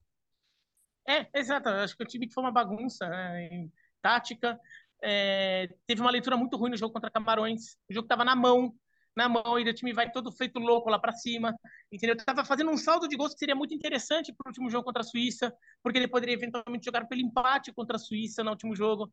É, 1.09 1.27
exato. 1.35 1.69
Eu 1.69 1.77
acho 1.77 1.97
que 1.97 2.05
o 2.05 2.07
time 2.07 2.29
que 2.29 2.35
foi 2.35 2.45
uma 2.45 2.53
bagunça 2.53 3.09
né, 3.09 3.49
em 3.49 3.73
tática. 4.01 4.61
É, 5.03 5.69
teve 5.87 6.01
uma 6.01 6.11
leitura 6.11 6.37
muito 6.37 6.57
ruim 6.57 6.71
no 6.71 6.77
jogo 6.77 6.93
contra 6.93 7.11
Camarões. 7.11 7.77
O 7.91 7.95
jogo 7.95 8.05
estava 8.05 8.25
na 8.25 8.37
mão 8.37 8.73
na 9.19 9.29
mão 9.29 9.59
e 9.59 9.69
o 9.69 9.75
time 9.75 9.93
vai 9.93 10.11
todo 10.11 10.31
feito 10.31 10.59
louco 10.61 10.89
lá 10.89 10.99
para 10.99 11.13
cima, 11.13 11.55
entendeu? 11.91 12.17
Tava 12.17 12.45
fazendo 12.45 12.71
um 12.71 12.77
saldo 12.77 13.09
de 13.09 13.17
gols 13.17 13.35
que 13.35 13.41
seria 13.41 13.55
muito 13.55 13.75
interessante 13.75 14.33
para 14.33 14.47
o 14.47 14.51
último 14.51 14.71
jogo 14.71 14.85
contra 14.85 15.03
a 15.03 15.05
Suíça, 15.05 15.53
porque 15.83 15.99
ele 15.99 16.09
poderia 16.09 16.35
eventualmente 16.35 16.85
jogar 16.85 17.07
pelo 17.07 17.21
empate 17.21 17.73
contra 17.73 17.97
a 17.97 17.99
Suíça 17.99 18.45
no 18.45 18.51
último 18.51 18.77
jogo, 18.77 19.13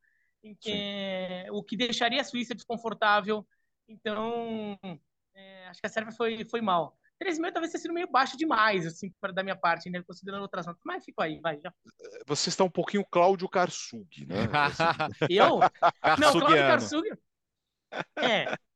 que, 0.61 1.45
o 1.51 1.63
que 1.63 1.75
deixaria 1.75 2.21
a 2.21 2.23
Suíça 2.23 2.53
desconfortável. 2.53 3.45
Então, 3.87 4.77
é, 5.33 5.67
acho 5.67 5.81
que 5.81 5.87
a 5.87 5.89
Sérvia 5.89 6.13
foi, 6.13 6.45
foi 6.45 6.61
mal. 6.61 6.95
3,5 7.19 7.53
talvez 7.53 7.71
tenha 7.71 7.81
sido 7.81 7.93
meio 7.93 8.09
baixo 8.11 8.37
demais, 8.37 8.85
assim, 8.85 9.11
pra, 9.21 9.31
da 9.31 9.41
minha 9.41 9.55
parte, 9.55 9.89
né? 9.89 10.03
Considerando 10.03 10.41
outras 10.41 10.65
notas. 10.65 10.81
Mas 10.85 11.03
ficou 11.03 11.23
aí, 11.23 11.39
vai. 11.39 11.59
Já. 11.61 11.73
Você 12.27 12.49
está 12.49 12.63
um 12.63 12.69
pouquinho 12.69 13.05
Cláudio 13.09 13.47
Karsug, 13.47 14.25
né? 14.25 14.35
Eu? 15.31 15.59
Não, 16.19 16.33
Cláudio 16.33 16.57
Karsug. 16.57 17.09
É, 18.17 18.45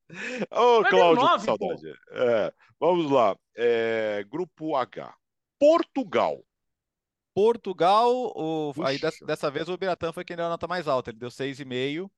Ô, 0.52 0.80
oh, 0.80 0.84
Cláudio, 0.84 1.38
que 1.38 1.46
saudade. 1.46 1.94
É, 2.12 2.54
vamos 2.80 3.12
lá. 3.12 3.38
É, 3.56 4.24
grupo 4.28 4.76
H. 4.76 5.14
Portugal. 5.60 6.44
Portugal, 7.34 8.12
o, 8.36 8.74
aí 8.84 8.98
dessa, 9.00 9.26
dessa, 9.26 9.52
vez 9.52 9.70
o 9.70 9.78
Biratã 9.78 10.12
foi 10.12 10.26
quem 10.26 10.36
deu 10.36 10.46
a 10.46 10.50
nota 10.50 10.68
mais 10.68 10.88
alta, 10.88 11.12
ele 11.12 11.20
deu 11.20 11.30
6,5. 11.30 12.10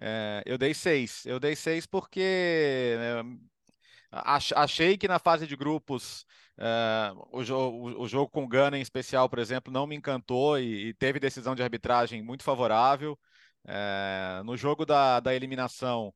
É, 0.00 0.42
eu 0.44 0.58
dei 0.58 0.74
6. 0.74 1.26
Eu 1.26 1.40
dei 1.40 1.56
6 1.56 1.86
porque 1.86 2.96
né, 2.98 3.38
achei 4.10 4.96
que 4.96 5.08
na 5.08 5.18
fase 5.18 5.46
de 5.46 5.56
grupos 5.56 6.24
é, 6.56 7.12
o, 7.30 7.40
o, 7.40 8.02
o, 8.02 8.08
jogo 8.08 8.30
com 8.30 8.48
Gana 8.48 8.78
em 8.78 8.82
especial, 8.82 9.28
por 9.28 9.38
exemplo, 9.38 9.72
não 9.72 9.86
me 9.86 9.96
encantou 9.96 10.58
e, 10.58 10.88
e 10.88 10.94
teve 10.94 11.20
decisão 11.20 11.54
de 11.54 11.62
arbitragem 11.62 12.22
muito 12.22 12.42
favorável. 12.42 13.18
É, 13.66 14.42
no 14.44 14.56
jogo 14.56 14.86
da, 14.86 15.20
da 15.20 15.34
eliminação, 15.34 16.12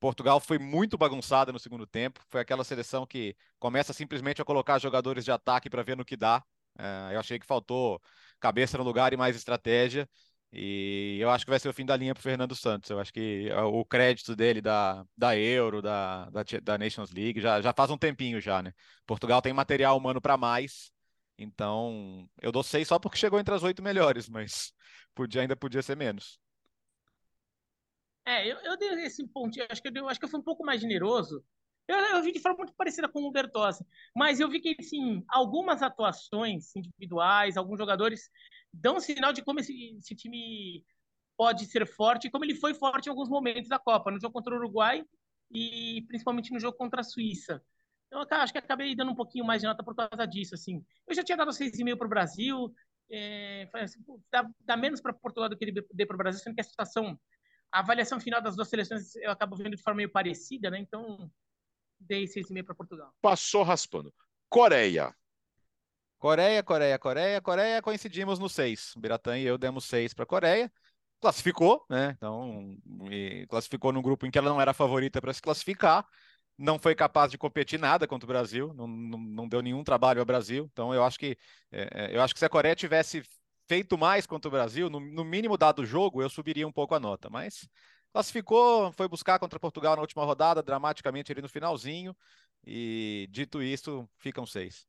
Portugal 0.00 0.40
foi 0.40 0.58
muito 0.58 0.98
bagunçada 0.98 1.52
no 1.52 1.58
segundo 1.58 1.86
tempo. 1.86 2.20
Foi 2.28 2.40
aquela 2.40 2.64
seleção 2.64 3.06
que 3.06 3.36
começa 3.58 3.92
simplesmente 3.92 4.40
a 4.42 4.44
colocar 4.44 4.78
jogadores 4.78 5.24
de 5.24 5.30
ataque 5.30 5.68
para 5.70 5.82
ver 5.82 5.96
no 5.96 6.04
que 6.04 6.16
dá. 6.16 6.42
É, 6.78 7.14
eu 7.14 7.20
achei 7.20 7.38
que 7.38 7.46
faltou 7.46 8.00
cabeça 8.40 8.78
no 8.78 8.84
lugar 8.84 9.12
e 9.12 9.16
mais 9.16 9.36
estratégia. 9.36 10.08
E 10.52 11.18
eu 11.20 11.30
acho 11.30 11.44
que 11.44 11.50
vai 11.50 11.60
ser 11.60 11.68
o 11.68 11.72
fim 11.72 11.84
da 11.84 11.96
linha 11.96 12.14
para 12.14 12.22
Fernando 12.22 12.56
Santos. 12.56 12.90
Eu 12.90 12.98
acho 12.98 13.12
que 13.12 13.48
é, 13.50 13.60
o 13.60 13.84
crédito 13.84 14.34
dele 14.34 14.60
da, 14.60 15.04
da 15.16 15.36
Euro, 15.36 15.80
da, 15.82 16.28
da, 16.30 16.42
da 16.62 16.78
Nations 16.78 17.12
League, 17.12 17.40
já, 17.40 17.60
já 17.60 17.72
faz 17.72 17.90
um 17.90 17.98
tempinho 17.98 18.40
já, 18.40 18.62
né? 18.62 18.72
Portugal 19.06 19.40
tem 19.42 19.52
material 19.52 19.96
humano 19.96 20.20
para 20.20 20.36
mais. 20.36 20.90
Então, 21.38 22.28
eu 22.40 22.50
dou 22.52 22.62
seis 22.62 22.88
só 22.88 22.98
porque 22.98 23.16
chegou 23.18 23.38
entre 23.38 23.54
as 23.54 23.62
oito 23.62 23.82
melhores, 23.82 24.28
mas 24.30 24.72
podia, 25.14 25.42
ainda 25.42 25.56
podia 25.56 25.82
ser 25.82 25.96
menos. 25.96 26.38
É, 28.30 28.46
eu, 28.46 28.56
eu 28.58 28.76
dei 28.76 28.90
esse 29.04 29.26
pontinho, 29.26 29.66
acho 29.68 29.82
que 29.82 29.88
eu, 29.88 29.92
dei, 29.92 30.00
acho 30.04 30.20
que 30.20 30.24
eu 30.24 30.28
fui 30.28 30.38
um 30.38 30.44
pouco 30.44 30.64
mais 30.64 30.80
generoso. 30.80 31.44
Eu, 31.88 31.98
eu 31.98 32.22
vi 32.22 32.30
de 32.30 32.38
forma 32.38 32.58
muito 32.58 32.72
parecida 32.74 33.08
com 33.08 33.24
o 33.24 33.32
Bertossi, 33.32 33.84
mas 34.14 34.38
eu 34.38 34.48
vi 34.48 34.60
que, 34.60 34.76
assim, 34.78 35.24
algumas 35.28 35.82
atuações 35.82 36.76
individuais, 36.76 37.56
alguns 37.56 37.76
jogadores 37.76 38.30
dão 38.72 38.98
um 38.98 39.00
sinal 39.00 39.32
de 39.32 39.42
como 39.42 39.58
esse, 39.58 39.96
esse 39.96 40.14
time 40.14 40.84
pode 41.36 41.66
ser 41.66 41.84
forte, 41.88 42.30
como 42.30 42.44
ele 42.44 42.54
foi 42.54 42.72
forte 42.72 43.06
em 43.06 43.10
alguns 43.10 43.28
momentos 43.28 43.68
da 43.68 43.80
Copa, 43.80 44.12
no 44.12 44.20
jogo 44.20 44.32
contra 44.32 44.54
o 44.54 44.58
Uruguai 44.58 45.04
e 45.52 46.04
principalmente 46.06 46.52
no 46.52 46.60
jogo 46.60 46.78
contra 46.78 47.00
a 47.00 47.04
Suíça. 47.04 47.60
Eu 48.12 48.20
acho 48.30 48.52
que 48.52 48.58
acabei 48.58 48.94
dando 48.94 49.10
um 49.10 49.16
pouquinho 49.16 49.44
mais 49.44 49.60
de 49.60 49.66
nota 49.66 49.82
por 49.82 49.96
causa 49.96 50.24
disso, 50.24 50.54
assim. 50.54 50.84
Eu 51.08 51.16
já 51.16 51.24
tinha 51.24 51.36
dado 51.36 51.50
6,5 51.50 51.96
para 51.96 52.06
o 52.06 52.10
Brasil, 52.10 52.72
é, 53.10 53.68
assim, 53.74 53.98
dá, 54.30 54.48
dá, 54.60 54.76
menos 54.76 55.00
para 55.00 55.12
Portugal 55.12 55.48
do 55.48 55.56
que 55.56 55.64
ele 55.64 55.84
deu 55.92 56.06
para 56.06 56.14
o 56.14 56.18
Brasil, 56.18 56.40
sendo 56.40 56.54
que 56.54 56.60
a 56.60 56.64
situação 56.64 57.18
a 57.72 57.80
avaliação 57.80 58.20
final 58.20 58.42
das 58.42 58.56
duas 58.56 58.68
seleções 58.68 59.14
eu 59.16 59.30
acabo 59.30 59.56
vendo 59.56 59.76
de 59.76 59.82
forma 59.82 59.98
meio 59.98 60.10
parecida, 60.10 60.70
né? 60.70 60.78
Então, 60.78 61.30
dei 61.98 62.24
6,5 62.24 62.64
para 62.64 62.74
Portugal. 62.74 63.12
Passou 63.20 63.62
raspando. 63.62 64.12
Coreia. 64.48 65.14
Coreia, 66.18 66.62
Coreia, 66.62 66.98
Coreia, 66.98 67.40
Coreia, 67.40 67.82
coincidimos 67.82 68.38
no 68.38 68.48
6. 68.48 68.94
Biratã 68.98 69.38
e 69.38 69.44
eu 69.44 69.56
demos 69.56 69.84
6 69.86 70.12
para 70.12 70.26
Coreia. 70.26 70.70
Classificou, 71.20 71.84
né? 71.88 72.14
Então, 72.16 72.76
classificou 73.48 73.92
num 73.92 74.02
grupo 74.02 74.26
em 74.26 74.30
que 74.30 74.38
ela 74.38 74.50
não 74.50 74.60
era 74.60 74.74
favorita 74.74 75.20
para 75.20 75.32
se 75.32 75.40
classificar. 75.40 76.06
Não 76.58 76.78
foi 76.78 76.94
capaz 76.94 77.30
de 77.30 77.38
competir 77.38 77.78
nada 77.78 78.06
contra 78.06 78.26
o 78.26 78.28
Brasil, 78.28 78.74
não, 78.74 78.86
não, 78.86 79.18
não 79.18 79.48
deu 79.48 79.62
nenhum 79.62 79.82
trabalho 79.82 80.20
ao 80.20 80.26
Brasil. 80.26 80.68
Então, 80.72 80.92
eu 80.92 81.02
acho 81.02 81.18
que 81.18 81.38
é, 81.72 81.88
é 81.92 82.16
eu 82.16 82.20
acho 82.20 82.34
que 82.34 82.38
se 82.40 82.44
a 82.44 82.50
Coreia 82.50 82.76
tivesse 82.76 83.22
feito 83.70 83.96
mais 83.96 84.26
contra 84.26 84.48
o 84.48 84.50
Brasil, 84.50 84.90
no, 84.90 84.98
no 84.98 85.24
mínimo 85.24 85.56
dado 85.56 85.82
o 85.82 85.86
jogo, 85.86 86.20
eu 86.20 86.28
subiria 86.28 86.66
um 86.66 86.72
pouco 86.72 86.92
a 86.92 86.98
nota, 86.98 87.30
mas 87.30 87.68
classificou, 88.12 88.90
foi 88.94 89.06
buscar 89.06 89.38
contra 89.38 89.60
Portugal 89.60 89.94
na 89.94 90.02
última 90.02 90.24
rodada, 90.24 90.60
dramaticamente 90.60 91.30
ali 91.30 91.40
no 91.40 91.48
finalzinho, 91.48 92.12
e 92.66 93.28
dito 93.30 93.62
isso, 93.62 94.10
ficam 94.18 94.44
seis. 94.44 94.88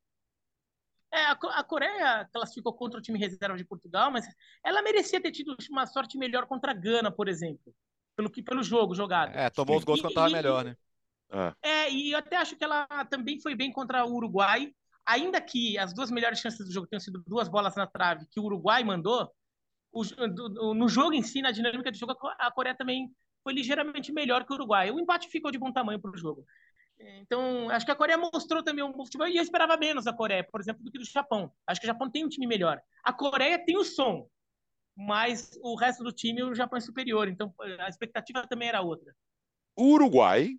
É, 1.13 1.26
a 1.26 1.63
Coreia 1.63 2.28
classificou 2.34 2.74
contra 2.74 2.98
o 2.98 3.04
time 3.04 3.20
reserva 3.20 3.56
de 3.56 3.65
Portugal, 3.65 4.10
mas 4.10 4.26
ela 4.65 4.82
merecia 4.82 5.22
ter 5.22 5.32
tido 5.32 5.56
uma 5.70 5.86
sorte 5.86 6.17
melhor 6.17 6.48
contra 6.48 6.72
a 6.72 6.74
Gana, 6.74 7.12
por 7.12 7.28
exemplo, 7.28 7.76
pelo 8.15 8.32
que 8.32 8.41
pelo 8.41 8.63
jogo 8.63 8.96
jogado. 8.96 9.38
É, 9.38 9.48
tomou 9.52 9.78
os 9.78 9.84
gols 9.84 10.02
quando 10.02 10.10
estava 10.13 10.32
melhor, 10.32 10.65
né? 10.65 10.76
É. 11.30 11.70
é, 11.70 11.91
e 11.91 12.13
eu 12.13 12.17
até 12.17 12.36
acho 12.36 12.56
que 12.56 12.63
ela 12.63 12.88
também 13.12 13.39
foi 13.39 13.54
bem 13.54 13.72
contra 13.72 14.04
o 14.04 14.15
Uruguai, 14.15 14.74
ainda 15.12 15.41
que 15.41 15.78
as 15.78 15.93
duas 15.93 16.10
melhores 16.10 16.39
chances 16.39 16.65
do 16.65 16.74
jogo 16.74 16.88
tenham 16.88 17.00
sido 17.00 17.24
duas 17.28 17.47
bolas 17.47 17.76
na 17.76 17.86
trave 17.86 18.26
que 18.32 18.39
o 18.39 18.43
Uruguai 18.43 18.84
mandou, 18.84 19.30
o, 19.91 20.74
no 20.74 20.88
jogo 20.88 21.13
em 21.13 21.21
si, 21.21 21.41
na 21.41 21.52
dinâmica 21.52 21.91
do 21.91 21.97
jogo, 21.97 22.15
a 22.39 22.50
Coreia 22.52 22.76
também 22.76 23.12
foi 23.43 23.54
ligeiramente 23.54 24.12
melhor 24.12 24.45
que 24.45 24.54
o 24.54 24.56
Uruguai. 24.56 24.89
O 24.89 25.00
empate 25.00 25.28
ficou 25.28 25.52
de 25.52 25.58
bom 25.58 25.71
tamanho 25.71 26.00
para 26.00 26.12
o 26.12 26.17
jogo. 26.17 26.45
Então, 26.97 27.69
acho 27.69 27.86
que 27.86 27.91
a 27.91 27.95
Coreia 27.95 28.17
mostrou 28.17 28.63
também 28.63 28.84
um 28.84 28.93
futebol, 28.93 29.28
e 29.28 29.36
eu 29.36 29.43
esperava 29.43 29.76
menos 29.76 30.06
da 30.06 30.13
Coreia, 30.13 30.43
por 30.43 30.62
exemplo, 30.62 30.84
do 30.84 30.91
que 30.91 31.00
do 31.00 31.06
Japão. 31.06 31.52
Acho 31.67 31.82
que 31.82 31.88
o 31.88 31.91
Japão 31.91 32.10
tem 32.10 32.24
um 32.24 32.30
time 32.30 32.47
melhor. 32.47 32.80
A 33.04 33.12
Coreia 33.12 33.60
tem 33.60 33.76
o 33.76 33.84
som, 33.84 34.30
mas 34.95 35.60
o 35.62 35.76
resto 35.76 36.04
do 36.04 36.12
time, 36.12 36.43
o 36.43 36.54
Japão 36.54 36.78
é 36.78 36.82
superior. 36.82 37.28
Então, 37.28 37.54
a 37.80 37.89
expectativa 37.89 38.47
também 38.47 38.69
era 38.69 38.82
outra. 38.82 39.13
O 39.76 39.93
Uruguai 39.93 40.52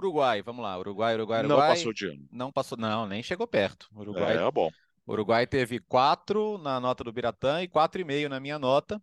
Uruguai, 0.00 0.42
vamos 0.42 0.62
lá. 0.62 0.78
Uruguai, 0.78 1.14
Uruguai, 1.14 1.40
Uruguai. 1.40 1.68
Não 1.68 1.74
passou 1.74 1.92
de 1.92 2.06
ano. 2.06 2.28
Não 2.30 2.52
passou, 2.52 2.78
não, 2.78 3.06
nem 3.06 3.22
chegou 3.22 3.46
perto. 3.46 3.88
Uruguai. 3.94 4.36
É, 4.36 4.50
bom. 4.50 4.70
Uruguai 5.06 5.46
teve 5.46 5.78
4 5.80 6.58
na 6.58 6.80
nota 6.80 7.04
do 7.04 7.12
Biratã 7.12 7.62
e 7.62 7.68
4,5 7.68 8.28
na 8.28 8.40
minha 8.40 8.58
nota, 8.58 9.02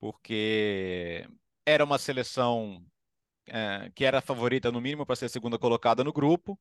porque 0.00 1.26
era 1.64 1.84
uma 1.84 1.98
seleção 1.98 2.84
é, 3.46 3.90
que 3.94 4.04
era 4.04 4.20
favorita, 4.20 4.70
no 4.70 4.80
mínimo, 4.80 5.06
para 5.06 5.16
ser 5.16 5.28
segunda 5.28 5.58
colocada 5.58 6.02
no 6.02 6.12
grupo. 6.12 6.58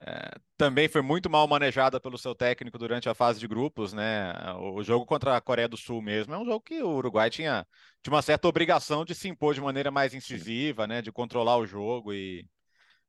É, 0.00 0.30
também 0.56 0.88
foi 0.88 1.02
muito 1.02 1.28
mal 1.28 1.48
manejada 1.48 2.00
pelo 2.00 2.16
seu 2.16 2.32
técnico 2.32 2.78
durante 2.78 3.08
a 3.08 3.14
fase 3.14 3.40
de 3.40 3.48
grupos, 3.48 3.92
né? 3.92 4.32
O 4.60 4.82
jogo 4.82 5.04
contra 5.04 5.36
a 5.36 5.40
Coreia 5.40 5.68
do 5.68 5.76
Sul 5.76 6.00
mesmo 6.00 6.32
é 6.34 6.38
um 6.38 6.44
jogo 6.44 6.60
que 6.60 6.80
o 6.80 6.96
Uruguai 6.96 7.28
tinha, 7.30 7.66
tinha 8.00 8.14
uma 8.14 8.22
certa 8.22 8.46
obrigação 8.46 9.04
de 9.04 9.14
se 9.14 9.28
impor 9.28 9.54
de 9.54 9.60
maneira 9.60 9.90
mais 9.90 10.14
incisiva, 10.14 10.86
né? 10.86 11.02
De 11.02 11.10
controlar 11.10 11.56
o 11.56 11.66
jogo 11.66 12.12
e 12.12 12.46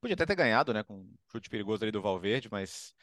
Podia 0.01 0.13
até 0.13 0.25
ter 0.25 0.35
ganhado, 0.35 0.73
né? 0.73 0.83
Com 0.83 0.95
um 0.95 1.15
chute 1.31 1.49
perigoso 1.49 1.83
ali 1.83 1.91
do 1.91 2.01
Valverde, 2.01 2.49
mas 2.51 2.93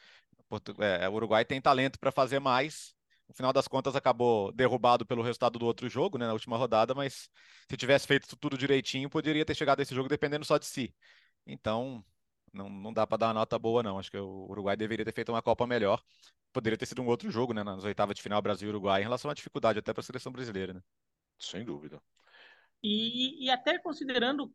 é, 0.79 1.07
o 1.09 1.13
Uruguai 1.13 1.45
tem 1.45 1.61
talento 1.61 1.99
para 1.99 2.11
fazer 2.11 2.39
mais. 2.39 2.95
No 3.27 3.35
final 3.35 3.51
das 3.53 3.67
contas, 3.67 3.95
acabou 3.95 4.51
derrubado 4.53 5.05
pelo 5.05 5.21
resultado 5.21 5.59
do 5.59 5.65
outro 5.65 5.89
jogo, 5.89 6.17
né? 6.17 6.25
Na 6.27 6.33
última 6.33 6.57
rodada, 6.57 6.95
mas 6.95 7.29
se 7.69 7.77
tivesse 7.77 8.07
feito 8.07 8.35
tudo 8.37 8.57
direitinho, 8.57 9.09
poderia 9.09 9.45
ter 9.45 9.55
chegado 9.55 9.79
a 9.79 9.83
esse 9.83 9.93
jogo 9.93 10.09
dependendo 10.09 10.45
só 10.45 10.57
de 10.57 10.65
si. 10.65 10.95
Então, 11.45 12.03
não, 12.53 12.69
não 12.69 12.93
dá 12.93 13.05
para 13.07 13.17
dar 13.17 13.27
uma 13.27 13.33
nota 13.35 13.59
boa, 13.59 13.83
não. 13.83 13.99
Acho 13.99 14.11
que 14.11 14.17
o 14.17 14.47
Uruguai 14.49 14.77
deveria 14.77 15.05
ter 15.05 15.13
feito 15.13 15.31
uma 15.31 15.41
Copa 15.41 15.67
melhor. 15.67 16.01
poderia 16.53 16.77
ter 16.77 16.85
sido 16.87 17.01
um 17.01 17.07
outro 17.07 17.31
jogo, 17.31 17.53
né? 17.53 17.63
Nas 17.63 17.83
oitavas 17.85 18.15
de 18.15 18.21
final 18.23 18.41
Brasil 18.41 18.67
e 18.69 18.71
Uruguai, 18.71 19.01
em 19.01 19.03
relação 19.05 19.31
à 19.31 19.33
dificuldade 19.33 19.79
até 19.79 19.93
para 19.93 20.01
a 20.01 20.03
seleção 20.05 20.31
brasileira, 20.31 20.73
né? 20.73 20.81
Sem 21.39 21.65
dúvida. 21.65 22.01
E, 22.83 23.45
e 23.45 23.49
até 23.49 23.77
considerando 23.79 24.49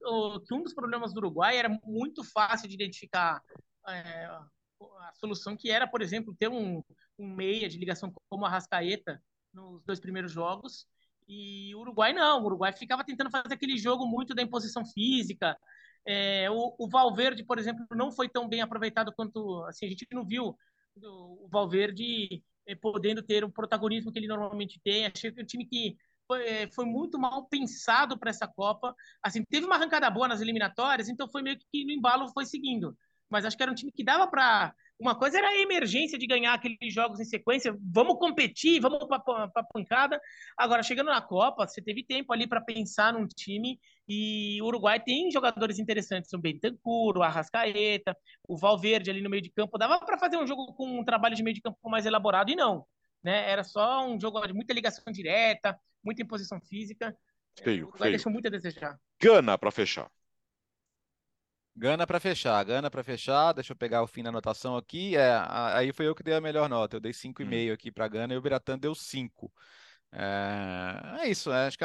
que 0.47 0.55
um 0.55 0.63
dos 0.63 0.75
problemas 0.75 1.13
do 1.13 1.19
Uruguai 1.19 1.57
era 1.57 1.69
muito 1.85 2.23
fácil 2.25 2.69
de 2.69 2.75
identificar 2.75 3.43
é, 3.89 4.25
a 4.27 5.13
solução 5.15 5.57
que 5.57 5.71
era, 5.71 5.87
por 5.87 6.03
exemplo, 6.03 6.35
ter 6.39 6.49
um, 6.49 6.83
um 7.19 7.27
meia 7.27 7.69
de 7.69 7.79
ligação 7.79 8.13
como 8.29 8.45
a 8.47 8.49
Rascaeta 8.49 9.21
nos 9.53 9.83
dois 9.85 10.01
primeiros 10.01 10.33
jogos. 10.33 10.87
E 11.29 11.75
o 11.75 11.81
Uruguai 11.81 12.13
não, 12.13 12.43
o 12.43 12.47
Uruguai 12.47 12.73
ficava 12.73 13.05
tentando 13.05 13.31
fazer 13.31 13.55
aquele 13.55 13.77
jogo 13.77 14.07
muito 14.07 14.35
da 14.35 14.43
imposição 14.43 14.85
física. 14.85 15.57
É, 16.07 16.51
o, 16.51 16.75
o, 16.79 16.89
Valverde, 16.89 17.45
por 17.45 17.59
exemplo, 17.59 17.87
não 17.93 18.11
foi 18.11 18.29
tão 18.29 18.49
bem 18.49 18.61
aproveitado 18.61 19.13
quanto 19.13 19.65
assim, 19.65 19.87
a 19.87 19.89
gente 19.89 20.07
não 20.13 20.25
viu 20.25 20.57
o 20.97 21.49
Valverde 21.49 22.43
é, 22.67 22.75
podendo 22.75 23.23
ter 23.23 23.45
o 23.45 23.51
protagonismo 23.51 24.13
que 24.13 24.19
ele 24.19 24.27
normalmente 24.27 24.81
tem. 24.83 25.07
Achei 25.07 25.31
que 25.31 25.41
o 25.41 25.47
time 25.47 25.65
que 25.65 25.97
foi, 26.27 26.47
é, 26.47 26.71
foi 26.73 26.85
muito 26.85 27.19
mal 27.19 27.47
pensado 27.49 28.19
para 28.19 28.31
essa 28.31 28.47
Copa. 28.47 28.95
Assim, 29.23 29.45
teve 29.45 29.67
uma 29.67 29.77
arrancada 29.77 30.11
boa 30.11 30.29
nas 30.29 30.41
eliminatórias, 30.41 31.09
então 31.09 31.29
foi 31.29 31.43
meio 31.43 31.59
que 31.59 31.85
no 31.85 31.93
embalo 31.93 32.29
foi 32.33 32.45
seguindo. 32.47 32.97
Mas 33.31 33.45
acho 33.45 33.57
que 33.57 33.63
era 33.63 33.73
um 33.73 33.75
time 33.75 33.93
que 33.93 34.05
dava 34.05 34.27
para 34.27 34.75
uma 35.03 35.17
coisa 35.17 35.39
era 35.39 35.49
a 35.49 35.59
emergência 35.59 36.17
de 36.17 36.29
ganhar 36.29 36.55
aqueles 36.55 36.95
jogos 36.95 37.19
em 37.19 37.25
sequência. 37.25 37.77
Vamos 37.93 38.19
competir, 38.19 38.81
vamos 38.81 39.05
para 39.05 39.51
a 39.57 39.65
pancada. 39.65 40.21
Agora, 40.57 40.83
chegando 40.83 41.09
na 41.09 41.21
Copa, 41.21 41.67
você 41.67 41.83
teve 41.83 42.05
tempo 42.05 42.33
ali 42.33 42.47
para 42.47 42.61
pensar 42.61 43.13
num 43.13 43.27
time. 43.27 43.81
E 44.09 44.63
o 44.63 44.67
Uruguai 44.67 45.01
tem 45.01 45.29
jogadores 45.31 45.81
interessantes, 45.81 46.33
o 46.33 46.39
Bentancur, 46.39 47.19
o 47.19 47.23
Arrascaeta, 47.23 48.17
o 48.47 48.57
Valverde 48.57 49.11
ali 49.11 49.21
no 49.21 49.29
meio 49.29 49.43
de 49.43 49.51
campo. 49.51 49.77
Dava 49.77 49.99
para 49.99 50.19
fazer 50.19 50.37
um 50.37 50.47
jogo 50.47 50.73
com 50.75 51.01
um 51.01 51.05
trabalho 51.05 51.35
de 51.35 51.43
meio 51.43 51.55
de 51.55 51.63
campo 51.63 51.91
mais 51.91 52.07
elaborado 52.07 52.53
e 52.53 52.55
não. 52.55 52.87
Né? 53.25 53.51
Era 53.51 53.65
só 53.65 54.07
um 54.07 54.21
jogo 54.21 54.41
de 54.47 54.53
muita 54.53 54.73
ligação 54.73 55.05
direta, 55.13 55.77
muita 56.03 56.23
imposição 56.23 56.61
física. 56.61 57.17
Feio, 57.63 57.85
o 57.85 57.89
Uruguai 57.89 58.09
feio. 58.09 58.13
deixou 58.13 58.33
muito 58.33 58.47
a 58.47 58.51
desejar. 58.51 58.99
Gana 59.21 59.59
para 59.59 59.71
fechar. 59.71 60.11
Gana 61.75 62.07
para 62.07 62.21
fechar, 62.21 62.65
Gana 62.65 62.91
para 62.91 63.03
fechar. 63.03 63.53
Deixa 63.53 63.73
eu 63.73 63.77
pegar 63.77 64.03
o 64.03 64.07
fim 64.07 64.23
da 64.23 64.29
anotação 64.29 64.77
aqui. 64.77 65.17
É, 65.17 65.43
aí 65.49 65.93
foi 65.93 66.07
eu 66.07 66.15
que 66.15 66.23
dei 66.23 66.35
a 66.35 66.41
melhor 66.41 66.69
nota. 66.69 66.97
Eu 66.97 67.01
dei 67.01 67.13
5,5 67.13 67.71
hum. 67.71 67.73
aqui 67.73 67.91
para 67.91 68.09
Gana 68.09 68.35
e 68.35 68.37
o 68.37 68.43
Biratan 68.43 68.79
deu 68.79 68.95
5. 68.95 69.53
É, 70.15 71.23
é, 71.23 71.31
isso, 71.31 71.51
é, 71.51 71.67
acho 71.67 71.79
que 71.79 71.85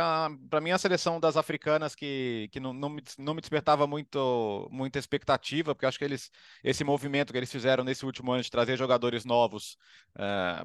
para 0.49 0.59
mim 0.59 0.71
a 0.71 0.77
seleção 0.77 1.17
das 1.17 1.37
africanas 1.37 1.95
que, 1.95 2.49
que 2.51 2.59
não, 2.59 2.73
não, 2.73 2.89
me, 2.89 3.01
não 3.17 3.33
me 3.33 3.39
despertava 3.39 3.87
muito, 3.87 4.67
muita 4.69 4.99
expectativa, 4.99 5.73
porque 5.73 5.85
acho 5.85 5.97
que 5.97 6.03
eles, 6.03 6.29
esse 6.61 6.83
movimento 6.83 7.31
que 7.31 7.39
eles 7.39 7.51
fizeram 7.51 7.85
nesse 7.85 8.05
último 8.05 8.33
ano 8.33 8.43
de 8.43 8.51
trazer 8.51 8.75
jogadores 8.75 9.23
novos 9.23 9.77
é, 10.19 10.61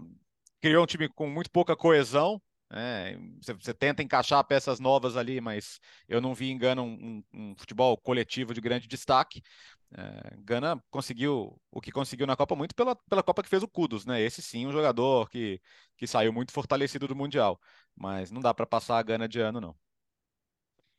criou 0.61 0.83
um 0.83 0.87
time 0.87 1.09
com 1.09 1.29
muito 1.29 1.51
pouca 1.53 1.77
coesão, 1.77 2.43
é, 2.73 3.19
você, 3.41 3.75
tenta 3.75 4.03
encaixar 4.03 4.43
peças 4.45 4.81
novas 4.81 5.17
ali, 5.17 5.41
mas 5.41 5.79
eu 6.09 6.21
não 6.21 6.35
vi 6.35 6.51
em 6.51 6.59
Gana 6.59 6.83
um, 6.83 7.23
um, 7.33 7.51
um 7.51 7.55
futebol 7.57 7.97
coletivo 7.99 8.55
de 8.55 8.61
grande 8.61 8.89
destaque. 8.89 9.43
É, 9.95 10.37
Gana 10.39 10.83
conseguiu 10.91 11.61
o 11.71 11.81
que 11.81 11.93
conseguiu 11.93 12.27
na 12.27 12.37
Copa 12.37 12.57
muito 12.57 12.75
pela, 12.75 12.97
pela 12.97 13.23
Copa 13.23 13.43
que 13.43 13.49
fez 13.49 13.63
o 13.63 13.69
Kudos, 13.69 14.07
né? 14.07 14.21
Esse 14.23 14.41
sim, 14.41 14.67
um 14.67 14.73
jogador 14.73 15.29
que, 15.29 15.61
que 15.97 16.07
saiu 16.07 16.33
muito 16.33 16.53
fortalecido 16.53 17.07
do 17.07 17.15
Mundial, 17.17 17.61
mas 17.95 18.31
não 18.31 18.41
dá 18.41 18.55
para 18.55 18.67
passar 18.67 18.99
a 18.99 19.03
Gana 19.03 19.29
de 19.29 19.41
ano, 19.41 19.61
não. 19.61 19.77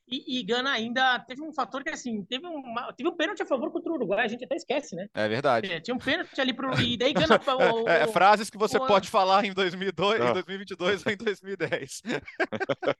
E, 0.08 0.40
e, 0.40 0.44
Gana 0.44 0.72
ainda 0.72 1.20
teve 1.20 1.42
um 1.42 1.54
fator 1.54 1.84
que, 1.84 1.90
assim, 1.90 2.24
teve, 2.26 2.46
uma, 2.46 2.92
teve 2.94 3.10
um 3.10 3.16
pênalti 3.16 3.42
a 3.42 3.46
favor 3.46 3.72
contra 3.72 3.92
o 3.92 3.96
Uruguai, 3.96 4.26
a 4.26 4.28
gente 4.28 4.44
até 4.44 4.56
esquece, 4.56 4.96
né? 4.96 5.08
É 5.14 5.28
verdade. 5.28 5.72
É, 5.72 5.80
tinha 5.80 5.96
um 5.96 6.00
pênalti 6.00 6.40
ali 6.40 6.54
pro. 6.54 6.74
E 6.84 6.98
daí 6.98 7.14
Gana. 7.14 7.40
o, 7.74 7.88
é, 7.88 8.08
frases 8.08 8.50
que 8.50 8.58
você 8.58 8.78
o, 8.78 8.86
pode 8.86 9.10
falar 9.10 9.46
em, 9.46 9.54
2002, 9.54 10.20
em 10.20 10.34
2022 10.34 11.06
ou 11.06 11.12
em 11.12 11.18
2010. 11.18 12.02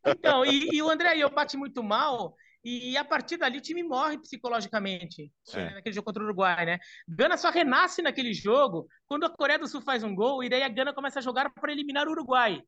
Então, 0.06 0.46
e, 0.46 0.70
e 0.72 0.82
o 0.82 0.90
André 0.90 1.18
eu 1.18 1.30
bate 1.30 1.58
muito 1.58 1.84
mal. 1.84 2.36
E 2.66 2.96
a 2.96 3.04
partir 3.04 3.36
dali 3.36 3.58
o 3.58 3.62
time 3.62 3.84
morre 3.84 4.18
psicologicamente 4.18 5.30
é. 5.54 5.72
naquele 5.72 5.94
jogo 5.94 6.06
contra 6.06 6.24
o 6.24 6.26
Uruguai, 6.26 6.66
né? 6.66 6.80
Gana 7.06 7.36
só 7.36 7.50
renasce 7.50 8.02
naquele 8.02 8.34
jogo 8.34 8.88
quando 9.06 9.26
a 9.26 9.30
Coreia 9.30 9.60
do 9.60 9.68
Sul 9.68 9.82
faz 9.82 10.02
um 10.02 10.16
gol 10.16 10.42
e 10.42 10.50
daí 10.50 10.64
a 10.64 10.70
Gana 10.70 10.94
começa 10.94 11.20
a 11.20 11.22
jogar 11.22 11.50
para 11.50 11.74
eliminar 11.74 12.08
o 12.08 12.12
Uruguai 12.12 12.62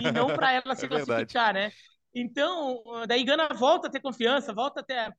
e 0.00 0.10
não 0.10 0.26
para 0.34 0.52
ela 0.52 0.74
se 0.74 0.86
é 0.86 0.88
classificar, 0.88 1.54
né? 1.54 1.70
Então, 2.18 2.82
daí 3.06 3.22
Gana 3.24 3.46
volta 3.48 3.88
a 3.88 3.90
ter 3.90 4.00
confiança, 4.00 4.50
volta 4.50 4.80
a 4.80 4.82
ter 4.82 5.14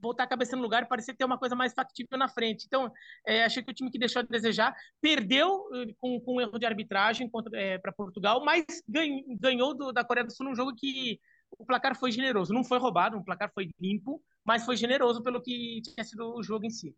voltar 0.00 0.22
a 0.22 0.28
cabeça 0.28 0.54
no 0.54 0.62
lugar 0.62 0.86
parecer 0.86 1.16
ter 1.16 1.24
uma 1.24 1.36
coisa 1.36 1.56
mais 1.56 1.74
factível 1.74 2.16
na 2.16 2.28
frente. 2.28 2.64
Então, 2.64 2.92
é, 3.26 3.42
achei 3.42 3.60
que 3.60 3.72
o 3.72 3.74
time 3.74 3.90
que 3.90 3.98
deixou 3.98 4.20
a 4.20 4.22
desejar 4.22 4.72
perdeu 5.00 5.68
eh, 5.74 5.92
com, 5.98 6.20
com 6.20 6.36
um 6.36 6.40
erro 6.40 6.56
de 6.56 6.64
arbitragem 6.64 7.28
é, 7.54 7.76
para 7.78 7.90
Portugal, 7.90 8.44
mas 8.44 8.64
ganhou, 8.88 9.24
ganhou 9.40 9.74
do, 9.74 9.92
da 9.92 10.04
Coreia 10.04 10.24
do 10.24 10.32
Sul 10.32 10.46
num 10.46 10.54
jogo 10.54 10.76
que 10.76 11.18
o 11.58 11.66
placar 11.66 11.98
foi 11.98 12.12
generoso. 12.12 12.54
Não 12.54 12.62
foi 12.62 12.78
roubado, 12.78 13.18
o 13.18 13.24
placar 13.24 13.50
foi 13.52 13.70
limpo, 13.80 14.22
mas 14.44 14.64
foi 14.64 14.76
generoso 14.76 15.20
pelo 15.20 15.42
que 15.42 15.82
tinha 15.82 16.04
sido 16.04 16.32
o 16.36 16.42
jogo 16.44 16.64
em 16.64 16.70
si. 16.70 16.94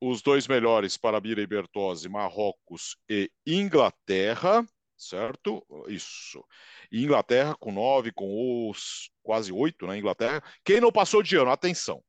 Os 0.00 0.20
dois 0.20 0.48
melhores 0.48 0.96
para 0.96 1.20
Bira 1.20 1.40
e 1.40 1.46
Bertozzi, 1.46 2.08
Marrocos 2.08 2.96
e 3.08 3.30
Inglaterra 3.46 4.66
certo? 4.96 5.64
Isso. 5.88 6.44
E 6.90 7.02
Inglaterra 7.02 7.54
com 7.54 7.72
nove, 7.72 8.12
com 8.12 8.70
os 8.70 9.10
quase 9.22 9.52
oito, 9.52 9.86
né? 9.86 9.96
Inglaterra. 9.96 10.42
Quem 10.64 10.80
não 10.80 10.92
passou 10.92 11.22
de 11.22 11.36
ano? 11.36 11.50
Atenção. 11.50 12.02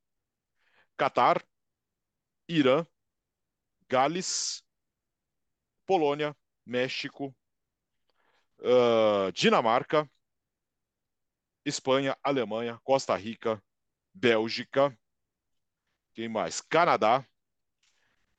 Catar, 0.97 1.43
Irã, 2.47 2.85
Gales, 3.89 4.63
Polônia, 5.85 6.35
México, 6.65 7.35
uh, 8.59 9.31
Dinamarca, 9.33 10.09
Espanha, 11.65 12.17
Alemanha, 12.23 12.79
Costa 12.83 13.15
Rica, 13.15 13.61
Bélgica, 14.13 14.97
quem 16.13 16.29
mais? 16.29 16.61
Canadá, 16.61 17.27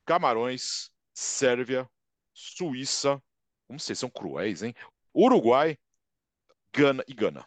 Camarões, 0.07 0.90
Sérvia, 1.12 1.88
Suíça, 2.32 3.22
como 3.67 3.79
vocês 3.79 3.99
são 3.99 4.09
cruéis, 4.09 4.62
hein? 4.62 4.75
Uruguai, 5.14 5.77
Gana 6.73 7.05
e 7.09 7.14
Gana. 7.14 7.47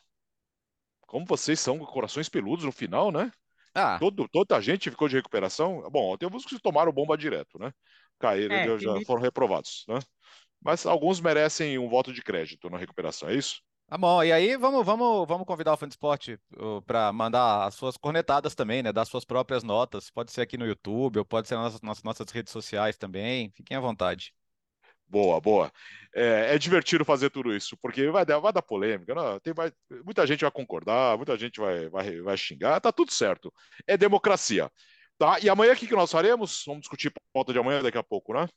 Como 1.07 1.25
vocês 1.25 1.59
são 1.59 1.79
corações 1.79 2.29
peludos 2.29 2.65
no 2.65 2.71
final, 2.71 3.11
né? 3.11 3.31
Ah. 3.73 3.97
Todo, 3.99 4.27
toda 4.27 4.57
a 4.57 4.61
gente 4.61 4.89
ficou 4.89 5.07
de 5.07 5.15
recuperação. 5.15 5.81
Bom, 5.91 6.17
tem 6.17 6.25
alguns 6.25 6.45
que 6.45 6.59
tomaram 6.59 6.91
bomba 6.91 7.17
direto, 7.17 7.57
né? 7.59 7.71
Caíram, 8.19 8.55
é, 8.55 8.79
já, 8.79 8.95
já 8.95 9.05
foram 9.05 9.21
reprovados, 9.21 9.85
né? 9.87 9.99
Mas 10.61 10.85
alguns 10.85 11.21
merecem 11.21 11.77
um 11.77 11.87
voto 11.87 12.11
de 12.11 12.21
crédito 12.21 12.69
na 12.69 12.77
recuperação, 12.77 13.29
é 13.29 13.35
isso? 13.35 13.61
Tá 13.87 13.97
bom, 13.97 14.23
e 14.23 14.31
aí 14.31 14.55
vamos, 14.55 14.85
vamos, 14.85 15.27
vamos 15.27 15.47
convidar 15.47 15.73
o 15.73 15.77
Fã 15.77 15.87
de 15.87 15.93
Esporte 15.93 16.37
para 16.85 17.11
mandar 17.11 17.65
as 17.65 17.73
suas 17.73 17.97
cornetadas 17.97 18.53
também, 18.53 18.83
né? 18.83 18.93
Dar 18.93 19.05
suas 19.05 19.25
próprias 19.25 19.63
notas. 19.63 20.11
Pode 20.11 20.31
ser 20.31 20.41
aqui 20.41 20.57
no 20.57 20.67
YouTube, 20.67 21.17
ou 21.17 21.25
pode 21.25 21.47
ser 21.47 21.55
nas, 21.55 21.81
nas 21.81 22.03
nossas 22.03 22.29
redes 22.29 22.51
sociais 22.51 22.97
também. 22.97 23.51
Fiquem 23.55 23.75
à 23.75 23.79
vontade. 23.79 24.31
Boa, 25.09 25.41
boa. 25.41 25.71
É, 26.13 26.55
é, 26.55 26.57
divertido 26.59 27.03
fazer 27.03 27.29
tudo 27.31 27.53
isso, 27.55 27.75
porque 27.77 28.09
vai 28.09 28.25
dar, 28.25 28.39
vai 28.39 28.53
dar 28.53 28.61
polêmica, 28.61 29.15
né? 29.15 29.39
Tem, 29.41 29.53
vai, 29.53 29.71
muita 30.05 30.25
gente 30.27 30.41
vai 30.41 30.51
concordar, 30.51 31.17
muita 31.17 31.35
gente 31.37 31.59
vai, 31.59 31.89
vai, 31.89 32.21
vai 32.21 32.37
xingar, 32.37 32.79
tá 32.79 32.91
tudo 32.91 33.11
certo. 33.11 33.51
É 33.87 33.97
democracia. 33.97 34.71
Tá? 35.17 35.39
E 35.39 35.49
amanhã 35.49 35.73
o 35.73 35.75
que, 35.75 35.87
que 35.87 35.95
nós 35.95 36.11
faremos? 36.11 36.63
Vamos 36.65 36.81
discutir 36.81 37.11
pauta 37.33 37.51
de 37.51 37.59
amanhã 37.59 37.81
daqui 37.81 37.97
a 37.97 38.03
pouco, 38.03 38.33
né? 38.33 38.47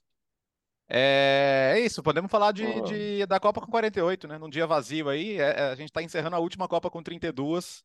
É, 0.88 1.74
é 1.76 1.80
isso, 1.80 2.02
podemos 2.02 2.30
falar 2.30 2.52
de, 2.52 2.64
ah. 2.66 2.80
de, 2.82 3.26
da 3.26 3.40
Copa 3.40 3.60
com 3.60 3.70
48, 3.70 4.28
né? 4.28 4.38
Num 4.38 4.50
dia 4.50 4.66
vazio 4.66 5.08
aí, 5.08 5.38
é, 5.40 5.60
é 5.60 5.62
a 5.70 5.74
gente 5.74 5.88
está 5.88 6.02
encerrando 6.02 6.36
a 6.36 6.38
última 6.38 6.68
Copa 6.68 6.90
com 6.90 7.02
32. 7.02 7.82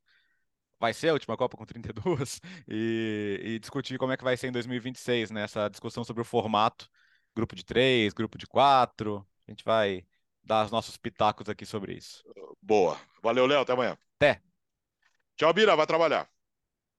Vai 0.79 0.93
ser 0.93 1.09
a 1.09 1.13
última 1.13 1.37
Copa 1.37 1.57
com 1.57 1.65
32 1.65 2.39
e, 2.67 3.39
e 3.43 3.59
discutir 3.59 3.97
como 3.97 4.11
é 4.11 4.17
que 4.17 4.23
vai 4.23 4.35
ser 4.37 4.47
em 4.47 4.51
2026, 4.51 5.31
né? 5.31 5.43
Essa 5.43 5.69
discussão 5.69 6.03
sobre 6.03 6.21
o 6.21 6.25
formato 6.25 6.87
grupo 7.37 7.55
de 7.55 7.63
três, 7.63 8.13
grupo 8.13 8.35
de 8.35 8.47
quatro. 8.47 9.25
A 9.47 9.51
gente 9.51 9.63
vai 9.63 10.03
dar 10.43 10.65
os 10.65 10.71
nossos 10.71 10.97
pitacos 10.97 11.47
aqui 11.47 11.65
sobre 11.67 11.93
isso. 11.93 12.23
Boa. 12.59 12.99
Valeu, 13.21 13.45
Léo. 13.45 13.61
Até 13.61 13.73
amanhã. 13.73 13.95
Até. 14.15 14.41
Tchau, 15.35 15.53
Bira. 15.53 15.75
Vai 15.75 15.85
trabalhar. 15.85 16.27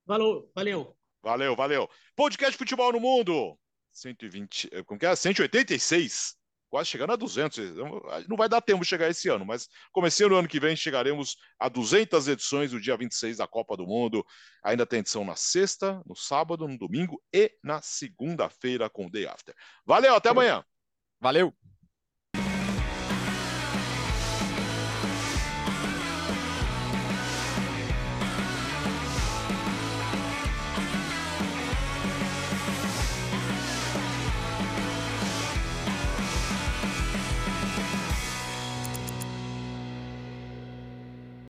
Valeu, 0.06 0.48
valeu. 0.54 0.96
Valeu, 1.20 1.56
valeu. 1.56 1.90
Podcast 2.14 2.56
Futebol 2.56 2.92
no 2.92 3.00
Mundo. 3.00 3.58
120, 3.90 4.68
eh, 4.70 4.84
como 4.84 4.98
que 4.98 5.06
é? 5.06 5.16
186 5.16 6.37
quase 6.68 6.88
chegando 6.88 7.12
a 7.12 7.16
200. 7.16 7.76
Não 8.28 8.36
vai 8.36 8.48
dar 8.48 8.60
tempo 8.60 8.82
de 8.82 8.88
chegar 8.88 9.08
esse 9.08 9.28
ano, 9.28 9.44
mas 9.44 9.68
comecei 9.92 10.26
no 10.26 10.36
ano 10.36 10.48
que 10.48 10.60
vem, 10.60 10.76
chegaremos 10.76 11.36
a 11.58 11.68
200 11.68 12.28
edições 12.28 12.70
do 12.70 12.80
dia 12.80 12.96
26 12.96 13.38
da 13.38 13.46
Copa 13.46 13.76
do 13.76 13.86
Mundo. 13.86 14.24
Ainda 14.62 14.86
tem 14.86 15.00
edição 15.00 15.24
na 15.24 15.36
sexta, 15.36 16.02
no 16.06 16.14
sábado, 16.14 16.68
no 16.68 16.78
domingo 16.78 17.22
e 17.32 17.52
na 17.62 17.80
segunda-feira 17.80 18.88
com 18.90 19.06
o 19.06 19.10
Day 19.10 19.26
After. 19.26 19.54
Valeu, 19.84 20.14
até 20.14 20.28
amanhã. 20.30 20.64
Valeu! 21.20 21.54